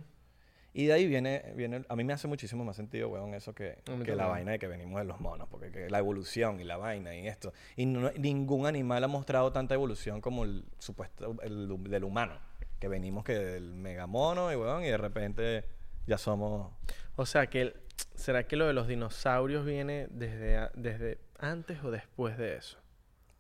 Y 0.79 0.87
de 0.87 0.93
ahí 0.93 1.09
viene, 1.09 1.43
viene... 1.57 1.85
A 1.89 1.97
mí 1.97 2.05
me 2.05 2.13
hace 2.13 2.29
muchísimo 2.29 2.65
más 2.65 2.77
sentido, 2.77 3.09
weón, 3.09 3.35
eso 3.35 3.53
que, 3.53 3.79
que 4.05 4.15
la 4.15 4.27
vaina 4.27 4.53
de 4.53 4.61
que 4.61 4.69
venimos 4.69 5.01
de 5.01 5.07
los 5.07 5.19
monos. 5.19 5.49
Porque 5.51 5.73
que 5.73 5.91
la 5.91 5.99
evolución 5.99 6.61
y 6.61 6.65
la 6.65 6.77
vaina 6.77 7.17
y 7.17 7.27
esto. 7.27 7.53
Y 7.75 7.85
no- 7.87 8.13
ningún 8.13 8.65
animal 8.65 9.03
ha 9.03 9.09
mostrado 9.09 9.51
tanta 9.51 9.75
evolución 9.75 10.21
como 10.21 10.45
el 10.45 10.65
supuesto... 10.79 11.35
El, 11.43 11.67
del 11.83 12.05
humano. 12.05 12.39
Que 12.79 12.87
venimos 12.87 13.25
que 13.25 13.35
del 13.35 13.75
megamono 13.75 14.53
y, 14.53 14.55
weón, 14.55 14.85
y 14.85 14.87
de 14.87 14.99
repente 14.99 15.65
ya 16.07 16.17
somos... 16.17 16.71
O 17.17 17.27
sea, 17.27 17.49
que 17.49 17.61
el- 17.63 17.75
¿será 18.15 18.47
que 18.47 18.55
lo 18.55 18.69
de 18.69 18.73
los 18.73 18.87
dinosaurios 18.87 19.65
viene 19.67 20.07
desde, 20.13 20.69
desde 20.75 21.19
antes 21.41 21.83
o 21.83 21.91
después 21.91 22.39
de 22.39 22.55
eso? 22.57 22.79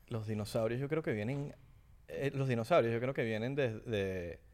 Los 0.08 0.26
dinosaurios 0.26 0.80
yo 0.80 0.88
creo 0.88 1.04
que 1.04 1.12
vienen... 1.12 1.54
eh, 2.08 2.32
los 2.34 2.48
dinosaurios 2.48 2.92
yo 2.92 2.98
creo 2.98 3.14
que 3.14 3.22
vienen 3.22 3.54
desde... 3.54 3.78
De, 3.82 4.47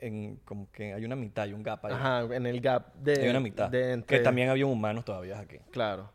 en, 0.00 0.36
como 0.44 0.70
que 0.70 0.92
hay 0.94 1.04
una 1.04 1.16
mitad, 1.16 1.44
hay 1.44 1.52
un 1.52 1.62
gap 1.62 1.84
ahí. 1.86 1.92
Ajá, 1.92 2.20
en 2.34 2.46
el 2.46 2.60
gap 2.60 2.94
de... 2.94 3.20
hay 3.22 3.28
una 3.28 3.40
mitad. 3.40 3.68
de 3.68 3.92
entre- 3.92 4.18
Que 4.18 4.22
también 4.24 4.48
había 4.48 4.66
humanos 4.66 5.04
todavía 5.04 5.38
aquí. 5.38 5.58
Claro. 5.70 6.10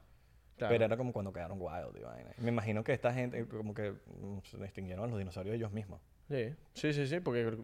claro. 0.58 0.73
Pero 0.73 0.86
era 0.86 0.97
como 0.97 1.12
cuando 1.13 1.32
quedaron 1.34 1.58
wild 1.62 1.95
y 1.97 2.03
vaina. 2.03 2.32
Me 2.38 2.49
imagino 2.49 2.84
que 2.84 2.93
esta 2.93 3.13
gente 3.13 3.45
como 3.47 3.73
que 3.73 3.91
mm, 3.91 4.39
se 4.43 4.58
extinguieron 4.63 5.06
a 5.06 5.08
los 5.08 5.17
dinosaurios 5.19 5.56
ellos 5.56 5.71
mismos. 5.71 6.01
Sí, 6.30 6.53
sí, 6.73 6.93
sí, 6.93 7.08
sí, 7.08 7.19
porque 7.19 7.58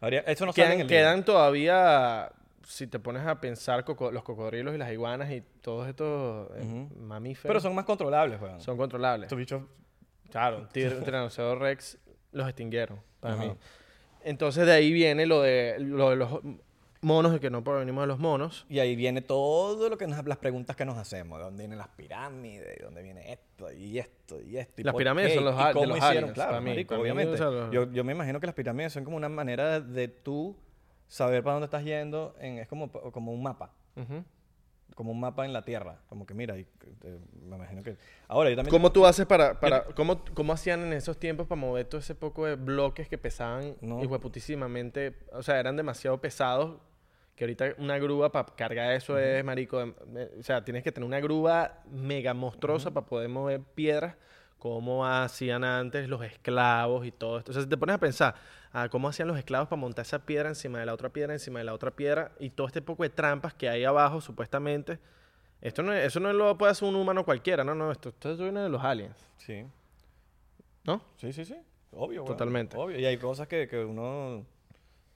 Habría- 0.00 0.20
eso 0.20 0.44
no 0.46 0.52
sale 0.52 0.64
en 0.66 0.70
quedan, 0.72 0.80
el 0.82 0.86
quedan 0.88 1.24
todavía, 1.24 2.30
si 2.64 2.86
te 2.86 2.98
pones 2.98 3.26
a 3.26 3.40
pensar, 3.40 3.84
coco- 3.84 4.10
los 4.12 4.22
cocodrilos 4.22 4.74
y 4.74 4.78
las 4.78 4.92
iguanas 4.92 5.30
y 5.30 5.40
todos 5.62 5.88
estos 5.88 6.50
eh, 6.56 6.88
mamíferos 6.98 7.48
Pero 7.48 7.60
son 7.60 7.74
más 7.74 7.84
controlables, 7.86 8.40
weón. 8.40 8.60
son 8.60 8.76
controlables. 8.76 9.26
Estos 9.26 9.38
bichos... 9.38 9.62
Claro, 10.30 10.58
un 10.58 10.68
tir- 10.68 11.58
rex 11.58 11.98
los 12.32 12.46
extinguieron, 12.48 13.00
para 13.20 13.34
Ajá. 13.34 13.44
mí. 13.44 13.54
Entonces 14.26 14.66
de 14.66 14.72
ahí 14.72 14.92
viene 14.92 15.24
lo 15.26 15.40
de, 15.42 15.76
lo 15.78 16.10
de 16.10 16.16
los 16.16 16.40
monos, 17.00 17.32
de 17.32 17.38
que 17.38 17.48
no 17.48 17.62
provenimos 17.62 18.02
de 18.02 18.06
los 18.08 18.18
monos. 18.18 18.66
Y 18.68 18.80
ahí 18.80 18.96
viene 18.96 19.20
todo 19.22 19.88
lo 19.88 19.96
que 19.96 20.06
nos, 20.08 20.24
las 20.26 20.38
preguntas 20.38 20.74
que 20.74 20.84
nos 20.84 20.96
hacemos. 20.98 21.38
¿De 21.38 21.44
dónde 21.44 21.62
vienen 21.62 21.78
las 21.78 21.88
pirámides? 21.88 22.76
¿De 22.78 22.84
dónde 22.84 23.02
viene 23.02 23.32
esto 23.32 23.70
y 23.72 23.98
esto 24.00 24.40
y 24.42 24.56
esto? 24.56 24.80
y 24.80 24.84
Las 24.84 24.94
pirámides 24.96 25.28
qué? 25.30 25.34
son 25.36 25.44
los 25.44 25.54
¿Y 25.54 25.64
de 25.64 25.72
cómo 25.72 25.86
los 25.86 25.98
hicieron? 25.98 26.16
aliens, 26.18 26.32
Claro, 26.34 26.50
para 26.50 26.60
mí, 26.60 26.70
marico, 26.70 26.88
para 26.88 26.98
mí, 26.98 27.02
obviamente. 27.02 27.34
o 27.34 27.36
sea, 27.36 27.50
los- 27.50 27.70
yo, 27.72 27.92
yo 27.92 28.02
me 28.02 28.12
imagino 28.12 28.40
que 28.40 28.46
las 28.46 28.54
pirámides 28.56 28.92
son 28.92 29.04
como 29.04 29.16
una 29.16 29.28
manera 29.28 29.78
de 29.80 30.08
tú 30.08 30.56
saber 31.06 31.44
para 31.44 31.54
dónde 31.54 31.66
estás 31.66 31.84
yendo. 31.84 32.34
En, 32.40 32.58
es 32.58 32.66
como, 32.66 32.90
como 32.90 33.32
un 33.32 33.42
mapa. 33.44 33.70
Ujú. 33.94 34.24
Como 34.96 35.12
un 35.12 35.20
mapa 35.20 35.44
en 35.44 35.52
la 35.52 35.62
Tierra. 35.62 36.00
Como 36.08 36.26
que 36.26 36.34
mira, 36.34 36.56
y, 36.58 36.62
eh, 37.04 37.18
me 37.44 37.54
imagino 37.56 37.82
que... 37.82 37.96
Ahora, 38.26 38.48
yo 38.50 38.56
también... 38.56 38.70
¿Cómo 38.72 38.90
tú 38.90 39.04
haces 39.06 39.26
para, 39.26 39.60
para 39.60 39.84
cómo, 39.94 40.24
cómo 40.34 40.52
hacían 40.54 40.82
en 40.84 40.94
esos 40.94 41.18
tiempos 41.18 41.46
para 41.46 41.60
mover 41.60 41.84
todo 41.86 42.00
ese 42.00 42.14
poco 42.14 42.46
de 42.46 42.54
bloques 42.56 43.06
que 43.06 43.18
pesaban 43.18 43.76
No. 43.82 44.02
hijueputísimamente? 44.02 45.14
O 45.32 45.42
sea, 45.42 45.60
eran 45.60 45.76
demasiado 45.76 46.18
pesados 46.20 46.80
que 47.34 47.44
ahorita 47.44 47.74
una 47.76 47.98
grúa 47.98 48.32
para 48.32 48.46
cargar 48.56 48.92
eso 48.94 49.18
es, 49.18 49.44
marico, 49.44 49.82
em- 49.82 49.94
eh, 50.16 50.30
o 50.40 50.42
sea, 50.42 50.64
tienes 50.64 50.82
que 50.82 50.90
tener 50.90 51.06
una 51.06 51.20
grúa 51.20 51.82
mega 51.90 52.32
monstruosa 52.32 52.90
para 52.90 53.04
poder 53.04 53.28
mover 53.28 53.60
piedras 53.60 54.16
como 54.74 55.06
hacían 55.06 55.64
antes 55.64 56.08
los 56.08 56.22
esclavos 56.22 57.06
y 57.06 57.12
todo 57.12 57.38
esto. 57.38 57.50
O 57.50 57.54
sea, 57.54 57.62
si 57.62 57.68
te 57.68 57.76
pones 57.76 57.94
a 57.94 57.98
pensar, 57.98 58.34
cómo 58.90 59.08
hacían 59.08 59.28
los 59.28 59.38
esclavos 59.38 59.68
para 59.68 59.80
montar 59.80 60.04
esa 60.04 60.18
piedra 60.26 60.48
encima 60.48 60.78
de 60.80 60.86
la 60.86 60.92
otra 60.94 61.08
piedra, 61.10 61.32
encima 61.32 61.60
de 61.60 61.64
la 61.64 61.72
otra 61.74 61.90
piedra 61.90 62.32
y 62.40 62.50
todo 62.50 62.66
este 62.66 62.82
poco 62.82 63.02
de 63.04 63.10
trampas 63.10 63.54
que 63.54 63.68
hay 63.68 63.84
abajo 63.84 64.20
supuestamente. 64.20 64.98
Esto 65.60 65.82
no 65.82 65.92
es- 65.92 66.06
eso 66.06 66.20
no 66.20 66.32
lo 66.32 66.58
puede 66.58 66.72
hacer 66.72 66.86
un 66.88 66.96
humano 66.96 67.24
cualquiera, 67.24 67.64
no, 67.64 67.74
no, 67.74 67.90
esto, 67.90 68.10
esto 68.10 68.36
viene 68.36 68.60
de 68.60 68.68
los 68.68 68.82
aliens, 68.84 69.16
Sí. 69.38 69.64
¿no? 70.84 71.00
Sí, 71.16 71.32
sí, 71.32 71.44
sí. 71.44 71.56
Obvio. 71.92 72.24
Totalmente. 72.24 72.76
Obvio. 72.76 72.98
Y 72.98 73.06
hay 73.06 73.16
cosas 73.16 73.48
que, 73.48 73.66
que 73.66 73.82
uno 73.84 74.44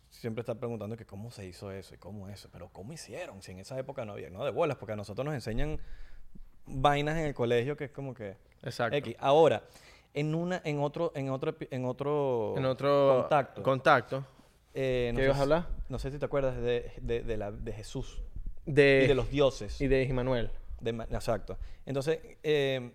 siempre 0.09 0.41
está 0.41 0.55
preguntando 0.55 0.97
que 0.97 1.05
cómo 1.05 1.31
se 1.31 1.47
hizo 1.47 1.71
eso 1.71 1.95
y 1.95 1.99
cómo 1.99 2.29
eso. 2.29 2.49
Pero 2.51 2.69
¿cómo 2.73 2.93
hicieron? 2.93 3.43
Si 3.43 3.53
en 3.53 3.59
esa 3.59 3.79
época 3.79 4.05
no 4.05 4.13
había, 4.15 4.31
no 4.31 4.45
de 4.45 4.51
bolas, 4.51 4.77
porque 4.79 4.93
a 4.95 4.97
nosotros 4.97 5.25
nos 5.25 5.35
enseñan 5.35 5.79
vainas 6.67 7.19
en 7.19 7.27
el 7.27 7.35
colegio 7.35 7.77
que 7.77 7.85
es 7.85 7.91
como 7.91 8.15
que 8.15 8.37
Exacto. 8.63 8.97
X. 8.97 9.17
Ahora, 9.19 9.63
en 10.15 10.35
una, 10.35 10.61
en 10.65 10.81
otro, 10.81 11.13
en 11.15 11.31
otro, 11.31 11.55
en 11.71 11.85
otro, 11.85 12.55
En 12.57 12.65
otro 12.67 13.19
contacto. 13.21 13.63
contacto. 13.63 14.25
eh, 14.75 15.11
no 15.15 15.19
¿Qué 15.19 15.25
ibas 15.27 15.39
a 15.39 15.43
hablar? 15.43 15.67
No 15.89 15.99
sé 15.99 16.11
si 16.11 16.19
te 16.19 16.25
acuerdas 16.25 16.57
de, 16.61 16.93
de, 17.01 17.23
de 17.23 17.37
la, 17.37 17.51
de 17.53 17.73
Jesús 17.73 18.23
De, 18.67 19.03
y 19.05 19.09
de 19.09 19.15
los 19.15 19.31
dioses. 19.31 19.81
y 19.81 19.89
de 19.89 20.03
Immanuel. 20.05 20.51
Exacto. 21.11 21.59
Entonces, 21.87 22.19
eh, 22.43 22.91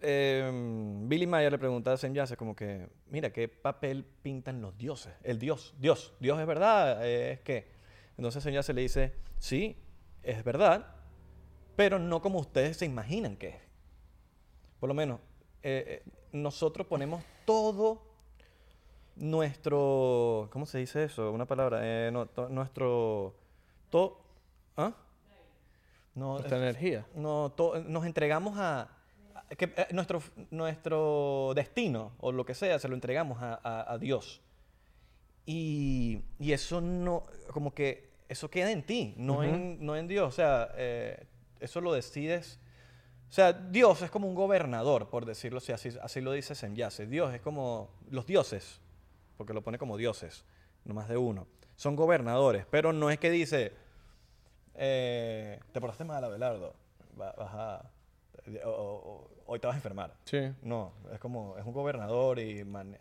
eh, 0.00 0.50
Billy 1.04 1.26
Mayer 1.26 1.52
le 1.52 1.58
pregunta 1.58 1.92
a 1.92 1.96
Zen 1.96 2.14
Yase 2.14 2.36
como 2.36 2.54
que, 2.56 2.88
mira, 3.08 3.32
¿qué 3.32 3.48
papel 3.48 4.04
pintan 4.22 4.60
los 4.62 4.76
dioses? 4.76 5.12
El 5.22 5.38
dios, 5.38 5.74
Dios, 5.78 6.14
Dios 6.20 6.38
es 6.40 6.46
verdad, 6.46 7.06
es 7.06 7.40
que. 7.40 7.68
Entonces 8.16 8.44
Yase 8.44 8.74
le 8.74 8.82
dice, 8.82 9.14
sí, 9.38 9.76
es 10.22 10.44
verdad, 10.44 10.94
pero 11.76 11.98
no 11.98 12.20
como 12.20 12.38
ustedes 12.38 12.76
se 12.76 12.84
imaginan 12.84 13.36
que 13.36 13.48
es. 13.48 13.69
Por 14.80 14.88
lo 14.88 14.94
menos, 14.94 15.20
eh, 15.62 16.02
eh, 16.06 16.10
nosotros 16.32 16.86
ponemos 16.86 17.22
todo 17.44 18.02
nuestro, 19.16 20.48
¿cómo 20.52 20.66
se 20.66 20.78
dice 20.78 21.04
eso? 21.04 21.30
Una 21.32 21.46
palabra, 21.46 21.80
eh, 21.82 22.10
no, 22.12 22.26
to- 22.26 22.48
nuestro, 22.48 23.34
todo, 23.90 24.20
¿ah? 24.76 24.94
No, 26.14 26.38
Esta 26.38 26.56
energía. 26.56 27.06
no, 27.14 27.52
to- 27.54 27.80
nos 27.84 28.04
entregamos 28.06 28.56
a, 28.58 28.82
a- 29.34 29.54
que, 29.56 29.66
eh, 29.76 29.86
nuestro, 29.92 30.22
nuestro 30.50 31.52
destino 31.54 32.12
o 32.18 32.32
lo 32.32 32.44
que 32.44 32.54
sea, 32.54 32.78
se 32.78 32.88
lo 32.88 32.94
entregamos 32.94 33.40
a, 33.42 33.60
a- 33.62 33.92
a 33.92 33.98
Dios. 33.98 34.40
Y, 35.46 36.22
y 36.38 36.52
eso 36.52 36.80
no, 36.80 37.24
como 37.52 37.74
que 37.74 38.10
eso 38.28 38.48
queda 38.50 38.70
en 38.70 38.82
ti, 38.84 39.14
no, 39.16 39.42
en, 39.42 39.84
no 39.84 39.96
en 39.96 40.06
Dios. 40.06 40.28
O 40.28 40.30
sea, 40.34 40.70
eh, 40.76 41.26
eso 41.58 41.80
lo 41.80 41.92
decides. 41.92 42.60
O 43.30 43.32
sea, 43.32 43.52
Dios 43.52 44.02
es 44.02 44.10
como 44.10 44.26
un 44.26 44.34
gobernador, 44.34 45.08
por 45.08 45.24
decirlo 45.24 45.58
así, 45.58 45.70
así, 45.70 45.90
así 46.02 46.20
lo 46.20 46.32
dice 46.32 46.56
Semyase. 46.56 47.06
Dios 47.06 47.32
es 47.32 47.40
como 47.40 47.88
los 48.10 48.26
dioses, 48.26 48.80
porque 49.36 49.54
lo 49.54 49.62
pone 49.62 49.78
como 49.78 49.96
dioses, 49.96 50.44
no 50.84 50.94
más 50.94 51.08
de 51.08 51.16
uno. 51.16 51.46
Son 51.76 51.94
gobernadores, 51.94 52.66
pero 52.70 52.92
no 52.92 53.08
es 53.08 53.18
que 53.20 53.30
dice, 53.30 53.72
eh, 54.74 55.60
te 55.72 55.80
portaste 55.80 56.04
mal, 56.04 56.24
Abelardo, 56.24 56.74
va- 57.20 57.32
vas 57.38 57.54
a, 57.54 57.90
o- 58.64 58.70
o- 58.70 59.30
hoy 59.46 59.58
te 59.60 59.66
vas 59.66 59.74
a 59.74 59.78
enfermar. 59.78 60.14
Sí. 60.24 60.52
No, 60.62 60.92
es 61.12 61.18
como, 61.20 61.56
es 61.58 61.64
un 61.64 61.72
gobernador 61.72 62.38
y 62.38 62.64
man- 62.64 62.98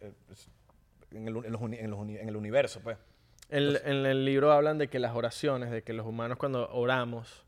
en, 1.12 1.28
el, 1.28 1.36
uni- 1.38 1.48
en 1.48 1.52
los 1.54 1.62
uni- 1.62 1.78
en 1.80 1.90
los 1.92 2.00
uni- 2.00 2.18
en 2.18 2.30
el 2.30 2.36
universo, 2.36 2.82
pues. 2.84 2.98
El- 3.50 3.82
en 3.84 4.06
el 4.06 4.26
libro 4.26 4.52
hablan 4.52 4.78
de 4.78 4.90
que 4.90 5.00
las 5.00 5.16
oraciones, 5.16 5.72
de 5.72 5.82
que 5.82 5.94
los 5.94 6.06
humanos 6.06 6.38
cuando 6.38 6.70
oramos, 6.72 7.46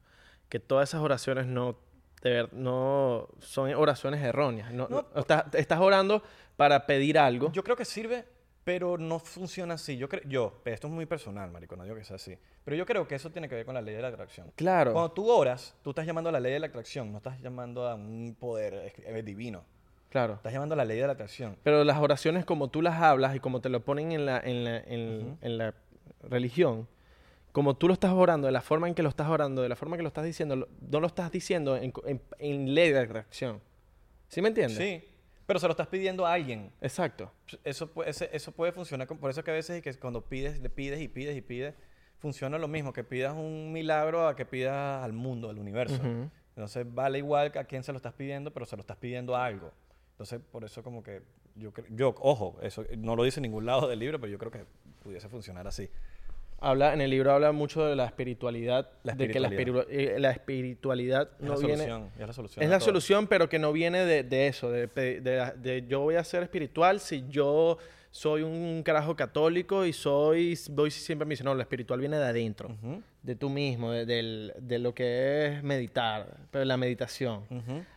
que 0.50 0.60
todas 0.60 0.90
esas 0.90 1.02
oraciones 1.02 1.46
no, 1.46 1.78
de 2.22 2.48
no 2.52 3.28
son 3.40 3.74
oraciones 3.74 4.22
erróneas. 4.22 4.72
No, 4.74 4.88
No. 4.90 5.06
estás, 5.16 5.46
estás 5.56 5.80
orando 5.80 6.22
para 6.58 6.86
pedir 6.86 7.18
algo. 7.18 7.52
Yo 7.52 7.64
creo 7.64 7.76
que 7.76 7.86
sirve, 7.86 8.26
pero 8.64 8.98
no 8.98 9.18
funciona 9.20 9.74
así. 9.74 9.98
Yo 9.98 10.08
creo, 10.08 10.22
yo, 10.26 10.62
esto 10.66 10.88
es 10.88 10.94
muy 10.94 11.06
personal, 11.06 11.50
marico, 11.52 11.76
no 11.76 11.84
digo 11.84 11.96
que 11.96 12.04
sea 12.04 12.18
así. 12.18 12.38
Pero 12.64 12.78
yo 12.78 12.86
creo 12.86 13.08
que 13.08 13.16
eso 13.16 13.32
tiene 13.32 13.50
que 13.50 13.56
ver 13.56 13.66
con 13.66 13.74
la 13.74 13.82
ley 13.82 13.96
de 13.96 14.02
la 14.04 14.10
atracción. 14.10 14.52
claro. 14.56 14.94
Cuando 14.94 15.12
tú 15.12 15.30
oras, 15.30 15.76
tú 15.84 15.90
estás 15.90 16.06
llamando 16.06 16.30
a 16.30 16.34
la 16.34 16.40
ley 16.40 16.54
de 16.54 16.60
la 16.60 16.68
atracción, 16.68 17.12
no 17.12 17.18
estás 17.18 17.40
llamando 17.42 17.88
a 17.88 17.96
un 17.96 18.36
poder 18.40 18.94
divino. 19.26 19.64
Claro. 20.10 20.34
Estás 20.34 20.54
llamando 20.54 20.74
a 20.74 20.76
la 20.78 20.86
ley 20.86 21.00
de 21.00 21.08
la 21.08 21.14
atracción. 21.14 21.58
Pero 21.64 21.84
las 21.86 21.98
oraciones 21.98 22.46
como 22.46 22.70
tú 22.70 22.82
las 22.82 23.02
hablas 23.02 23.36
y 23.36 23.40
como 23.40 23.62
te 23.62 23.70
lo 23.70 23.80
ponen 23.84 24.12
en 24.12 24.26
la, 24.26 24.40
en 24.40 24.64
la, 24.66 24.78
en 24.78 25.58
la 25.58 25.74
religión, 26.22 26.88
como 27.52 27.76
tú 27.76 27.88
lo 27.88 27.94
estás 27.94 28.12
orando, 28.12 28.48
de 28.48 28.52
la 28.54 28.62
forma 28.62 28.88
en 28.88 28.94
que 28.96 29.04
lo 29.04 29.10
estás 29.10 29.28
orando, 29.30 29.62
de 29.62 29.70
la 29.70 29.76
forma 29.76 29.98
que 29.98 30.04
lo 30.04 30.08
estás 30.08 30.24
diciendo, 30.26 30.56
lo- 30.56 30.70
no 30.90 31.00
lo 31.00 31.08
estás 31.08 31.32
diciendo 31.32 31.76
en, 31.78 31.92
en- 32.06 32.22
en 32.40 32.74
ley 32.74 32.92
de 32.92 33.00
atracción. 33.00 33.62
¿Sí 34.30 34.42
me 34.42 34.48
entiendes? 34.50 34.78
Sí, 34.78 35.04
pero 35.46 35.60
se 35.60 35.68
lo 35.68 35.72
estás 35.72 35.88
pidiendo 35.88 36.26
a 36.26 36.34
alguien. 36.34 36.72
Exacto. 36.82 37.32
Eso 37.64 37.92
ese- 38.06 38.30
eso 38.32 38.52
puede 38.54 38.72
funcionar, 38.72 39.08
con- 39.08 39.18
por 39.18 39.30
eso 39.30 39.44
que 39.44 39.52
a 39.52 39.54
veces 39.54 39.82
que 39.82 39.94
cuando 39.96 40.22
pides, 40.26 40.60
le 40.62 40.70
pides 40.70 41.02
y 41.02 41.08
pides 41.08 41.36
y 41.36 41.42
pides, 41.42 41.76
funciona 42.20 42.58
lo 42.58 42.68
mismo, 42.68 42.94
que 42.94 43.04
pidas 43.04 43.34
un 43.36 43.72
milagro 43.74 44.28
a 44.28 44.36
que 44.36 44.46
pidas 44.46 45.04
al 45.04 45.12
mundo, 45.14 45.50
al 45.50 45.58
universo. 45.60 45.96
Ujú. 45.96 46.30
Entonces 46.56 46.86
vale 46.94 47.18
igual 47.18 47.52
a 47.58 47.64
quién 47.66 47.84
se 47.84 47.92
lo 47.92 47.98
estás 47.98 48.14
pidiendo, 48.14 48.52
pero 48.52 48.66
se 48.66 48.76
lo 48.78 48.82
estás 48.82 48.98
pidiendo 48.98 49.36
a 49.36 49.46
algo. 49.46 49.72
Entonces 50.12 50.40
por 50.52 50.64
eso 50.64 50.84
como 50.84 51.02
que 51.04 51.22
yo, 51.56 51.74
yo 51.90 52.16
ojo, 52.20 52.58
eso 52.62 52.86
no 52.98 53.16
lo 53.16 53.24
dice 53.24 53.40
en 53.40 53.44
ningún 53.44 53.66
lado 53.66 53.88
del 53.90 54.00
libro, 54.00 54.20
pero 54.22 54.32
yo 54.32 54.38
creo 54.38 54.52
que 54.52 54.66
pudiese 55.04 55.28
funcionar 55.28 55.68
así. 55.68 55.90
Habla, 56.64 56.94
en 56.94 57.02
el 57.02 57.10
libro 57.10 57.32
habla 57.34 57.52
mucho 57.52 57.84
de 57.86 57.96
la 57.96 58.06
espiritualidad, 58.06 58.88
La 59.04 59.14
de 59.16 59.28
que 59.30 59.40
la, 59.40 59.48
espiritualidad. 59.48 59.92
espiritu- 59.92 60.16
eh, 60.16 60.20
la 60.20 60.30
espiritualidad 60.32 61.30
Es 61.40 61.46
no 61.46 61.54
la 61.56 61.60
viene... 61.60 61.76
solución, 61.78 62.10
es 62.20 62.28
la 62.28 62.34
solución. 62.34 62.64
Es 62.64 62.70
la 62.70 62.78
todo. 62.78 62.86
solución, 62.86 63.28
pero 63.28 63.50
que 63.50 63.58
no 63.60 63.74
viene 63.74 64.06
de, 64.06 64.24
de 64.24 64.48
eso, 64.48 64.70
de, 64.72 64.88
de 64.88 65.36
la- 65.38 65.52
de 65.54 65.86
yo 65.88 66.02
voy 66.02 66.16
a 66.16 66.24
ser 66.24 66.44
espiritual 66.44 67.00
si 67.00 67.26
yo 67.30 67.78
soy 68.12 68.44
un 68.44 68.84
carajo 68.84 69.16
católico 69.16 69.86
y 69.86 69.94
soy, 69.94 70.60
voy 70.72 70.92
siempre 70.92 71.26
me 71.26 71.32
dice, 71.32 71.44
no, 71.46 71.56
lo 71.56 71.62
espiritual 71.62 72.00
viene 72.00 72.18
de 72.18 72.26
adentro, 72.26 72.70
de 73.24 73.36
tú 73.36 73.50
mismo, 73.50 73.92
de, 73.92 74.06
de 74.06 74.80
lo 74.80 74.94
que 74.94 75.48
es 75.48 75.64
meditar, 75.64 76.28
pero 76.52 76.64
la 76.66 76.76
meditación. 76.78 77.46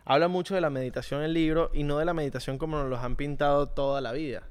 Habla 0.05 0.29
mucho 0.29 0.55
de 0.55 0.61
la 0.61 0.71
meditación 0.71 1.21
en 1.21 1.27
el 1.27 1.35
libro 1.35 1.71
y 1.75 1.83
no 1.83 1.99
de 1.99 2.05
la 2.05 2.15
meditación 2.15 2.59
como 2.59 2.77
nos 2.79 2.89
los 2.89 3.01
han 3.01 3.17
pintado 3.17 3.67
toda 3.69 4.01
la 4.01 4.13
vida, 4.13 4.45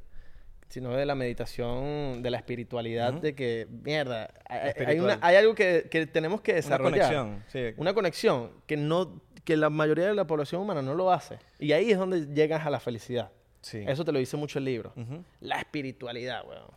sino 0.74 0.92
de 0.96 1.06
la 1.06 1.14
meditación, 1.14 2.24
de 2.24 2.32
la 2.32 2.38
espiritualidad, 2.38 3.14
de 3.14 3.36
que, 3.36 3.68
mierda, 3.84 4.34
hay, 4.50 4.60
hay 4.60 4.68
Espiritual. 4.70 5.18
una- 5.18 5.20
hay 5.22 5.36
algo 5.36 5.54
que, 5.54 5.88
que 5.92 6.08
tenemos 6.08 6.42
que 6.42 6.52
Una 6.54 6.56
desarrollar. 6.56 6.92
conexión, 7.14 7.44
sí. 7.48 7.76
Una 7.78 7.94
conexión 7.94 8.52
que, 8.66 8.76
no, 8.76 9.22
que 9.46 9.56
la 9.56 9.70
mayoría 9.70 10.08
de 10.08 10.16
la 10.16 10.26
población 10.26 10.62
humana 10.62 10.82
no 10.82 10.96
lo 10.96 11.12
hace. 11.12 11.38
Y 11.60 11.74
ahí 11.74 11.92
es 11.92 11.98
donde 12.00 12.26
llegas 12.34 12.66
a 12.66 12.72
la 12.72 12.80
felicidad. 12.80 13.30
Sí. 13.62 13.84
Eso 13.88 14.04
te 14.04 14.12
lo 14.12 14.18
dice 14.18 14.36
mucho 14.36 14.58
el 14.58 14.66
libro. 14.66 14.94
La 15.42 15.60
espiritualidad, 15.60 16.44
weón. 16.48 16.72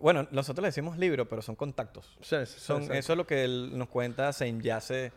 Bueno, 0.00 0.28
nosotros 0.30 0.62
le 0.62 0.68
decimos 0.68 0.98
libro, 0.98 1.26
pero 1.28 1.40
son 1.40 1.56
contactos. 1.56 2.18
Son, 2.20 2.42
es- 2.42 2.90
eso 2.90 3.12
es 3.12 3.16
lo 3.16 3.26
que 3.26 3.44
él 3.44 3.70
nos 3.78 3.88
cuenta 3.88 4.32
Saint 4.34 4.62
Yace, 4.62 5.12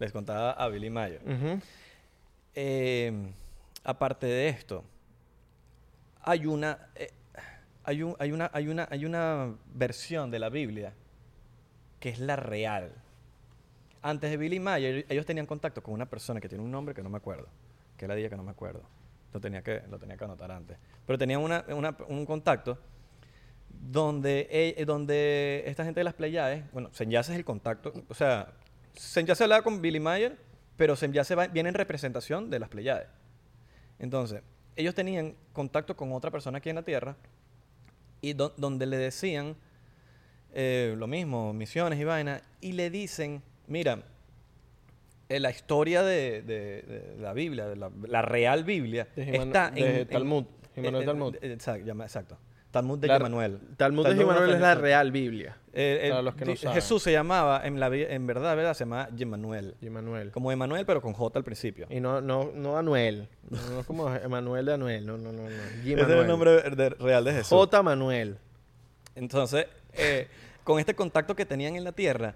les 0.00 0.10
contaba 0.10 0.50
a 0.50 0.68
Billy 0.68 0.90
Mayer. 0.90 1.20
Eh, 2.54 3.32
aparte 3.84 4.26
de 4.26 4.48
esto, 4.48 4.84
hay 6.22 6.46
una, 6.46 6.88
eh, 6.94 7.10
hay, 7.84 8.02
un- 8.02 8.16
hay, 8.18 9.06
una, 9.06 9.54
versión 9.74 10.30
de 10.30 10.38
la 10.38 10.48
Biblia 10.48 10.92
que 12.00 12.10
es 12.10 12.18
la 12.18 12.36
real. 12.36 12.92
Antes 14.02 14.30
de 14.30 14.36
Billy 14.36 14.58
Mayer, 14.58 15.06
ellos 15.08 15.24
tenían 15.24 15.46
contacto 15.46 15.82
con 15.82 15.94
una 15.94 16.06
persona 16.06 16.40
que 16.40 16.48
tiene 16.48 16.64
un 16.64 16.70
nombre 16.70 16.94
que 16.94 17.02
no 17.02 17.08
me 17.08 17.18
acuerdo, 17.18 17.48
que 17.96 18.08
la 18.08 18.14
día 18.14 18.28
que 18.28 18.36
no 18.36 18.42
me 18.42 18.50
acuerdo. 18.50 18.82
Lo 19.32 19.40
tenía 19.40 19.62
que, 19.62 19.82
lo 19.90 19.98
que 19.98 20.24
anotar 20.24 20.50
antes. 20.50 20.76
Pero 21.06 21.18
tenían 21.18 21.40
un 21.40 22.26
contacto 22.26 22.78
donde, 23.70 24.48
eh, 24.50 24.84
donde 24.84 25.64
esta 25.66 25.84
gente 25.84 26.00
de 26.00 26.04
las 26.04 26.14
Pleiades, 26.14 26.64
bueno, 26.72 26.90
Senyase 26.92 27.32
es 27.32 27.38
el 27.38 27.44
contacto, 27.44 27.92
o 28.08 28.14
sea, 28.14 28.52
Senyase 28.94 29.44
hablaba 29.44 29.62
con 29.62 29.80
Billy 29.80 30.00
Mayer, 30.00 30.36
pero 30.76 30.96
Senyase 30.96 31.34
viene 31.48 31.70
en 31.70 31.74
representación 31.74 32.50
de 32.50 32.58
las 32.58 32.68
Pleiades. 32.68 33.08
Entonces, 33.98 34.42
ellos 34.76 34.94
tenían 34.94 35.34
contacto 35.52 35.96
con 35.96 36.12
otra 36.12 36.30
persona 36.30 36.58
aquí 36.58 36.70
en 36.70 36.76
la 36.76 36.82
Tierra 36.82 37.16
y 38.22 38.32
do- 38.32 38.54
donde 38.56 38.86
le 38.86 38.96
decían 38.96 39.56
eh, 40.54 40.94
lo 40.96 41.06
mismo, 41.06 41.52
misiones 41.52 41.98
y 41.98 42.04
vainas, 42.04 42.42
y 42.60 42.72
le 42.72 42.88
dicen, 42.90 43.42
mira, 43.66 44.02
eh, 45.28 45.40
la 45.40 45.50
historia 45.50 46.02
de, 46.02 46.42
de- 46.42 46.82
de 46.82 47.16
la 47.20 47.32
Biblia, 47.32 47.66
de 47.68 47.76
la, 47.76 47.90
la 48.06 48.22
real 48.22 48.64
Biblia, 48.64 49.08
De 49.16 49.36
está 49.36 49.72
en, 49.74 50.06
Talmud, 50.06 50.44
en- 50.76 50.84
eh, 50.94 51.04
Talmud. 51.04 51.36
eh, 51.42 51.52
exacto. 51.52 52.38
Talmud 52.70 52.98
de 52.98 53.08
La- 53.08 53.18
Manuel. 53.18 53.58
Talmud 53.76 54.06
de 54.06 54.14
Jimanuel 54.16 54.50
es 54.54 54.60
la 54.60 54.74
real 54.74 55.10
Biblia. 55.12 55.56
Eh, 55.74 56.08
Para 56.10 56.20
los 56.22 56.34
que 56.34 56.44
no 56.44 56.54
saben. 56.56 56.74
Jesús 56.74 57.02
se 57.02 57.12
llamaba, 57.12 57.66
en, 57.66 57.80
la, 57.80 57.86
en 57.94 58.26
verdad, 58.26 58.54
¿verdad? 58.56 58.74
Se 58.74 58.84
llamaba 58.84 59.08
Emmanuel. 59.18 59.74
Jimanuel. 59.80 60.30
Como 60.30 60.52
Emanuel, 60.52 60.84
pero 60.84 61.00
con 61.00 61.14
J 61.14 61.38
al 61.38 61.44
principio. 61.44 61.86
Y 61.88 61.98
no, 62.00 62.20
no, 62.20 62.50
no 62.54 62.76
Anuel. 62.76 63.28
No, 63.48 63.58
no 63.70 63.80
es 63.80 63.86
como 63.86 64.14
Emanuel 64.14 64.66
de 64.66 64.74
Anuel. 64.74 65.06
No, 65.06 65.16
no, 65.16 65.32
no. 65.32 65.42
no. 65.44 65.48
Ese 65.84 65.92
es 65.94 66.08
el 66.08 66.26
nombre 66.26 66.50
de- 66.70 66.90
real 66.90 67.24
de 67.24 67.32
Jesús. 67.32 67.48
J. 67.48 67.82
Manuel. 67.82 68.36
Entonces, 69.14 69.66
eh, 69.94 70.28
con 70.64 70.78
este 70.78 70.94
contacto 70.94 71.34
que 71.34 71.46
tenían 71.46 71.74
en 71.76 71.84
la 71.84 71.92
tierra, 71.92 72.34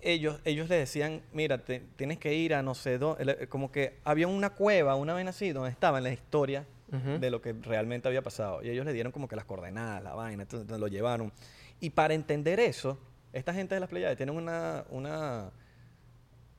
ellos, 0.00 0.38
ellos 0.44 0.68
le 0.68 0.76
decían, 0.76 1.22
mira, 1.32 1.58
te- 1.64 1.80
tienes 1.96 2.18
que 2.18 2.34
ir 2.34 2.54
a 2.54 2.62
no 2.62 2.74
sé 2.74 2.98
dónde, 2.98 3.48
como 3.48 3.72
que 3.72 3.98
había 4.04 4.28
una 4.28 4.50
cueva, 4.50 4.94
una 4.94 5.14
vez 5.14 5.26
así, 5.26 5.52
donde 5.52 5.70
estaban 5.70 6.04
las 6.04 6.12
historias 6.12 6.64
Ujú. 6.92 7.18
de 7.18 7.30
lo 7.30 7.40
que 7.40 7.52
realmente 7.54 8.06
había 8.06 8.22
pasado. 8.22 8.62
Y 8.62 8.70
ellos 8.70 8.84
le 8.86 8.92
dieron 8.92 9.10
como 9.10 9.26
que 9.26 9.34
las 9.36 9.44
coordenadas, 9.44 10.02
la 10.04 10.14
vaina, 10.14 10.42
entonces 10.44 10.78
lo 10.78 10.86
llevaron. 10.86 11.32
Y 11.80 11.90
para 11.90 12.14
entender 12.14 12.58
eso, 12.60 12.98
esta 13.32 13.52
gente 13.52 13.74
de 13.74 13.80
las 13.80 13.88
Pleiades 13.90 14.16
tienen 14.16 14.34
una, 14.36 14.84
una, 14.90 15.50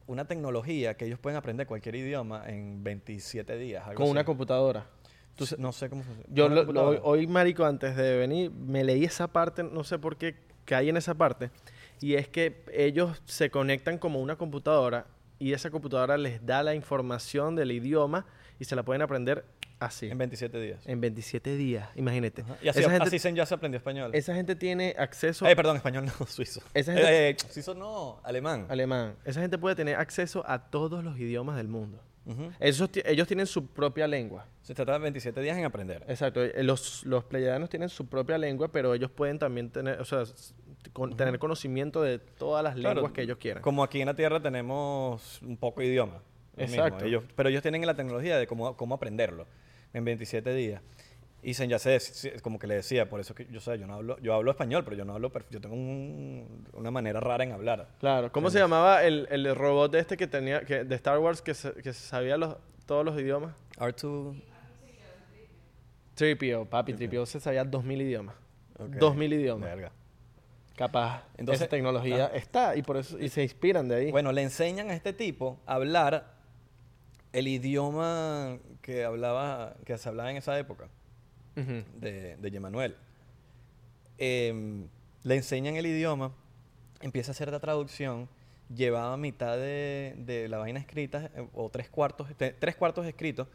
una 0.05 0.25
tecnología 0.25 0.95
que 0.95 1.05
ellos 1.05 1.19
pueden 1.19 1.37
aprender 1.37 1.67
cualquier 1.67 1.95
idioma 1.95 2.43
en 2.47 2.83
27 2.83 3.57
días. 3.57 3.85
algo 3.87 4.01
Con 4.01 4.09
una 4.09 4.23
computadora. 4.23 4.85
No 5.59 5.71
sé 5.71 5.89
cómo 5.89 6.01
funciona. 6.03 6.27
Yo 6.29 6.65
¿Con 6.65 6.73
lo- 6.75 7.03
hoy, 7.03 7.27
marico, 7.27 7.63
antes 7.65 7.95
de 7.95 8.17
venir, 8.17 8.51
me 8.51 8.83
leí 8.83 9.03
esa 9.03 9.27
parte, 9.27 9.63
no 9.63 9.83
sé 9.83 9.99
por 9.99 10.17
qué 10.17 10.35
caí 10.65 10.89
en 10.89 10.97
esa 10.97 11.13
parte, 11.13 11.51
y 12.01 12.15
es 12.15 12.27
que 12.27 12.63
ellos 12.73 13.21
se 13.25 13.49
conectan 13.51 13.99
como 13.99 14.19
una 14.19 14.35
computadora 14.35 15.05
y 15.39 15.53
esa 15.53 15.69
computadora 15.69 16.17
les 16.17 16.43
da 16.45 16.63
la 16.63 16.73
información 16.73 17.55
del 17.55 17.71
idioma 17.71 18.25
y 18.59 18.65
se 18.65 18.75
la 18.75 18.83
pueden 18.83 19.01
aprender 19.01 19.45
así, 19.79 20.07
En 20.07 20.17
27 20.17 20.59
días. 20.59 20.79
en 20.87 20.99
27 21.01 21.55
días, 21.55 21.89
imagínate. 21.95 22.41
Ajá. 22.41 22.57
Y 22.61 22.67
así, 22.69 22.79
esa, 22.79 22.89
gente, 22.89 23.07
así 23.07 23.19
se- 23.19 23.33
ya 23.33 23.45
se 23.45 23.53
aprendió 23.53 23.77
español. 23.77 24.11
esa 24.13 24.33
gente 24.33 24.55
tiene 24.55 24.95
acceso 24.97 25.45
Eh, 25.47 25.55
perdón, 25.55 25.75
español 25.77 26.05
no, 26.05 26.11
suizo. 26.27 26.61
Esa 26.73 26.93
gente- 26.93 27.07
Eh, 27.07 27.29
eh, 27.29 27.37
suizo 27.49 27.75
no, 27.75 28.19
alemán. 28.23 28.65
alemán, 28.69 29.15
esa 29.25 29.41
gente 29.41 29.57
puede 29.57 29.75
tener 29.75 29.95
acceso 29.95 30.43
a 30.49 30.69
todos 30.69 31.03
los 31.03 31.17
idiomas 31.19 31.57
del 31.57 31.67
mundo. 31.67 32.01
Esos 32.59 32.91
ti- 32.91 33.01
ellos 33.05 33.25
tienen 33.25 33.45
su 33.45 33.67
propia 33.67 34.05
lengua. 34.05 34.45
Se 34.61 34.73
trata 34.75 34.91
de 34.93 34.99
27 34.99 35.39
días 35.39 35.57
en 35.57 35.63
aprender. 35.63 36.03
Exacto, 36.09 36.43
eh, 36.43 36.61
los, 36.61 37.05
los 37.05 37.23
pleyadanos 37.23 37.69
tienen 37.69 37.87
su 37.87 38.05
propia 38.07 38.37
lengua, 38.37 38.67
pero 38.69 38.93
ellos 38.93 39.09
pueden 39.09 39.39
también 39.39 39.69
tener, 39.69 40.01
o 40.01 40.03
sea, 40.03 40.23
tener 41.15 41.39
conocimiento 41.39 42.01
de 42.01 42.19
todas 42.19 42.65
las 42.65 42.75
Claro, 42.75 42.95
lenguas 42.95 43.13
que 43.13 43.21
ellos 43.21 43.37
quieran. 43.37 43.63
Como 43.63 43.81
aquí 43.81 44.01
en 44.01 44.07
la 44.07 44.13
Tierra 44.15 44.41
tenemos 44.41 45.41
un 45.41 45.55
poco 45.55 45.79
de 45.79 45.87
idioma. 45.87 46.21
Exacto. 46.57 47.05
Ellos, 47.05 47.23
pero 47.35 47.49
ellos 47.49 47.61
tienen 47.61 47.85
la 47.85 47.95
tecnología 47.95 48.37
de 48.37 48.47
cómo, 48.47 48.75
cómo 48.77 48.95
aprenderlo 48.95 49.45
en 49.93 50.03
27 50.05 50.53
días. 50.53 50.81
Y 51.43 51.53
Sen 51.53 51.69
ya 51.69 51.77
sé, 51.79 51.99
como 52.41 52.57
que 52.59 52.65
le 52.67 52.73
decía, 52.75 53.07
por 53.09 53.19
eso 53.19 53.35
que 53.35 53.45
yo 53.51 53.59
sé, 53.61 53.77
yo 53.77 53.85
no 53.87 53.93
hablo, 53.93 54.17
yo 54.19 54.33
hablo 54.33 54.49
español, 54.51 54.83
pero 54.83 54.97
yo 54.97 55.05
no 55.05 55.13
hablo, 55.13 55.31
yo 55.51 55.61
tengo 55.61 55.75
un- 55.75 56.67
una 56.73 56.89
manera 56.91 57.19
rara 57.19 57.43
en 57.43 57.51
hablar. 57.51 57.89
Claro, 57.99 58.31
¿cómo 58.31 58.49
se 58.49 58.57
llamaba 58.59 59.03
el, 59.05 59.27
el 59.29 59.55
robot 59.55 59.93
este 59.95 60.17
que 60.17 60.25
tenía, 60.27 60.61
que, 60.61 60.83
de 60.83 60.95
Star 60.95 61.19
Wars 61.19 61.41
que, 61.41 61.53
se- 61.53 61.73
que 61.75 61.93
sabía 61.93 62.37
los, 62.37 62.57
todos 62.85 63.05
los 63.05 63.17
idiomas? 63.19 63.53
R2, 63.77 64.41
Tripio, 66.15 66.65
papi, 66.65 66.93
Tripio 66.93 67.25
se 67.25 67.39
sabía 67.39 67.63
2000 67.63 68.01
idiomas. 68.01 68.35
ok. 68.79 68.95
2000 68.95 69.33
idiomas. 69.33 69.69
Verga. 69.69 69.91
Capaz, 70.75 71.23
Entonces- 71.37 71.61
esa 71.61 71.69
tecnología 71.69 72.27
está 72.33 72.75
y 72.75 72.81
por 72.81 72.97
eso 72.97 73.17
y 73.19 73.29
se 73.29 73.43
inspiran 73.43 73.87
de 73.87 73.95
ahí. 73.95 74.11
Bueno, 74.11 74.31
le 74.31 74.41
enseñan 74.43 74.89
a 74.89 74.93
este 74.95 75.13
tipo 75.13 75.59
a 75.65 75.75
hablar 75.75 76.36
el 77.33 77.47
idioma 77.47 78.57
que 78.81 79.03
hablaba, 79.05 79.75
que 79.85 79.97
se 79.97 80.09
hablaba 80.09 80.31
en 80.31 80.37
esa 80.37 80.57
época. 80.59 80.89
De, 81.55 82.37
de 82.37 82.51
Yemanuel. 82.51 82.95
Em, 84.17 84.87
le 85.23 85.35
enseñan 85.35 85.75
el 85.75 85.85
idioma, 85.85 86.31
empieza 87.01 87.31
a 87.31 87.33
hacer 87.33 87.51
la 87.51 87.59
traducción, 87.59 88.27
llevaba 88.73 89.15
mitad 89.17 89.57
de, 89.57 90.15
de 90.19 90.47
la 90.47 90.57
vaina 90.57 90.79
escrita, 90.79 91.29
eh, 91.35 91.47
o 91.53 91.69
tres 91.69 91.89
cuartos, 91.89 92.27
te- 92.35 92.51
tres 92.53 92.75
cuartos 92.75 93.05
escritos, 93.05 93.47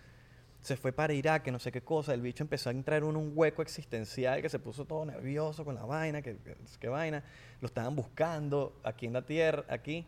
se 0.61 0.77
fue 0.77 0.93
para 0.93 1.13
Irak, 1.13 1.43
que 1.43 1.51
no 1.51 1.59
sé 1.59 1.73
qué 1.73 1.81
cosa, 1.81 2.15
el 2.15 2.21
bicho 2.21 2.45
empezó 2.45 2.69
a 2.69 2.73
entrar 2.73 3.03
en 3.03 3.17
un 3.17 3.33
hueco 3.35 3.63
existencial 3.63 4.41
que 4.43 4.49
se 4.49 4.61
puso 4.61 4.85
todo 4.85 5.05
nervioso 5.05 5.65
con 5.65 5.75
la 5.75 5.85
vaina, 5.85 6.23
que, 6.23 6.37
que, 6.37 6.57
que 6.79 6.89
vaina, 6.89 7.25
lo 7.61 7.67
estaban 7.67 7.97
buscando 7.97 8.79
aquí 8.85 9.07
en 9.07 9.13
la 9.15 9.23
tierra, 9.23 9.65
aquí. 9.69 10.07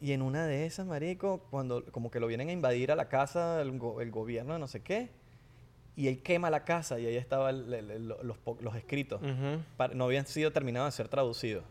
Y 0.00 0.12
en 0.12 0.22
una 0.22 0.46
de 0.46 0.66
esas, 0.66 0.86
marico, 0.86 1.46
cuando 1.50 1.84
como 1.92 2.10
que 2.10 2.20
lo 2.20 2.26
vienen 2.26 2.48
a 2.48 2.52
invadir 2.52 2.92
a 2.92 2.96
la 2.96 3.08
casa 3.08 3.60
el, 3.62 3.78
go- 3.78 4.00
el 4.00 4.10
gobierno 4.10 4.52
de 4.54 4.58
no 4.58 4.66
sé 4.68 4.80
qué, 4.82 5.08
y 5.96 6.08
él 6.08 6.22
quema 6.22 6.50
la 6.50 6.64
casa 6.64 6.98
y 6.98 7.06
ahí 7.06 7.16
estaban 7.16 7.70
los, 7.70 8.36
los 8.60 8.76
escritos. 8.76 9.22
Ujú. 9.22 9.62
Para- 9.76 9.94
no 9.94 10.04
habían 10.04 10.26
sido 10.26 10.52
terminados 10.52 10.92
de 10.92 10.96
ser 10.96 11.08
traducidos. 11.08 11.64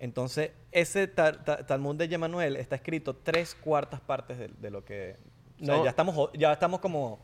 Entonces, 0.00 0.50
ese 0.72 1.06
ta- 1.06 1.44
ta- 1.44 1.64
Talmud 1.64 1.94
de 1.96 2.08
Yemanuel 2.08 2.56
está 2.56 2.74
escrito 2.76 3.14
tres 3.14 3.54
cuartas 3.54 4.00
partes 4.00 4.36
de, 4.38 4.48
de 4.48 4.70
lo 4.70 4.84
que... 4.84 5.16
O 5.60 5.64
sea, 5.64 5.76
No. 5.76 5.84
ya, 5.84 5.90
estamos, 5.90 6.30
ya 6.34 6.52
estamos 6.52 6.80
como... 6.80 7.20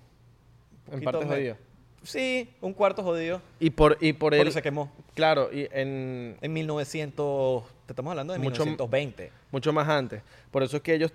En 0.86 0.92
poquito 0.92 1.10
parte 1.12 1.26
me- 1.26 1.34
jodido. 1.34 1.56
Sí, 2.02 2.48
un 2.60 2.72
cuarto 2.72 3.02
jodido. 3.02 3.40
Y 3.60 3.70
por, 3.70 3.98
y 4.00 4.12
por 4.12 4.34
él, 4.34 4.50
se 4.52 4.62
quemó. 4.62 4.90
claro, 5.14 5.50
y 5.52 5.68
en, 5.72 6.36
En 6.40 6.52
1900... 6.52 7.64
Te 7.86 7.92
estamos 7.92 8.10
hablando 8.10 8.32
de 8.34 8.38
Mucho- 8.38 8.64
1920. 8.64 9.32
mucho 9.50 9.72
más 9.72 9.88
antes. 9.88 10.22
Por 10.50 10.62
eso 10.62 10.76
es 10.76 10.82
que 10.82 10.94
ellos 10.94 11.12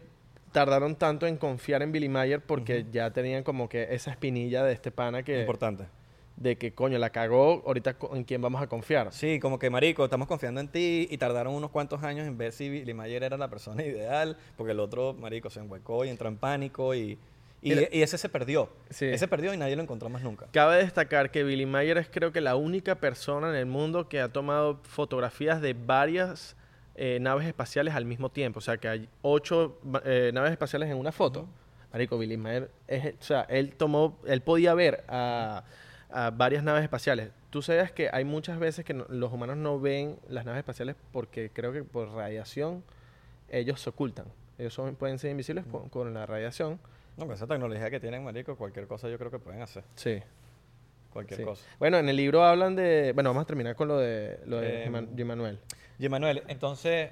tardaron 0.52 0.96
tanto 0.96 1.26
en 1.28 1.38
confiar 1.38 1.82
en 1.84 1.92
Billy 1.92 2.10
Mayer 2.10 2.42
porque 2.42 2.86
ya 2.92 3.12
tenían 3.12 3.44
como 3.44 3.70
que 3.70 3.88
esa 3.94 4.12
espinilla 4.12 4.64
de 4.64 4.74
este 4.74 4.92
pana 4.92 5.24
que... 5.24 5.40
Importante. 5.40 5.86
de 6.36 6.58
que, 6.58 6.74
coño, 6.74 6.98
la 6.98 7.12
cagó, 7.12 7.62
ahorita 7.66 7.96
en 8.14 8.24
quién 8.24 8.42
vamos 8.42 8.62
a 8.62 8.68
confiar. 8.68 9.12
Sí, 9.14 9.40
como 9.40 9.60
que 9.60 9.70
marico, 9.70 10.04
estamos 10.04 10.28
confiando 10.28 10.62
en 10.62 10.68
ti 10.68 11.08
y 11.10 11.18
tardaron 11.20 11.54
unos 11.54 11.70
cuantos 11.70 12.02
años 12.04 12.28
en 12.28 12.38
ver 12.38 12.52
si 12.52 12.70
Billy 12.70 12.94
Mayer 12.94 13.24
era 13.24 13.38
la 13.38 13.50
persona 13.50 13.84
ideal, 13.86 14.36
porque 14.58 14.72
el 14.74 14.80
otro 14.80 15.14
marico 15.14 15.50
se 15.52 15.60
enhuecó 15.60 16.06
y 16.06 16.10
entró 16.10 16.28
en 16.28 16.38
pánico 16.38 16.94
y, 16.96 17.18
y, 17.64 18.02
ese 18.02 18.18
se 18.18 18.30
perdió. 18.30 18.70
Sí. 18.90 19.06
Ese 19.06 19.28
perdió 19.28 19.54
y 19.54 19.58
nadie 19.58 19.76
lo 19.76 19.82
encontró 19.84 20.10
más 20.10 20.22
nunca. 20.22 20.48
Cabe 20.52 20.78
destacar 20.78 21.32
que 21.32 21.44
Billy 21.44 21.66
Mayer 21.66 21.98
es 21.98 22.10
creo 22.10 22.32
que 22.32 22.42
la 22.42 22.56
única 22.56 22.96
persona 22.96 23.50
en 23.50 23.56
el 23.56 23.66
mundo 23.66 24.10
que 24.10 24.20
ha 24.22 24.30
tomado 24.30 24.80
fotografías 24.84 25.62
de 25.62 25.74
varias 25.74 26.56
eh, 26.96 27.18
naves 27.22 27.48
espaciales 27.48 27.94
al 27.96 28.06
mismo 28.06 28.30
tiempo. 28.30 28.60
O 28.60 28.62
sea, 28.62 28.78
que 28.78 28.88
hay 28.88 29.10
ocho 29.22 29.80
eh, 30.06 30.32
naves 30.34 30.52
espaciales 30.52 30.90
en 30.90 30.98
una 30.98 31.12
foto. 31.12 31.48
Marico, 31.92 32.18
Billy 32.18 32.38
Mayer, 32.38 32.70
es, 32.88 33.14
o 33.20 33.24
sea, 33.24 33.42
él 33.50 33.74
tomó, 33.76 34.18
él 34.26 34.42
podía 34.42 34.74
ver 34.74 35.04
a, 35.08 35.64
a 36.10 36.32
varias 36.32 36.64
naves 36.64 36.82
espaciales. 36.84 37.30
Tú 37.52 37.62
sabes 37.62 37.92
que 37.92 38.10
hay 38.12 38.26
muchas 38.26 38.58
veces 38.58 38.84
que 38.84 38.96
no- 38.96 39.06
los 39.10 39.32
humanos 39.32 39.58
no 39.58 39.80
ven 39.80 40.18
las 40.28 40.44
naves 40.44 40.60
espaciales 40.60 40.96
porque 41.12 41.52
creo 41.54 41.72
que 41.72 41.84
por 41.84 42.10
radiación 42.12 42.84
ellos 43.50 43.80
se 43.80 43.92
ocultan. 43.92 44.26
Ellos 44.58 44.74
son- 44.74 44.96
pueden 44.96 45.20
ser 45.20 45.30
invisibles 45.30 45.66
por- 45.66 45.88
con 45.92 46.14
la 46.16 46.26
radiación. 46.26 46.80
No, 47.18 47.26
con 47.26 47.36
esa 47.36 47.46
tecnología 47.48 47.90
que 47.90 48.00
tienen, 48.00 48.24
marico, 48.24 48.56
cualquier 48.56 48.88
cosa 48.88 49.08
yo 49.10 49.18
creo 49.20 49.30
que 49.32 49.40
pueden 49.40 49.62
hacer. 49.62 49.84
Sí. 49.96 50.22
Cualquier 51.12 51.40
Sí. 51.42 51.46
cosa. 51.46 51.64
Bueno, 51.78 51.98
en 51.98 52.10
el 52.10 52.16
libro 52.16 52.44
hablan 52.44 52.76
de. 52.76 53.12
Bueno, 53.14 53.30
vamos 53.30 53.44
a 53.44 53.46
terminar 53.46 53.76
con 53.76 53.88
lo 53.88 53.98
de, 54.00 54.40
lo 54.46 54.60
de 54.60 54.84
Eh, 54.84 54.90
Eman- 54.90 55.10
de 55.10 55.26
Manuel. 55.26 55.60
Y 56.00 56.06
Emanuel, 56.08 56.44
entonces, 56.48 57.12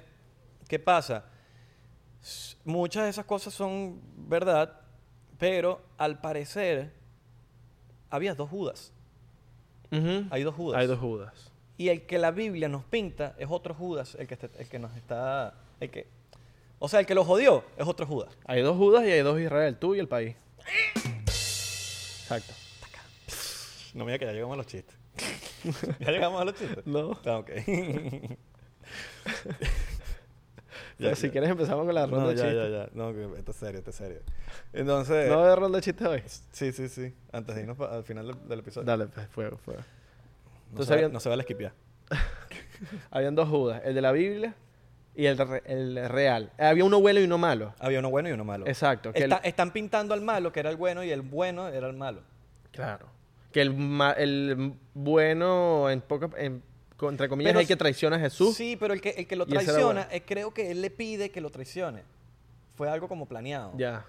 ¿qué 0.66 0.78
pasa? 0.80 1.24
Muchas 2.64 3.04
de 3.04 3.10
esas 3.10 3.24
cosas 3.24 3.54
son 3.54 4.00
verdad, 4.28 4.80
pero 5.38 5.82
al 5.98 6.20
parecer 6.20 6.92
había 8.10 8.34
dos 8.34 8.50
Judas. 8.50 8.92
Hay 10.30 10.42
dos 10.42 10.54
Judas. 10.54 10.80
Hay 10.80 10.86
dos 10.86 10.98
Judas. 10.98 11.52
Y 11.76 11.88
el 11.88 12.06
que 12.06 12.18
la 12.18 12.30
Biblia 12.30 12.68
nos 12.68 12.84
pinta 12.84 13.34
es 13.38 13.46
otro 13.50 13.74
Judas, 13.74 14.16
el 14.18 14.26
que, 14.26 14.34
este- 14.34 14.50
el 14.58 14.68
que 14.68 14.78
nos 14.78 14.96
está... 14.96 15.54
El 15.80 15.90
que, 15.90 16.06
o 16.84 16.88
sea, 16.88 16.98
el 17.00 17.06
que 17.06 17.14
lo 17.14 17.24
jodió 17.24 17.64
es 17.76 17.86
otro 17.86 18.06
Judas. 18.06 18.36
Hay 18.44 18.60
dos 18.62 18.76
Judas 18.76 19.04
y 19.06 19.10
hay 19.12 19.20
dos 19.20 19.38
Israel, 19.40 19.76
tú 19.76 19.94
y 19.94 20.00
el 20.00 20.08
país. 20.08 20.34
Exacto. 21.26 22.52
No 23.94 24.04
mira 24.04 24.18
que 24.18 24.24
ya 24.24 24.32
llegamos 24.32 24.54
a 24.54 24.56
los 24.56 24.66
chistes. 24.66 24.96
¿Ya 26.00 26.10
llegamos 26.10 26.40
a 26.40 26.44
los 26.44 26.54
chistes? 26.56 26.84
No. 26.86 27.18
Ah, 27.26 27.38
ok. 27.38 27.50
Pero 30.98 31.16
si 31.16 31.30
quieres 31.30 31.50
empezamos 31.50 31.84
con 31.84 31.94
la 31.94 32.06
ronda 32.06 32.24
No, 32.24 32.28
de 32.28 32.36
ya, 32.36 32.42
chistes. 32.44 32.70
ya, 32.70 32.84
ya. 32.86 32.90
No, 32.94 33.12
que 33.12 33.38
esto 33.38 33.50
es 33.50 33.56
serio, 33.56 33.78
esto 33.78 33.90
es 33.90 33.96
serio. 33.96 34.20
Entonces... 34.72 35.28
¿No 35.28 35.36
va 35.36 35.42
a 35.42 35.46
haber 35.46 35.58
ronda 35.58 35.78
de 35.78 35.82
chistes 35.82 36.06
hoy? 36.06 36.22
Sí, 36.52 36.72
sí, 36.72 36.88
sí. 36.88 37.12
Antes 37.32 37.54
de 37.56 37.62
irnos 37.62 37.78
al 37.80 38.04
final 38.04 38.26
del, 38.28 38.48
del 38.48 38.58
episodio. 38.60 38.86
Dale, 38.86 39.06
pues, 39.06 39.28
fuego, 39.28 39.56
fuego. 39.58 39.80
No, 39.80 40.68
Entonces 40.70 40.86
se, 40.86 40.92
va- 40.92 40.96
habían- 40.98 41.12
no 41.12 41.20
se 41.20 41.28
va 41.28 41.34
a 41.34 41.38
esquipear. 41.38 41.72
Habían 43.10 43.34
dos 43.34 43.48
Judas, 43.48 43.82
el 43.84 43.94
de 43.94 44.00
la 44.00 44.12
Biblia 44.12 44.54
y 45.14 45.26
el, 45.26 45.36
re- 45.38 45.62
el 45.66 46.08
real. 46.08 46.52
Había 46.58 46.84
uno 46.84 47.00
bueno 47.00 47.20
y 47.20 47.24
uno 47.24 47.38
malo. 47.38 47.74
Había 47.78 47.98
uno 47.98 48.10
bueno 48.10 48.28
y 48.28 48.32
uno 48.32 48.44
malo. 48.44 48.66
Exacto. 48.66 49.12
Que 49.12 49.24
el- 49.24 49.32
Está- 49.32 49.46
Están 49.46 49.70
pintando 49.72 50.14
al 50.14 50.20
malo, 50.22 50.52
que 50.52 50.60
era 50.60 50.70
el 50.70 50.76
bueno, 50.76 51.04
y 51.04 51.10
el 51.10 51.22
bueno 51.22 51.68
era 51.68 51.86
el 51.88 51.94
malo. 51.96 52.22
claro. 52.70 53.06
Que 53.52 53.60
el, 53.60 53.74
ma- 53.74 54.12
el 54.12 54.72
bueno, 54.94 55.90
en 55.90 56.00
poca, 56.00 56.30
en- 56.38 56.62
con- 56.96 57.10
entre 57.12 57.28
comillas, 57.28 57.50
Pero 57.50 57.60
es 57.60 57.64
el 57.64 57.68
que 57.68 57.76
traiciona 57.76 58.16
a 58.16 58.18
Jesús. 58.20 58.56
Sí, 58.56 58.76
pero 58.80 58.94
el 58.94 59.02
que, 59.02 59.10
el 59.10 59.26
que 59.26 59.36
lo 59.36 59.44
Y 59.44 59.48
ese 59.48 59.56
era 59.56 59.64
traiciona, 59.64 60.00
bueno. 60.04 60.08
eh, 60.16 60.22
creo 60.26 60.54
que 60.54 60.70
él 60.70 60.80
le 60.80 60.88
pide 60.90 61.30
que 61.30 61.42
lo 61.42 61.50
traicione. 61.50 62.02
Fue 62.76 62.88
algo 62.88 63.08
como 63.08 63.26
planeado. 63.26 63.72
Ya. 63.76 64.06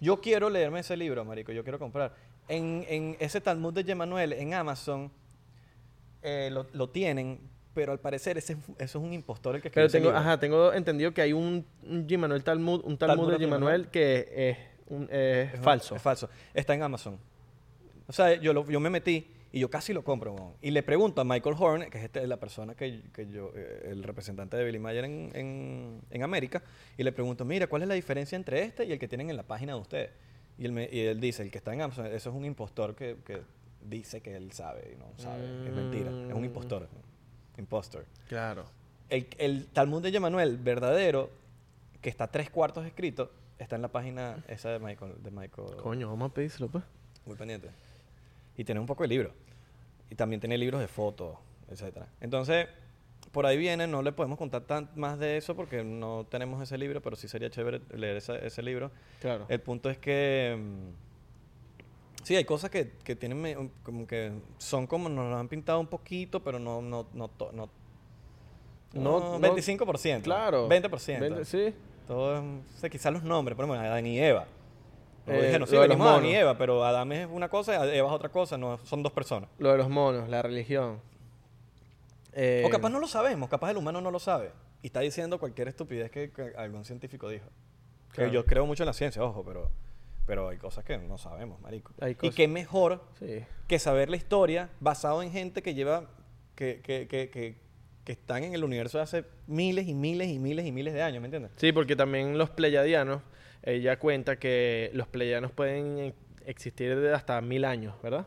Yo 0.00 0.20
quiero 0.20 0.50
leerme 0.50 0.80
ese 0.80 0.94
libro, 0.96 1.24
marico. 1.24 1.52
Yo 1.52 1.62
quiero 1.62 1.78
comprar. 1.78 2.12
En, 2.48 2.84
en 2.88 3.16
ese 3.18 3.40
Talmud 3.40 3.72
de 3.72 3.82
Yemanuel, 3.84 4.34
en 4.34 4.52
Amazon, 4.52 5.10
eh, 6.22 6.50
lo, 6.52 6.66
lo 6.74 6.90
tienen, 6.90 7.40
pero 7.78 7.92
al 7.92 8.00
parecer 8.00 8.36
ese, 8.36 8.54
eso 8.54 8.74
es 8.78 8.94
un 8.96 9.12
impostor 9.12 9.54
el 9.54 9.62
que 9.62 9.68
escribió 9.68 9.84
Pero 9.84 9.86
ese 9.86 9.98
tengo, 9.98 10.08
libro. 10.08 10.18
ajá, 10.18 10.40
tengo 10.40 10.72
entendido 10.72 11.14
que 11.14 11.22
hay 11.22 11.32
un, 11.32 11.64
un 11.84 12.08
Gimanuel 12.08 12.42
Talmud, 12.42 12.80
un 12.84 12.98
Talmud, 12.98 13.14
Talmud 13.16 13.30
de 13.30 13.38
de 13.38 13.44
Gimanuel 13.44 13.86
que 13.86 14.28
es, 14.34 14.58
un- 14.88 15.04
es 15.12 15.54
Es 15.54 15.60
falso. 15.60 15.94
Es 15.94 16.02
falso. 16.02 16.28
Está 16.52 16.74
en 16.74 16.82
Amazon. 16.82 17.20
O 18.08 18.12
sea, 18.12 18.34
yo, 18.34 18.52
lo- 18.52 18.68
yo 18.68 18.80
me 18.80 18.90
metí 18.90 19.28
y 19.52 19.60
yo 19.60 19.70
casi 19.70 19.92
lo 19.92 20.02
compro. 20.02 20.56
Y 20.60 20.72
le 20.72 20.82
pregunto 20.82 21.20
a 21.20 21.24
Michael 21.24 21.54
Horn, 21.56 21.88
que 21.88 21.98
es 21.98 22.04
este- 22.04 22.26
la 22.26 22.38
persona 22.38 22.74
que, 22.74 23.00
que 23.14 23.28
yo, 23.30 23.52
eh, 23.54 23.90
el 23.92 24.02
representante 24.02 24.56
de 24.56 24.64
Billy 24.64 24.80
Mayer 24.80 25.04
en, 25.04 25.30
en- 25.34 26.00
en 26.10 26.22
América, 26.24 26.60
y 26.96 27.04
le 27.04 27.12
pregunto, 27.12 27.44
mira, 27.44 27.68
¿cuál 27.68 27.82
es 27.82 27.88
la 27.88 27.94
diferencia 27.94 28.34
entre 28.34 28.62
este 28.64 28.86
y 28.86 28.90
el 28.92 28.98
que 28.98 29.06
tienen 29.06 29.30
en 29.30 29.36
la 29.36 29.44
página 29.44 29.74
de 29.74 29.78
ustedes? 29.80 30.10
Y 30.58 30.64
él, 30.64 30.72
me- 30.72 30.88
y 30.90 30.98
él 30.98 31.20
dice, 31.20 31.44
el 31.44 31.52
que 31.52 31.58
está 31.58 31.72
en 31.72 31.82
Amazon, 31.82 32.06
eso 32.06 32.30
es 32.30 32.34
un 32.34 32.44
impostor 32.44 32.96
que, 32.96 33.16
que 33.24 33.42
dice 33.80 34.20
que 34.20 34.34
él 34.34 34.50
sabe 34.50 34.92
y 34.94 34.98
no 34.98 35.06
sabe. 35.16 35.44
Es 35.66 35.72
mentira. 35.72 36.10
Es 36.10 36.34
un 36.34 36.40
Mm. 36.42 36.44
impostor. 36.46 36.88
Impostor. 37.58 38.06
Claro. 38.28 38.64
El, 39.10 39.26
el 39.38 39.66
Talmud 39.66 40.02
de 40.02 40.10
Yemanuel 40.10 40.56
verdadero, 40.56 41.30
que 42.00 42.08
está 42.08 42.28
tres 42.28 42.50
cuartos 42.50 42.86
escrito, 42.86 43.30
está 43.58 43.76
en 43.76 43.82
la 43.82 43.88
página 43.88 44.42
esa 44.48 44.70
de 44.70 44.78
Michael. 44.78 45.14
De 45.22 45.30
Michael 45.30 45.76
Coño, 45.76 46.08
vamos 46.08 46.30
a 46.30 46.34
pedírselo, 46.34 46.68
pues. 46.68 46.84
muy 47.26 47.36
pendiente. 47.36 47.68
Y 48.56 48.64
tiene 48.64 48.80
un 48.80 48.86
poco 48.86 49.02
de 49.04 49.08
libros. 49.08 49.32
Y 50.10 50.14
también 50.14 50.40
tiene 50.40 50.56
libros 50.56 50.80
de 50.80 50.88
fotos, 50.88 51.36
etcétera. 51.70 52.08
Entonces, 52.20 52.66
por 53.32 53.44
ahí 53.46 53.58
viene, 53.58 53.86
no 53.86 54.02
le 54.02 54.12
podemos 54.12 54.38
contar 54.38 54.62
tan, 54.62 54.88
más 54.94 55.18
de 55.18 55.36
eso 55.36 55.54
porque 55.54 55.84
no 55.84 56.26
tenemos 56.30 56.62
ese 56.62 56.78
libro, 56.78 57.02
pero 57.02 57.16
sí 57.16 57.28
sería 57.28 57.50
chévere 57.50 57.80
leer 57.94 58.16
ese, 58.16 58.46
ese 58.46 58.62
libro. 58.62 58.90
Claro. 59.20 59.46
El 59.48 59.60
punto 59.60 59.90
es 59.90 59.98
que... 59.98 60.56
sí, 62.28 62.36
hay 62.36 62.44
cosas 62.44 62.68
que, 62.70 62.92
que 63.04 63.16
tienen 63.16 63.70
como 63.82 64.06
que 64.06 64.32
son 64.58 64.86
como 64.86 65.08
nos 65.08 65.30
lo 65.30 65.36
han 65.38 65.48
pintado 65.48 65.80
un 65.80 65.86
poquito, 65.86 66.42
pero 66.44 66.58
no... 66.58 66.82
no, 66.82 67.06
no, 67.14 67.28
to- 67.28 67.50
no, 67.52 67.70
No- 68.92 69.20
no, 69.20 69.38
no- 69.38 69.56
25%. 69.56 70.20
Claro. 70.22 70.68
20%. 70.68 71.18
Veinte- 71.20 71.44
sí. 71.44 71.74
Todo, 72.06 72.42
sea, 72.76 72.88
quizás 72.90 73.12
los 73.12 73.22
nombres, 73.22 73.56
por 73.56 73.64
ejemplo, 73.64 73.80
Adán 73.86 74.04
y 74.06 74.18
Eva. 74.18 74.46
No 75.26 75.32
Eh, 75.34 75.46
dije, 75.46 75.58
no, 75.58 75.66
sí, 75.66 75.74
lo 75.74 75.82
de 75.82 75.88
los 75.88 75.96
venimos 75.96 76.06
Adán 76.12 76.24
y 76.24 76.28
monos. 76.28 76.40
Eva, 76.42 76.58
pero 76.58 76.84
Adán 76.84 77.12
es 77.12 77.28
una 77.30 77.48
cosa 77.50 77.74
Eva 77.94 78.08
es 78.08 78.14
otra 78.14 78.28
cosa, 78.30 78.56
no, 78.58 78.78
son 78.84 79.02
dos 79.02 79.12
personas. 79.12 79.48
Lo 79.58 79.70
de 79.72 79.78
los 79.78 79.88
monos, 79.88 80.28
la 80.28 80.40
religión. 80.42 81.00
Eh, 82.32 82.62
o 82.66 82.70
capaz 82.70 82.88
no 82.90 82.98
lo 83.00 83.06
sabemos, 83.08 83.48
capaz 83.48 83.70
el 83.70 83.76
humano 83.78 84.00
no 84.00 84.10
lo 84.10 84.18
sabe. 84.18 84.52
Y 84.82 84.86
está 84.86 85.00
diciendo 85.00 85.38
cualquier 85.38 85.68
estupidez 85.68 86.10
que, 86.10 86.30
que 86.30 86.52
algún 86.56 86.84
científico 86.84 87.28
dijo. 87.28 87.46
Que 88.10 88.16
Claro. 88.22 88.32
yo 88.32 88.46
creo 88.46 88.64
mucho 88.64 88.84
en 88.84 88.86
la 88.88 88.92
ciencia, 88.92 89.22
ojo, 89.22 89.44
pero, 89.44 89.70
pero 90.28 90.48
hay 90.50 90.58
cosas 90.58 90.84
que 90.84 90.96
no 90.98 91.16
sabemos, 91.18 91.58
marico. 91.62 91.92
Hay 92.00 92.14
Y 92.22 92.30
qué 92.30 92.46
mejor 92.46 93.02
Sí. 93.18 93.40
que 93.66 93.78
saber 93.78 94.10
la 94.10 94.16
historia 94.16 94.68
basado 94.78 95.22
en 95.22 95.32
gente 95.32 95.62
que 95.62 95.72
lleva, 95.74 96.04
que, 96.54 96.80
que, 96.84 97.08
que, 97.08 97.30
que, 97.30 97.56
que 98.04 98.12
están 98.12 98.44
en 98.44 98.52
el 98.54 98.62
universo 98.62 99.00
hace 99.00 99.24
miles 99.46 99.88
y 99.88 99.94
miles 99.94 100.28
y 100.28 100.38
miles 100.38 100.66
y 100.66 100.70
miles 100.70 100.92
de 100.92 101.02
años, 101.02 101.20
¿me 101.22 101.26
entiendes? 101.28 101.52
Sí, 101.56 101.72
porque 101.72 101.96
también 101.96 102.36
los 102.36 102.50
pleyadianos, 102.50 103.22
ella 103.62 103.98
cuenta 103.98 104.38
que 104.38 104.90
los 104.92 105.08
pleyadianos 105.08 105.50
pueden 105.50 106.14
existir 106.44 106.94
de 106.94 107.14
hasta 107.14 107.40
mil 107.40 107.64
años, 107.64 107.94
¿verdad? 108.02 108.26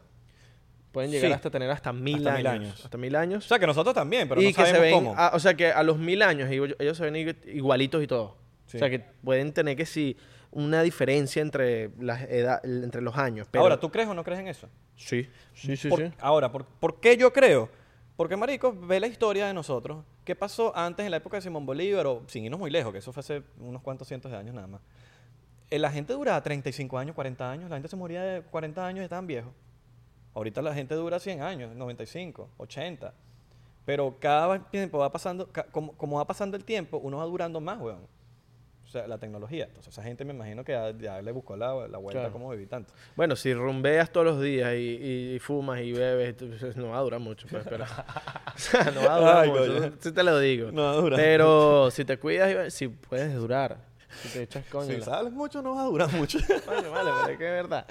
Pueden 0.91 1.12
llegar 1.12 1.30
Sí. 1.30 1.34
hasta 1.34 1.49
tener 1.52 1.70
hasta 1.70 1.93
mil, 1.93 2.16
Hasta 2.28 2.32
años, 2.34 2.38
mil 2.39 2.47
años. 2.47 2.84
Hasta 2.86 2.97
mil 2.97 3.16
años. 3.16 3.45
O 3.45 3.47
sea, 3.47 3.60
que 3.60 3.68
nosotros 3.68 3.93
también, 3.95 4.28
pero 4.28 4.41
y 4.41 4.45
no 4.45 4.49
que 4.49 4.56
se 4.66 4.72
sabemos 4.72 4.82
ven, 4.82 4.93
cómo. 4.93 5.16
a- 5.18 5.32
o 5.36 5.39
sea, 5.39 5.54
que 5.54 5.68
a 5.72 5.84
los 5.84 5.97
mil 5.99 6.22
años 6.24 6.49
ellos, 6.49 6.97
se 6.97 7.04
ven 7.10 7.14
igu- 7.16 7.45
igualitos 7.54 8.04
y 8.04 8.08
todo. 8.08 8.38
Sí. 8.66 8.78
O 8.78 8.80
sea, 8.80 8.89
que 8.89 8.99
pueden 8.99 9.54
tener 9.54 9.76
que 9.78 9.86
sí 9.86 10.18
una 10.52 10.82
diferencia 10.84 11.41
entre 11.41 11.91
las 11.99 12.24
edad, 12.24 12.64
entre 12.66 13.02
los 13.02 13.16
años. 13.18 13.47
Pero, 13.49 13.64
Ahora, 13.64 13.80
¿tú 13.80 13.89
crees 13.89 14.08
o 14.10 14.14
no 14.14 14.24
crees 14.24 14.39
en 14.41 14.47
eso? 14.47 14.68
Sí, 14.95 15.28
sí, 15.54 15.76
sí, 15.78 15.88
Por- 15.89 15.99
sí. 15.99 16.14
Ahora, 16.20 16.52
¿por, 16.52 16.66
por 16.66 16.99
qué 16.99 17.16
yo 17.18 17.32
creo? 17.32 17.70
Porque, 18.18 18.36
marico, 18.36 18.76
ve 18.78 18.99
la 18.99 19.08
historia 19.08 19.47
de 19.47 19.54
nosotros. 19.54 20.04
¿Qué 20.26 20.36
pasó 20.36 20.76
antes 20.78 21.04
en 21.06 21.12
la 21.12 21.18
época 21.18 21.38
de 21.38 21.41
Simón 21.41 21.66
Bolívar? 21.66 22.06
O 22.06 22.24
sin 22.28 22.43
irnos 22.43 22.60
muy 22.60 22.70
lejos, 22.70 22.91
que 22.91 22.99
eso 22.99 23.12
fue 23.12 23.22
hace 23.22 23.41
unos 23.60 23.82
cuantos 23.82 24.08
cientos 24.08 24.32
de 24.32 24.38
años 24.38 24.54
nada 24.54 24.68
más. 24.68 24.82
Eh, 25.72 25.80
La 25.80 25.89
gente 25.89 26.14
duraba 26.14 26.41
35 26.43 26.97
años, 26.99 27.16
40 27.16 27.49
años. 27.49 27.70
La 27.70 27.78
gente 27.78 27.88
se 27.88 27.95
moría 27.95 28.22
de 28.22 28.41
40 28.43 28.86
años 28.86 29.02
y 29.02 29.04
estaban 29.06 29.26
viejos. 29.26 29.52
Ahorita 30.34 30.62
la 30.62 30.74
gente 30.74 30.93
dura 30.95 31.20
100 31.20 31.41
años, 31.41 31.76
95, 31.76 32.49
80. 32.58 33.14
Pero 33.86 34.16
cada 34.20 34.60
tiempo 34.70 34.99
va 34.99 35.12
pasando, 35.12 35.49
como, 35.72 35.93
como 35.93 36.18
va 36.18 36.28
pasando 36.28 36.56
el 36.56 36.64
tiempo, 36.64 36.97
uno 36.99 37.18
va 37.18 37.26
durando 37.26 37.60
más, 37.60 37.80
weón. 37.82 38.06
O 38.92 38.94
sea, 38.94 39.08
la 39.08 39.18
tecnología. 39.18 39.64
Entonces, 39.68 39.94
esa 39.94 40.04
gente 40.04 40.26
me 40.26 40.34
imagino 40.34 40.66
que 40.66 40.74
ya, 40.74 40.92
ya 40.98 41.22
le 41.22 41.32
buscó 41.32 41.56
la, 41.56 41.88
la 41.88 41.98
vuelta 41.98 42.20
Claro. 42.24 42.34
cómo 42.34 42.50
vivir 42.50 42.68
tanto. 42.68 42.94
Bueno, 43.16 43.38
si 43.38 43.54
rumbeas 43.54 44.12
todos 44.12 44.26
los 44.26 44.42
días 44.42 44.74
y, 44.76 45.34
y 45.36 45.39
fumas 45.39 45.80
y 45.80 45.94
bebes, 45.94 46.36
no 46.76 46.89
va 46.89 46.98
a 46.98 47.02
durar 47.02 47.22
mucho, 47.22 47.48
pues, 47.50 47.64
pero... 47.70 47.86
o 47.86 47.88
sea, 48.58 48.92
no 48.94 49.02
va 49.06 49.16
a 49.16 49.20
durar 49.20 49.38
Ay, 49.44 49.50
mucho, 49.50 49.78
coño. 49.80 49.94
sí 49.98 50.12
te 50.12 50.24
lo 50.24 50.39
digo. 50.39 50.74
No 50.74 50.82
va 50.84 50.92
a 50.92 50.96
durar. 50.96 51.20
Pero 51.22 51.89
si 51.89 52.04
te 52.04 52.18
cuidas, 52.20 52.74
si 52.74 52.89
puedes 52.89 53.34
durar. 53.34 53.78
Si 54.24 54.28
te 54.28 54.44
echas 54.44 54.66
coño. 54.66 54.88
Si 54.92 54.98
la- 54.98 55.06
sales 55.06 55.32
mucho, 55.32 55.62
no 55.62 55.74
va 55.74 55.84
a 55.84 55.86
durar 55.86 56.12
mucho. 56.12 56.38
Coño, 56.66 56.92
vale, 56.92 57.12
pero 57.22 57.32
es 57.32 57.38
que 57.38 57.46
es 57.48 57.52
verdad. 57.54 57.86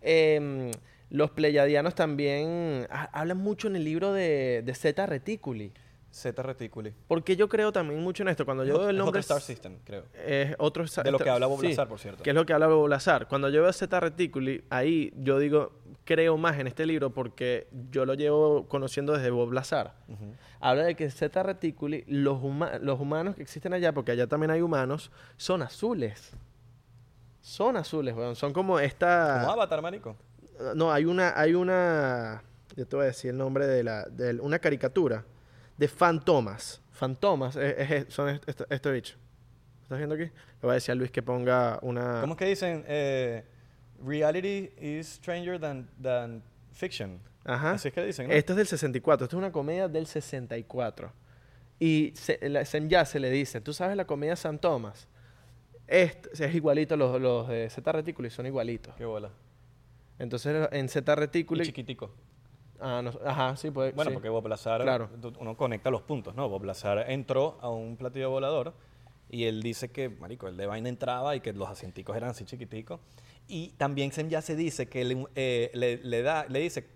Em, 0.00 0.70
los 1.10 1.30
pleyadianos 1.32 1.96
también 1.96 2.86
ha- 2.90 3.10
hablan 3.12 3.38
mucho 3.38 3.66
en 3.66 3.74
el 3.74 3.82
libro 3.84 4.12
de, 4.12 4.62
de 4.64 4.74
Zeta 4.76 5.04
Reticuli. 5.06 5.72
Zeta 6.14 6.42
Reticuli. 6.44 6.94
Porque 7.08 7.34
yo 7.34 7.48
creo 7.48 7.72
también 7.72 8.00
mucho 8.00 8.22
en 8.22 8.28
esto. 8.28 8.44
Cuando 8.44 8.64
yo 8.64 8.78
veo 8.78 8.88
el 8.90 8.94
Es 8.96 8.98
nombre... 8.98 9.18
otro 9.18 9.20
Star 9.20 9.40
System, 9.40 9.78
creo. 9.84 10.04
Es 10.24 10.54
otro 10.58 10.84
De 10.84 11.10
lo 11.10 11.18
que 11.18 11.28
habla 11.28 11.46
Bob 11.46 11.60
sí, 11.60 11.68
Lazar, 11.70 11.88
por 11.88 11.98
cierto. 11.98 12.22
Que 12.22 12.30
es 12.30 12.36
lo 12.36 12.46
que 12.46 12.52
habla 12.52 12.68
Bob 12.68 12.86
Lazar. 12.88 13.26
Cuando 13.26 13.48
yo 13.48 13.62
veo 13.62 13.72
Zeta 13.72 13.98
Reticuli, 13.98 14.62
ahí 14.70 15.12
yo 15.16 15.40
digo, 15.40 15.72
creo 16.04 16.36
más 16.36 16.56
en 16.60 16.68
este 16.68 16.86
libro 16.86 17.10
porque 17.10 17.66
yo 17.90 18.06
lo 18.06 18.14
llevo 18.14 18.68
conociendo 18.68 19.12
desde 19.12 19.30
Bob 19.30 19.52
Lazar. 19.52 19.94
Habla 20.60 20.84
de 20.84 20.94
que 20.94 21.10
Zeta 21.10 21.42
Reticuli, 21.42 22.04
los, 22.06 22.38
huma- 22.40 22.78
los 22.78 23.00
humanos 23.00 23.34
que 23.34 23.42
existen 23.42 23.74
allá, 23.74 23.92
porque 23.92 24.12
allá 24.12 24.28
también 24.28 24.52
hay 24.52 24.62
humanos, 24.62 25.10
son 25.36 25.62
azules. 25.62 26.30
Son 27.40 27.76
azules, 27.76 28.14
weón. 28.14 28.36
Son 28.36 28.52
como 28.52 28.78
esta... 28.78 29.40
Como 29.40 29.52
Avatar, 29.52 29.82
marico. 29.82 30.16
No, 30.76 30.92
hay 30.92 31.04
una, 31.04 31.32
hay 31.38 31.54
una, 31.54 32.42
yo 32.76 32.86
te 32.86 32.94
voy 32.96 33.02
a 33.02 33.06
decir 33.08 33.30
el 33.30 33.36
nombre 33.36 33.66
de 33.66 33.82
la, 33.82 34.04
de 34.04 34.40
una 34.40 34.60
caricatura 34.60 35.24
de 35.76 35.88
Fantomas. 35.88 36.80
Fantomas 36.92 37.56
es, 37.56 37.90
es- 37.90 38.14
son 38.14 38.28
est- 38.28 38.48
est- 38.48 38.62
este 38.70 38.90
bicho. 38.92 39.16
¿Estás 39.82 39.98
viendo 39.98 40.14
aquí? 40.14 40.24
Le 40.24 40.32
voy 40.62 40.70
a 40.70 40.74
decir 40.74 40.92
a 40.92 40.94
Luis 40.94 41.10
que 41.10 41.22
ponga 41.22 41.78
una... 41.82 42.20
¿Cómo 42.20 42.34
es 42.34 42.38
que 42.38 42.46
dicen? 42.46 42.84
Eh, 42.86 43.44
reality 44.04 44.70
is 44.80 45.06
stranger 45.08 45.58
than, 45.60 45.88
than 46.00 46.42
fiction. 46.72 47.20
Ajá. 47.44 47.72
Así 47.72 47.88
es 47.88 47.94
que 47.94 48.04
dicen, 48.04 48.28
¿no? 48.28 48.32
Esto 48.34 48.52
es 48.54 48.56
del 48.56 48.66
64. 48.66 49.24
Esto 49.26 49.36
es 49.36 49.38
una 49.38 49.52
comedia 49.52 49.88
del 49.88 50.06
64. 50.06 51.12
Y 51.78 52.12
se, 52.16 52.38
la, 52.48 52.64
Sem 52.64 52.88
se 53.04 53.20
le 53.20 53.30
dice, 53.30 53.60
¿tú 53.60 53.72
sabes 53.74 53.96
la 53.96 54.06
comedia 54.06 54.36
San 54.36 54.58
Tomás? 54.58 55.08
Este, 55.86 56.30
es 56.46 56.54
igualito, 56.54 56.96
los, 56.96 57.20
los 57.20 57.48
de 57.48 57.68
Z 57.68 57.92
Reticuli 57.92 58.30
son 58.30 58.46
igualitos. 58.46 58.94
Qué 58.96 59.04
bola. 59.04 59.30
Entonces 60.18 60.68
en 60.72 60.88
Z 60.88 61.12
Y 61.12 61.14
Reticuli... 61.16 61.64
chiquitico. 61.66 62.14
Ah, 62.86 63.00
no, 63.02 63.10
ajá, 63.24 63.56
sí, 63.56 63.70
puede 63.70 63.92
Bueno, 63.92 64.10
sí. 64.10 64.14
porque 64.14 64.28
Bob 64.28 64.46
Lazar, 64.46 64.82
Claro. 64.82 65.08
uno 65.40 65.56
conecta 65.56 65.90
los 65.90 66.02
puntos, 66.02 66.34
¿no? 66.34 66.48
Bob 66.50 66.64
Lazar 66.64 67.10
entró 67.10 67.56
a 67.62 67.70
un 67.70 67.96
platillo 67.96 68.28
volador 68.28 68.74
y 69.30 69.44
él 69.44 69.62
dice 69.62 69.90
que, 69.90 70.10
marico, 70.10 70.48
el 70.48 70.56
de 70.58 70.66
vaina 70.66 70.90
entraba 70.90 71.34
y 71.34 71.40
que 71.40 71.54
los 71.54 71.68
asienticos 71.68 72.14
eran 72.14 72.30
así 72.30 72.44
chiquiticos. 72.44 73.00
Y 73.48 73.70
también 73.78 74.10
ya 74.10 74.42
se 74.42 74.54
dice 74.54 74.86
que 74.86 75.02
le, 75.04 75.26
eh, 75.34 75.70
le- 75.72 75.96
le 75.96 76.22
da, 76.22 76.44
le 76.48 76.58
dice, 76.60 76.86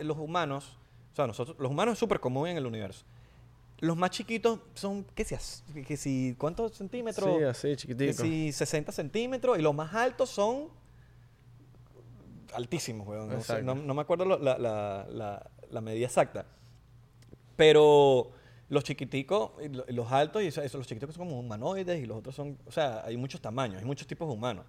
los 0.00 0.18
humanos, 0.18 0.76
o 1.12 1.16
sea, 1.16 1.26
nosotros, 1.28 1.56
los 1.60 1.70
humanos 1.70 1.92
es 1.92 1.98
súper 2.00 2.18
común 2.18 2.48
en 2.48 2.56
el 2.56 2.66
universo. 2.66 3.04
Los 3.78 3.96
más 3.96 4.10
chiquitos 4.10 4.58
son, 4.74 5.04
¿qué 5.14 5.24
si, 5.24 5.34
as- 5.36 5.62
que 5.86 5.96
si 5.96 6.34
¿cuántos 6.38 6.72
centímetros? 6.74 7.36
Sí, 7.38 7.44
así, 7.44 7.68
que 7.68 7.76
chiquitico. 7.76 8.22
si 8.22 8.50
60 8.52 8.90
centímetros 8.90 9.58
y 9.58 9.62
los 9.62 9.74
más 9.74 9.94
altos 9.94 10.30
son 10.30 10.68
altísimos, 12.56 13.06
weón. 13.06 13.28
No, 13.28 13.34
sé, 13.34 13.38
Exacto. 13.54 13.64
no- 13.64 13.74
no 13.74 13.94
me 13.94 14.02
acuerdo 14.02 14.24
lo- 14.24 14.38
la, 14.38 14.58
la- 14.58 15.06
la- 15.10 15.50
la 15.70 15.80
medida 15.80 16.06
exacta. 16.06 16.46
Pero 17.56 18.30
los 18.68 18.84
chiquiticos, 18.84 19.52
los 19.88 20.10
altos, 20.12 20.42
y 20.42 20.46
eso, 20.48 20.60
los 20.62 20.86
chiquiticos 20.86 21.14
son 21.14 21.26
como 21.28 21.38
humanoides 21.40 22.00
y 22.02 22.06
los 22.06 22.18
otros 22.18 22.34
son, 22.34 22.58
o 22.66 22.72
sea, 22.72 23.02
hay 23.04 23.16
muchos 23.16 23.40
tamaños, 23.40 23.78
hay 23.78 23.84
muchos 23.84 24.06
tipos 24.06 24.28
de 24.28 24.34
humanos. 24.34 24.64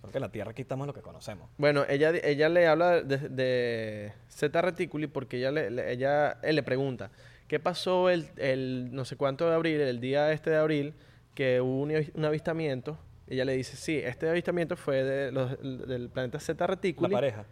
Solo 0.00 0.12
que 0.12 0.18
en 0.18 0.22
la 0.22 0.30
Tierra 0.30 0.50
aquí 0.52 0.62
estamos 0.62 0.86
lo 0.86 0.94
que 0.94 1.02
conocemos. 1.02 1.48
Bueno, 1.58 1.84
ella, 1.88 2.10
ella 2.22 2.48
le 2.48 2.66
habla 2.66 3.02
de, 3.02 3.16
de 3.28 4.12
Zeta 4.30 4.62
Reticuli 4.62 5.06
porque 5.06 5.38
ella 5.38 5.50
le, 5.50 5.70
le- 5.70 5.92
ella, 5.92 6.38
él 6.42 6.56
le 6.56 6.62
pregunta, 6.62 7.10
¿qué 7.48 7.58
pasó 7.58 8.08
el, 8.10 8.28
el 8.36 8.90
no 8.92 9.04
sé 9.04 9.16
cuánto 9.16 9.48
de 9.48 9.54
abril, 9.54 9.80
el 9.80 10.00
día 10.00 10.32
este 10.32 10.50
de 10.50 10.56
abril, 10.56 10.94
que 11.34 11.60
hubo 11.60 11.80
un 11.82 12.24
avistamiento? 12.24 12.98
Ella 13.28 13.44
le 13.44 13.52
dice, 13.56 13.76
sí, 13.76 13.96
este 13.98 14.28
avistamiento 14.28 14.76
fue 14.76 15.02
de 15.02 15.32
los- 15.32 15.56
del 15.60 16.08
planeta 16.10 16.38
Zeta 16.38 16.64
La 16.64 16.68
Reticuli. 16.68 17.12
pareja. 17.12 17.44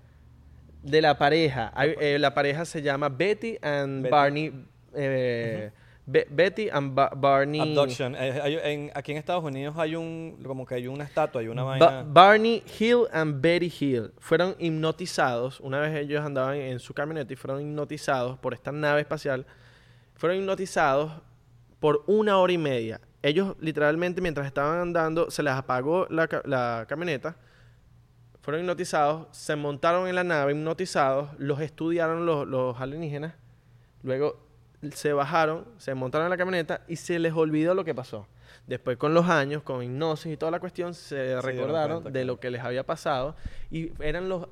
De 0.83 1.01
la 1.01 1.17
pareja. 1.19 1.73
Hay- 1.75 1.95
eh, 2.01 2.19
la 2.19 2.33
pareja 2.35 2.65
se 2.65 2.83
llama 2.83 3.09
Betty 3.09 3.57
and 3.63 4.03
Betty. 4.03 4.11
Barney. 4.11 4.67
eh, 4.95 5.71
Be- 6.07 6.27
Betty 6.31 6.69
and 6.71 6.95
Ba- 6.95 7.11
Barney. 7.17 7.61
Abduction. 7.61 8.15
Eh, 8.15 8.39
hay- 8.43 8.59
en- 8.63 8.91
aquí 8.95 9.13
en 9.13 9.19
Estados 9.19 9.43
Unidos 9.43 9.75
hay 9.79 9.97
un, 9.97 10.39
como 10.47 10.67
que 10.67 10.75
hay 10.75 10.87
una 10.87 11.03
estatua, 11.05 11.41
hay 11.41 11.49
una 11.49 11.63
Ba- 11.63 11.71
vaina. 11.79 12.05
Barney 12.07 12.63
Hill 12.79 13.07
and 13.11 13.41
Betty 13.41 13.73
Hill 13.81 14.13
fueron 14.19 14.55
hipnotizados. 14.59 15.61
Una 15.61 15.81
vez 15.81 15.97
ellos 15.97 16.23
andaban 16.25 16.57
en 16.57 16.79
su 16.79 16.93
camioneta 16.93 17.33
y 17.33 17.37
fueron 17.37 17.63
hipnotizados 17.63 18.39
por 18.39 18.53
esta 18.53 18.71
nave 18.71 19.01
espacial. 19.01 19.47
Fueron 20.15 20.39
hipnotizados 20.39 21.11
por 21.81 22.05
una 22.07 22.37
hora 22.39 22.53
y 22.53 22.59
media. 22.59 23.01
Ellos 23.25 23.57
literalmente 23.59 24.21
mientras 24.21 24.47
estaban 24.47 24.79
andando 24.81 25.31
se 25.31 25.43
les 25.43 25.55
apagó 25.55 26.07
la, 26.11 26.29
la 26.45 26.85
camioneta. 26.87 27.37
Fueron 28.43 28.61
hipnotizados, 28.61 29.29
se 29.31 29.57
montaron 29.57 30.09
en 30.09 30.15
la 30.15 30.25
nave 30.25 30.53
hipnotizados, 30.53 31.31
los 31.39 31.59
estudiaron 31.61 32.27
los, 32.27 32.47
los 32.47 32.79
alienígenas. 32.79 33.33
Luego 34.03 34.47
se 34.93 35.15
bajaron, 35.15 35.65
se 35.79 35.95
montaron 35.95 36.27
en 36.27 36.31
la 36.33 36.37
camioneta 36.37 36.83
y 36.87 36.97
se 36.97 37.19
les 37.19 37.33
olvidó 37.33 37.75
lo 37.75 37.83
que 37.83 37.95
pasó. 37.95 38.27
Después 38.67 38.99
con 38.99 39.15
los 39.15 39.27
años, 39.31 39.63
con 39.63 39.83
hipnosis 39.83 40.35
y 40.35 40.37
toda 40.37 40.53
la 40.53 40.61
cuestión, 40.61 40.93
se 40.93 41.41
recordaron 41.41 42.03
cuenta, 42.03 42.11
de 42.11 42.25
claro. 42.25 42.35
lo 42.35 42.41
que 42.41 42.51
les 42.51 42.63
había 42.63 42.85
pasado 42.85 43.37
y 43.71 43.91
eran 44.03 44.29
los 44.29 44.49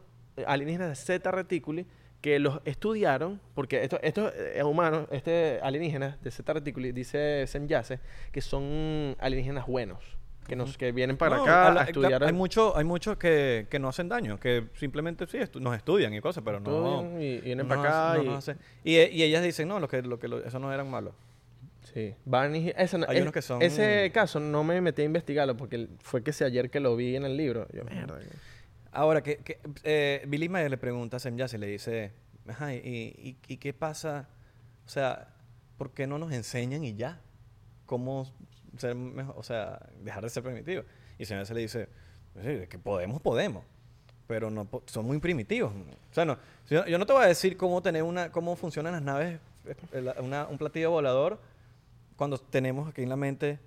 alienígenas 0.46 0.88
de 0.88 0.94
Zeta 0.96 1.30
Reticuli 1.30 1.86
que 2.22 2.38
los 2.38 2.60
estudiaron, 2.64 3.40
porque 3.54 3.82
estos, 3.82 3.98
estos 4.02 4.32
eh, 4.34 4.62
humanos, 4.62 5.06
este 5.10 5.58
alienígenas 5.62 6.22
de 6.22 6.30
Zeta 6.30 6.54
Reticuli, 6.54 6.92
dice 6.92 7.46
Sem 7.46 7.66
Yase, 7.66 7.98
que 8.30 8.40
son 8.40 9.16
alienígenas 9.18 9.66
buenos, 9.66 9.98
que, 10.46 10.56
nos, 10.56 10.78
que 10.78 10.92
vienen 10.92 11.16
para 11.16 11.36
No, 11.36 11.42
acá 11.42 11.80
a 11.80 11.84
estudiar. 11.84 12.22
Hay 12.24 12.32
muchos 12.32 12.74
hay 12.76 12.84
muchos 12.84 13.16
que, 13.16 13.66
que 13.68 13.78
no 13.78 13.88
hacen 13.88 14.08
daño, 14.08 14.38
que 14.40 14.68
simplemente 14.74 15.26
sí 15.26 15.38
estu- 15.38 15.60
nos 15.60 15.76
estudian 15.76 16.14
y 16.14 16.20
cosas, 16.20 16.42
pero 16.44 16.60
no. 16.60 17.20
y, 17.20 17.24
y 17.24 17.40
vienen 17.40 17.66
no 17.66 17.74
para 17.76 18.12
acá. 18.14 18.22
no 18.22 18.38
y, 18.84 18.96
y, 18.96 19.00
y 19.00 19.22
ellas 19.24 19.42
dicen, 19.42 19.66
no, 19.68 19.80
lo 19.80 19.88
que, 19.88 20.00
lo 20.02 20.18
que, 20.18 20.28
lo- 20.28 20.44
eso 20.44 20.58
no 20.60 20.72
eran 20.72 20.88
malos. 20.88 21.14
Sí, 21.92 22.14
ese, 22.76 22.96
no- 22.98 23.06
Hay 23.08 23.16
es- 23.16 23.22
unos 23.22 23.34
que 23.34 23.42
son- 23.42 23.60
ese 23.60 24.10
caso 24.14 24.38
no 24.38 24.62
me 24.62 24.80
metí 24.80 25.02
a 25.02 25.04
investigarlo 25.04 25.56
porque 25.56 25.88
fue 26.00 26.22
que 26.22 26.32
se 26.32 26.44
ayer 26.44 26.70
que 26.70 26.78
lo 26.78 26.94
vi 26.94 27.16
en 27.16 27.24
el 27.24 27.36
libro. 27.36 27.66
Yo, 27.72 27.82
mierda. 27.84 28.18
Ahora, 28.92 29.22
que, 29.22 29.40
eh, 29.84 30.22
Billy 30.28 30.50
Mayer 30.50 30.70
le 30.70 30.76
pregunta 30.76 31.16
a 31.16 31.20
Sem 31.20 31.34
Yassi, 31.36 31.56
le 31.56 31.66
dice, 31.66 32.12
ajá, 32.46 32.74
¿y, 32.74 33.38
qué 33.58 33.72
pasa? 33.72 34.28
O 34.84 34.88
sea, 34.88 35.28
¿por 35.78 35.92
qué 35.92 36.06
no 36.06 36.18
nos 36.18 36.30
enseñan 36.32 36.84
y 36.84 36.94
ya? 36.94 37.18
¿Cómo 37.86 38.30
ser 38.76 38.94
mejor? 38.94 39.34
O 39.38 39.42
sea, 39.42 39.80
dejar 40.02 40.22
de 40.22 40.28
ser 40.28 40.42
primitivo. 40.42 40.82
Y 41.18 41.24
Sem 41.24 41.38
Yassi 41.38 41.54
le 41.54 41.60
dice, 41.60 41.88
"Sí, 42.34 42.48
de 42.48 42.68
que 42.68 42.78
podemos, 42.78 43.22
podemos. 43.22 43.64
Pero 44.26 44.50
no 44.50 44.68
son 44.86 45.06
muy 45.06 45.18
primitivos. 45.18 45.72
O 46.10 46.14
sea, 46.14 46.26
no, 46.26 46.36
yo, 46.68 46.98
no 46.98 47.06
te 47.06 47.12
voy 47.14 47.24
a 47.24 47.28
decir 47.28 47.56
cómo 47.56 47.80
tener 47.80 48.02
una, 48.02 48.30
cómo 48.30 48.56
funcionan 48.56 48.92
las 48.92 49.02
naves, 49.02 49.40
eh, 49.92 50.14
un 50.50 50.58
platillo 50.58 50.90
volador, 50.90 51.40
cuando 52.16 52.36
tenemos 52.36 52.90
aquí 52.90 53.02
en 53.02 53.08
la 53.08 53.16
mente, 53.16 53.58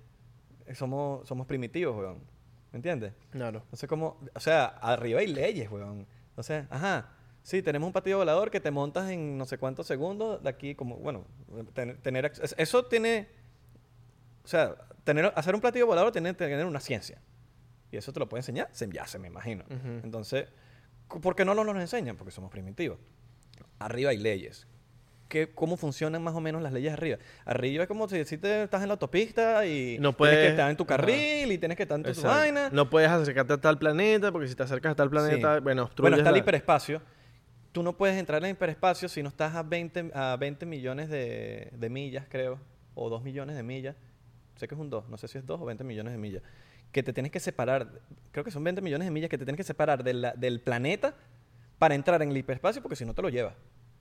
somos, 0.74 1.26
somos 1.26 1.46
primitivos, 1.48 1.96
weón. 1.96 2.35
¿Me 2.76 2.78
entiendes? 2.78 3.14
Claro. 3.30 3.62
No 3.72 3.76
sé 3.78 3.86
cómo, 3.88 4.18
o 4.34 4.38
sea, 4.40 4.66
arriba 4.66 5.20
hay 5.20 5.28
leyes, 5.28 5.70
weón. 5.70 6.06
O 6.36 6.42
sea, 6.42 6.66
ajá, 6.68 7.08
sí, 7.42 7.62
tenemos 7.62 7.86
un 7.86 7.92
platillo 7.94 8.18
volador 8.18 8.50
que 8.50 8.60
te 8.60 8.70
montas 8.70 9.08
en 9.10 9.38
no 9.38 9.46
sé 9.46 9.56
cuántos 9.56 9.86
segundos 9.86 10.42
de 10.42 10.50
aquí, 10.50 10.74
como, 10.74 10.96
bueno, 10.98 11.24
ten- 11.72 11.96
tener, 12.02 12.30
eso 12.58 12.84
tiene, 12.84 13.28
o 14.44 14.46
sea, 14.46 14.74
tener, 15.04 15.32
hacer 15.36 15.54
un 15.54 15.62
platillo 15.62 15.86
volador 15.86 16.12
tiene 16.12 16.28
que 16.32 16.44
tener 16.44 16.66
una 16.66 16.80
ciencia. 16.80 17.18
Y 17.90 17.96
eso 17.96 18.12
te 18.12 18.20
lo 18.20 18.28
puede 18.28 18.40
enseñar, 18.40 18.68
se 18.72 18.86
ya 18.92 19.06
se 19.06 19.18
me 19.18 19.28
imagino. 19.28 19.64
Entonces, 20.04 20.46
¿por 21.08 21.34
qué 21.34 21.46
no 21.46 21.54
nos 21.54 21.64
lo 21.64 21.80
enseñan? 21.80 22.18
Porque 22.18 22.30
somos 22.30 22.50
primitivos. 22.50 22.98
Arriba 23.78 24.10
hay 24.10 24.18
leyes. 24.18 24.66
¿Qué, 25.28 25.48
¿Cómo 25.52 25.76
funcionan 25.76 26.22
más 26.22 26.34
o 26.34 26.40
menos 26.40 26.62
las 26.62 26.72
leyes 26.72 26.92
arriba? 26.92 27.18
Arriba 27.44 27.82
es 27.84 27.88
como 27.88 28.08
si, 28.08 28.24
si 28.24 28.38
te 28.38 28.62
estás 28.62 28.82
en 28.82 28.88
la 28.88 28.94
autopista 28.94 29.66
y 29.66 29.98
No 29.98 30.12
tienes 30.14 30.36
que 30.38 30.48
estar 30.48 30.70
en 30.70 30.76
tu 30.76 30.86
carril 30.86 31.50
y 31.50 31.58
tienes 31.58 31.76
que 31.76 31.82
estar 31.82 31.98
en 31.98 32.04
tu 32.12 32.22
vaina. 32.22 32.68
No 32.70 32.88
puedes 32.88 33.10
acercarte 33.10 33.52
a 33.54 33.56
tal 33.60 33.76
planeta 33.78 34.30
porque 34.30 34.46
si 34.48 34.54
te 34.54 34.62
acercas 34.62 34.92
a 34.92 34.94
tal 34.94 35.10
planeta, 35.10 35.56
Sí. 35.56 35.60
bueno, 35.62 35.90
Bueno, 35.98 36.16
está 36.16 36.28
el 36.30 36.34
la- 36.34 36.38
hiperespacio. 36.38 37.02
Tú 37.72 37.82
no 37.82 37.96
puedes 37.96 38.16
entrar 38.16 38.40
en 38.40 38.46
el 38.46 38.50
hiperespacio 38.52 39.08
si 39.08 39.22
no 39.22 39.28
estás 39.28 39.54
a 39.54 39.62
20, 39.62 40.10
a 40.14 40.36
20 40.38 40.64
millones 40.64 41.08
de, 41.10 41.70
de 41.72 41.90
millas, 41.90 42.24
creo, 42.28 42.58
o 42.94 43.10
2 43.10 43.22
millones 43.22 43.56
de 43.56 43.62
millas. 43.62 43.96
Sé 44.54 44.66
que 44.68 44.74
es 44.74 44.80
un 44.80 44.88
2, 44.88 45.08
no 45.08 45.16
sé 45.18 45.28
si 45.28 45.36
es 45.38 45.44
2 45.44 45.60
o 45.60 45.64
20 45.66 45.82
millones 45.84 46.12
de 46.12 46.18
millas. 46.18 46.42
Que 46.92 47.02
te 47.02 47.12
tienes 47.12 47.30
que 47.32 47.40
separar, 47.40 47.88
creo 48.30 48.44
que 48.44 48.50
son 48.50 48.62
20 48.64 48.80
millones 48.80 49.06
de 49.06 49.10
millas 49.10 49.28
que 49.28 49.36
te 49.36 49.44
tienes 49.44 49.58
que 49.58 49.64
separar 49.64 50.02
de 50.04 50.14
la- 50.14 50.32
del 50.34 50.60
planeta 50.60 51.14
para 51.78 51.94
entrar 51.96 52.22
en 52.22 52.30
el 52.30 52.36
hiperespacio, 52.38 52.80
porque 52.80 52.96
si 52.96 53.04
no 53.04 53.12
te 53.12 53.20
lo 53.22 53.28
llevas. 53.28 53.54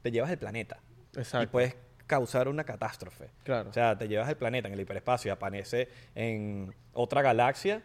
Te 0.04 0.12
llevas 0.12 0.30
el 0.32 0.38
planeta. 0.38 0.80
Y 1.16 1.20
Exacto. 1.20 1.52
puedes 1.52 1.76
causar 2.08 2.48
una 2.48 2.64
catástrofe. 2.64 3.30
Claro. 3.44 3.70
O 3.70 3.74
sea, 3.74 3.98
te 3.98 4.08
llevas 4.08 4.30
el 4.30 4.38
planeta 4.38 4.68
en 4.68 4.74
el 4.74 4.80
hiperespacio 4.80 5.30
y 5.30 5.32
aparece 5.32 5.90
en 6.14 6.74
otra 6.94 7.22
galaxia 7.22 7.82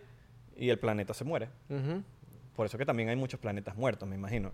y 0.57 0.68
el 0.70 0.78
planeta 0.78 1.14
se 1.14 1.24
muere. 1.24 1.49
Por 2.55 2.66
eso 2.66 2.76
que 2.76 2.85
también 2.85 3.09
hay 3.09 3.16
muchos 3.16 3.41
planetas 3.41 3.76
muertos, 3.76 4.09
me 4.09 4.16
imagino. 4.16 4.53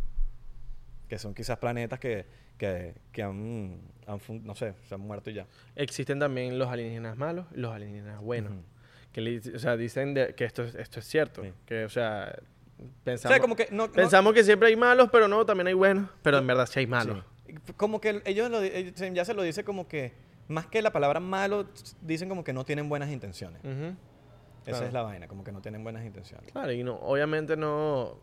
Que 1.09 1.19
son 1.19 1.35
quizás 1.35 1.59
planetas 1.59 1.99
que, 2.01 2.27
que, 2.59 2.95
que 3.13 3.23
han, 3.23 3.81
han 4.07 4.21
no 4.45 4.55
sé, 4.55 4.75
se 4.89 4.95
han 4.95 5.01
muerto 5.01 5.31
y 5.31 5.35
ya. 5.35 5.47
Existen 5.77 6.19
también 6.19 6.59
los 6.59 6.69
alienígenas 6.69 7.17
malos 7.17 7.47
y 7.55 7.59
los 7.61 7.73
alienígenas 7.75 8.21
buenos. 8.21 8.53
Ujú. 8.53 8.63
Que 9.13 9.21
le- 9.21 9.39
o 9.55 9.59
sea, 9.59 9.77
dicen 9.77 10.15
de- 10.15 10.35
que 10.35 10.45
esto 10.45 10.63
es, 10.65 10.75
esto 10.75 11.01
es 11.01 11.07
cierto. 11.07 11.43
Sí. 11.43 11.53
Que, 11.65 11.85
o 11.85 11.89
sea, 11.89 12.37
O 12.79 12.85
pensamos, 13.05 13.33
sea, 13.35 13.41
como 13.41 13.57
que 13.57 13.69
no, 13.71 13.87
no- 13.87 13.93
pensamos 13.93 14.33
que 14.35 14.45
siempre 14.45 14.69
hay 14.69 14.77
malos, 14.77 15.09
pero 15.11 15.27
no, 15.29 15.45
también 15.47 15.69
hay 15.69 15.75
buenos. 15.75 16.09
Pero 16.23 16.39
en 16.39 16.47
verdad 16.47 16.67
sí 16.67 16.81
hay 16.81 16.87
malos. 16.87 17.19
sí. 17.19 17.25
Como 17.77 18.01
que 18.01 18.23
ellos 18.25 18.51
lo 18.51 18.63
ellos- 18.63 18.95
ya 19.15 19.25
se 19.25 19.35
lo 19.35 19.43
dice 19.43 19.65
como 19.65 19.87
que 19.89 20.13
más 20.49 20.67
que 20.67 20.81
la 20.83 20.93
palabra 20.93 21.21
malo, 21.21 21.67
dicen 22.03 22.29
como 22.29 22.45
que 22.45 22.53
no 22.53 22.65
tienen 22.65 22.89
buenas 22.89 23.11
intenciones. 23.11 23.61
Esa 23.65 23.97
Claro. 24.65 24.87
es 24.87 24.93
la 24.93 25.03
vaina, 25.03 25.29
como 25.29 25.45
que 25.45 25.53
no 25.53 25.61
tienen 25.61 25.83
buenas 25.85 26.05
intenciones. 26.05 26.51
Claro, 26.51 26.73
y 26.73 26.83
no, 26.83 26.97
obviamente 26.97 27.57
no. 27.57 28.19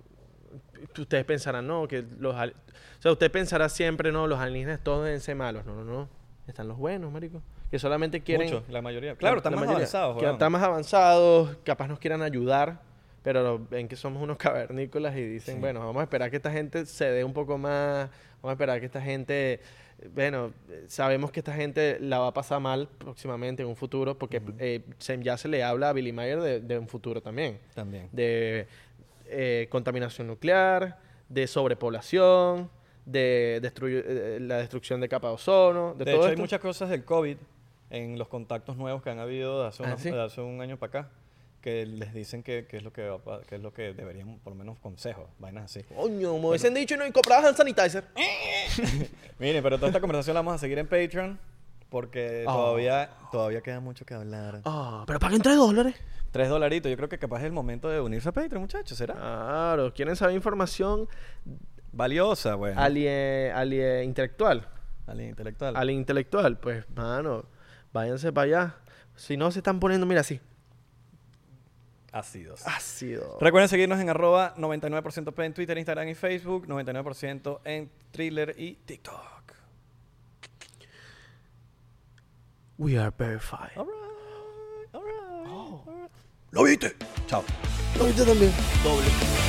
Ustedes 0.97 1.25
pensarán, 1.25 1.65
no, 1.67 1.87
que 1.87 2.03
los. 2.19 2.35
O 2.35 2.51
sea, 2.99 3.11
usted 3.11 3.31
pensará 3.31 3.69
siempre, 3.69 4.11
no, 4.11 4.27
los 4.27 4.39
alienígenas 4.39 4.81
todos 4.83 5.05
deben 5.05 5.19
ser 5.21 5.35
malos. 5.35 5.65
No, 5.65 5.75
no, 5.75 5.83
no. 5.83 6.09
Están 6.47 6.67
los 6.67 6.77
buenos, 6.77 7.11
marico. 7.11 7.41
Que 7.71 7.79
solamente 7.79 8.21
quieren. 8.21 8.47
Mucho, 8.53 8.63
la 8.69 8.81
mayoría. 8.81 9.15
Claro, 9.15 9.35
la- 9.35 9.39
están 9.39 9.53
más 9.53 9.61
mayoría, 9.61 9.77
avanzados. 9.77 10.17
Que 10.21 10.29
están 10.29 10.51
más 10.51 10.61
avanzados, 10.63 11.57
capaz 11.63 11.87
nos 11.87 11.97
quieran 11.99 12.21
ayudar, 12.21 12.81
pero 13.23 13.65
ven 13.71 13.87
que 13.87 13.95
somos 13.95 14.21
unos 14.21 14.37
cavernícolas 14.67 15.15
y 15.15 15.21
dicen, 15.25 15.55
Sí. 15.55 15.59
bueno, 15.61 15.79
vamos 15.79 16.01
a 16.01 16.03
esperar 16.03 16.29
que 16.29 16.35
esta 16.37 16.51
gente 16.51 16.85
se 16.85 17.05
dé 17.09 17.23
un 17.23 17.33
poco 17.33 17.57
más, 17.57 18.09
vamos 18.43 18.51
a 18.51 18.55
esperar 18.55 18.79
que 18.81 18.85
esta 18.87 19.01
gente, 19.01 19.61
bueno, 20.13 20.51
sabemos 20.87 21.31
que 21.31 21.39
esta 21.39 21.53
gente 21.53 21.97
la 22.01 22.19
va 22.19 22.27
a 22.27 22.33
pasar 22.33 22.59
mal 22.59 22.89
próximamente 22.97 23.63
en 23.63 23.69
un 23.69 23.77
futuro, 23.77 24.17
porque 24.19 24.41
eh, 24.59 24.81
ya 25.21 25.37
se 25.37 25.47
le 25.47 25.63
habla 25.63 25.89
a 25.89 25.93
Billy 25.93 26.11
Mayer 26.11 26.41
de, 26.41 26.59
de 26.59 26.77
un 26.77 26.89
futuro 26.89 27.21
también, 27.21 27.57
También. 27.73 28.09
de 28.11 28.67
eh, 29.27 29.67
contaminación 29.71 30.27
nuclear, 30.27 30.99
de 31.29 31.47
sobrepoblación, 31.47 32.69
de 33.05 33.61
eh, 33.63 34.37
la 34.41 34.57
destrucción 34.57 34.99
de 34.99 35.07
capa 35.07 35.29
de 35.29 35.33
ozono, 35.35 35.93
de, 35.97 36.03
De, 36.03 36.11
todo 36.11 36.23
hecho, 36.23 36.31
hay 36.31 36.37
muchas 36.37 36.59
cosas 36.59 36.89
del 36.89 37.05
COVID 37.05 37.37
en 37.91 38.17
los 38.19 38.27
contactos 38.27 38.75
nuevos 38.75 39.01
que 39.01 39.09
han 39.09 39.19
habido 39.19 39.61
de 39.61 39.67
hace, 39.69 39.83
Ah, 39.83 39.87
unos- 39.87 40.01
¿sí? 40.01 40.11
de 40.11 40.21
hace 40.21 40.41
un 40.41 40.59
año 40.59 40.75
para 40.77 40.99
acá. 40.99 41.09
Que 41.63 41.85
les 41.85 42.13
dicen 42.13 42.43
que, 42.43 42.65
que 42.67 42.75
es 42.77 42.83
lo 42.83 42.91
que 42.91 43.07
va 43.07 43.41
que 43.41 43.55
es 43.55 43.61
lo 43.61 43.73
que 43.73 43.93
deberían, 43.93 44.37
por 44.39 44.51
lo 44.51 44.57
menos 44.59 44.77
consejos, 44.79 45.29
vainas 45.39 45.63
así. 45.65 45.81
Coño, 45.95 46.37
me 46.37 46.47
hubiesen 46.49 46.73
dicho 46.73 46.95
y 46.95 46.97
no 46.97 47.07
y 47.07 47.11
comprabas 47.13 47.45
hand 47.45 47.55
sanitizer. 47.57 48.03
Miren, 49.39 49.63
pero 49.63 49.77
toda 49.77 49.87
esta 49.87 50.01
conversación 50.01 50.33
la 50.33 50.41
vamos 50.41 50.55
a 50.55 50.57
seguir 50.57 50.77
en 50.77 50.87
Patreon 50.87 51.39
porque 51.89 52.43
Ah. 52.45 52.51
todavía, 52.51 53.09
todavía 53.31 53.61
queda 53.61 53.79
mucho 53.79 54.05
que 54.05 54.13
hablar. 54.13 54.61
Ah, 54.65 55.03
pero 55.07 55.19
paguen 55.19 55.41
3 55.41 55.55
dólares. 55.55 55.95
Tres 56.31 56.49
dolaritos, 56.49 56.89
yo 56.89 56.97
creo 56.97 57.07
que 57.09 57.17
capaz 57.19 57.39
es 57.39 57.45
el 57.45 57.51
momento 57.51 57.87
de 57.89 58.01
unirse 58.01 58.27
a 58.27 58.31
Patreon, 58.31 58.61
muchachos, 58.61 58.97
¿será? 58.97 59.13
Claro, 59.13 59.93
quieren 59.93 60.15
saber 60.15 60.35
información 60.35 61.07
Valiosa, 61.91 62.55
güey. 62.55 62.73
alien, 62.75 63.51
alien 63.53 64.03
intelectual. 64.05 64.67
Alien 65.05 65.29
intelectual. 65.29 65.75
Alien 65.77 65.99
intelectual, 65.99 66.57
pues, 66.57 66.85
mano, 66.95 67.45
váyanse 67.93 68.33
para 68.33 68.45
allá. 68.45 68.75
Si 69.15 69.37
no, 69.37 69.51
se 69.51 69.59
están 69.59 69.79
poniendo, 69.79 70.07
mira, 70.07 70.21
así. 70.21 70.41
Ácidos. 72.13 72.65
Ácido. 72.67 73.37
Recuerden 73.41 73.67
seguirnos 73.67 73.99
en 73.99 74.07
arroba 74.09 74.53
99% 74.55 75.33
P 75.33 75.45
en 75.45 75.53
Twitter, 75.53 75.77
Instagram 75.77 76.07
y 76.07 76.15
Facebook, 76.15 76.67
99% 76.67 77.59
en 77.65 77.89
Thriller 78.11 78.53
y 78.57 78.75
TikTok. 78.85 79.53
We 82.77 82.97
are 82.97 83.11
verified. 83.17 83.71
Alright, 83.75 84.93
alright, 84.93 85.47
Oh. 85.47 85.83
alright. 85.87 86.11
¿Lo 86.51 86.63
viste? 86.63 86.95
Chao. 87.27 87.43
Lo 87.97 88.05
viste 88.05 88.23
también. 88.25 88.51
Doble. 88.83 89.42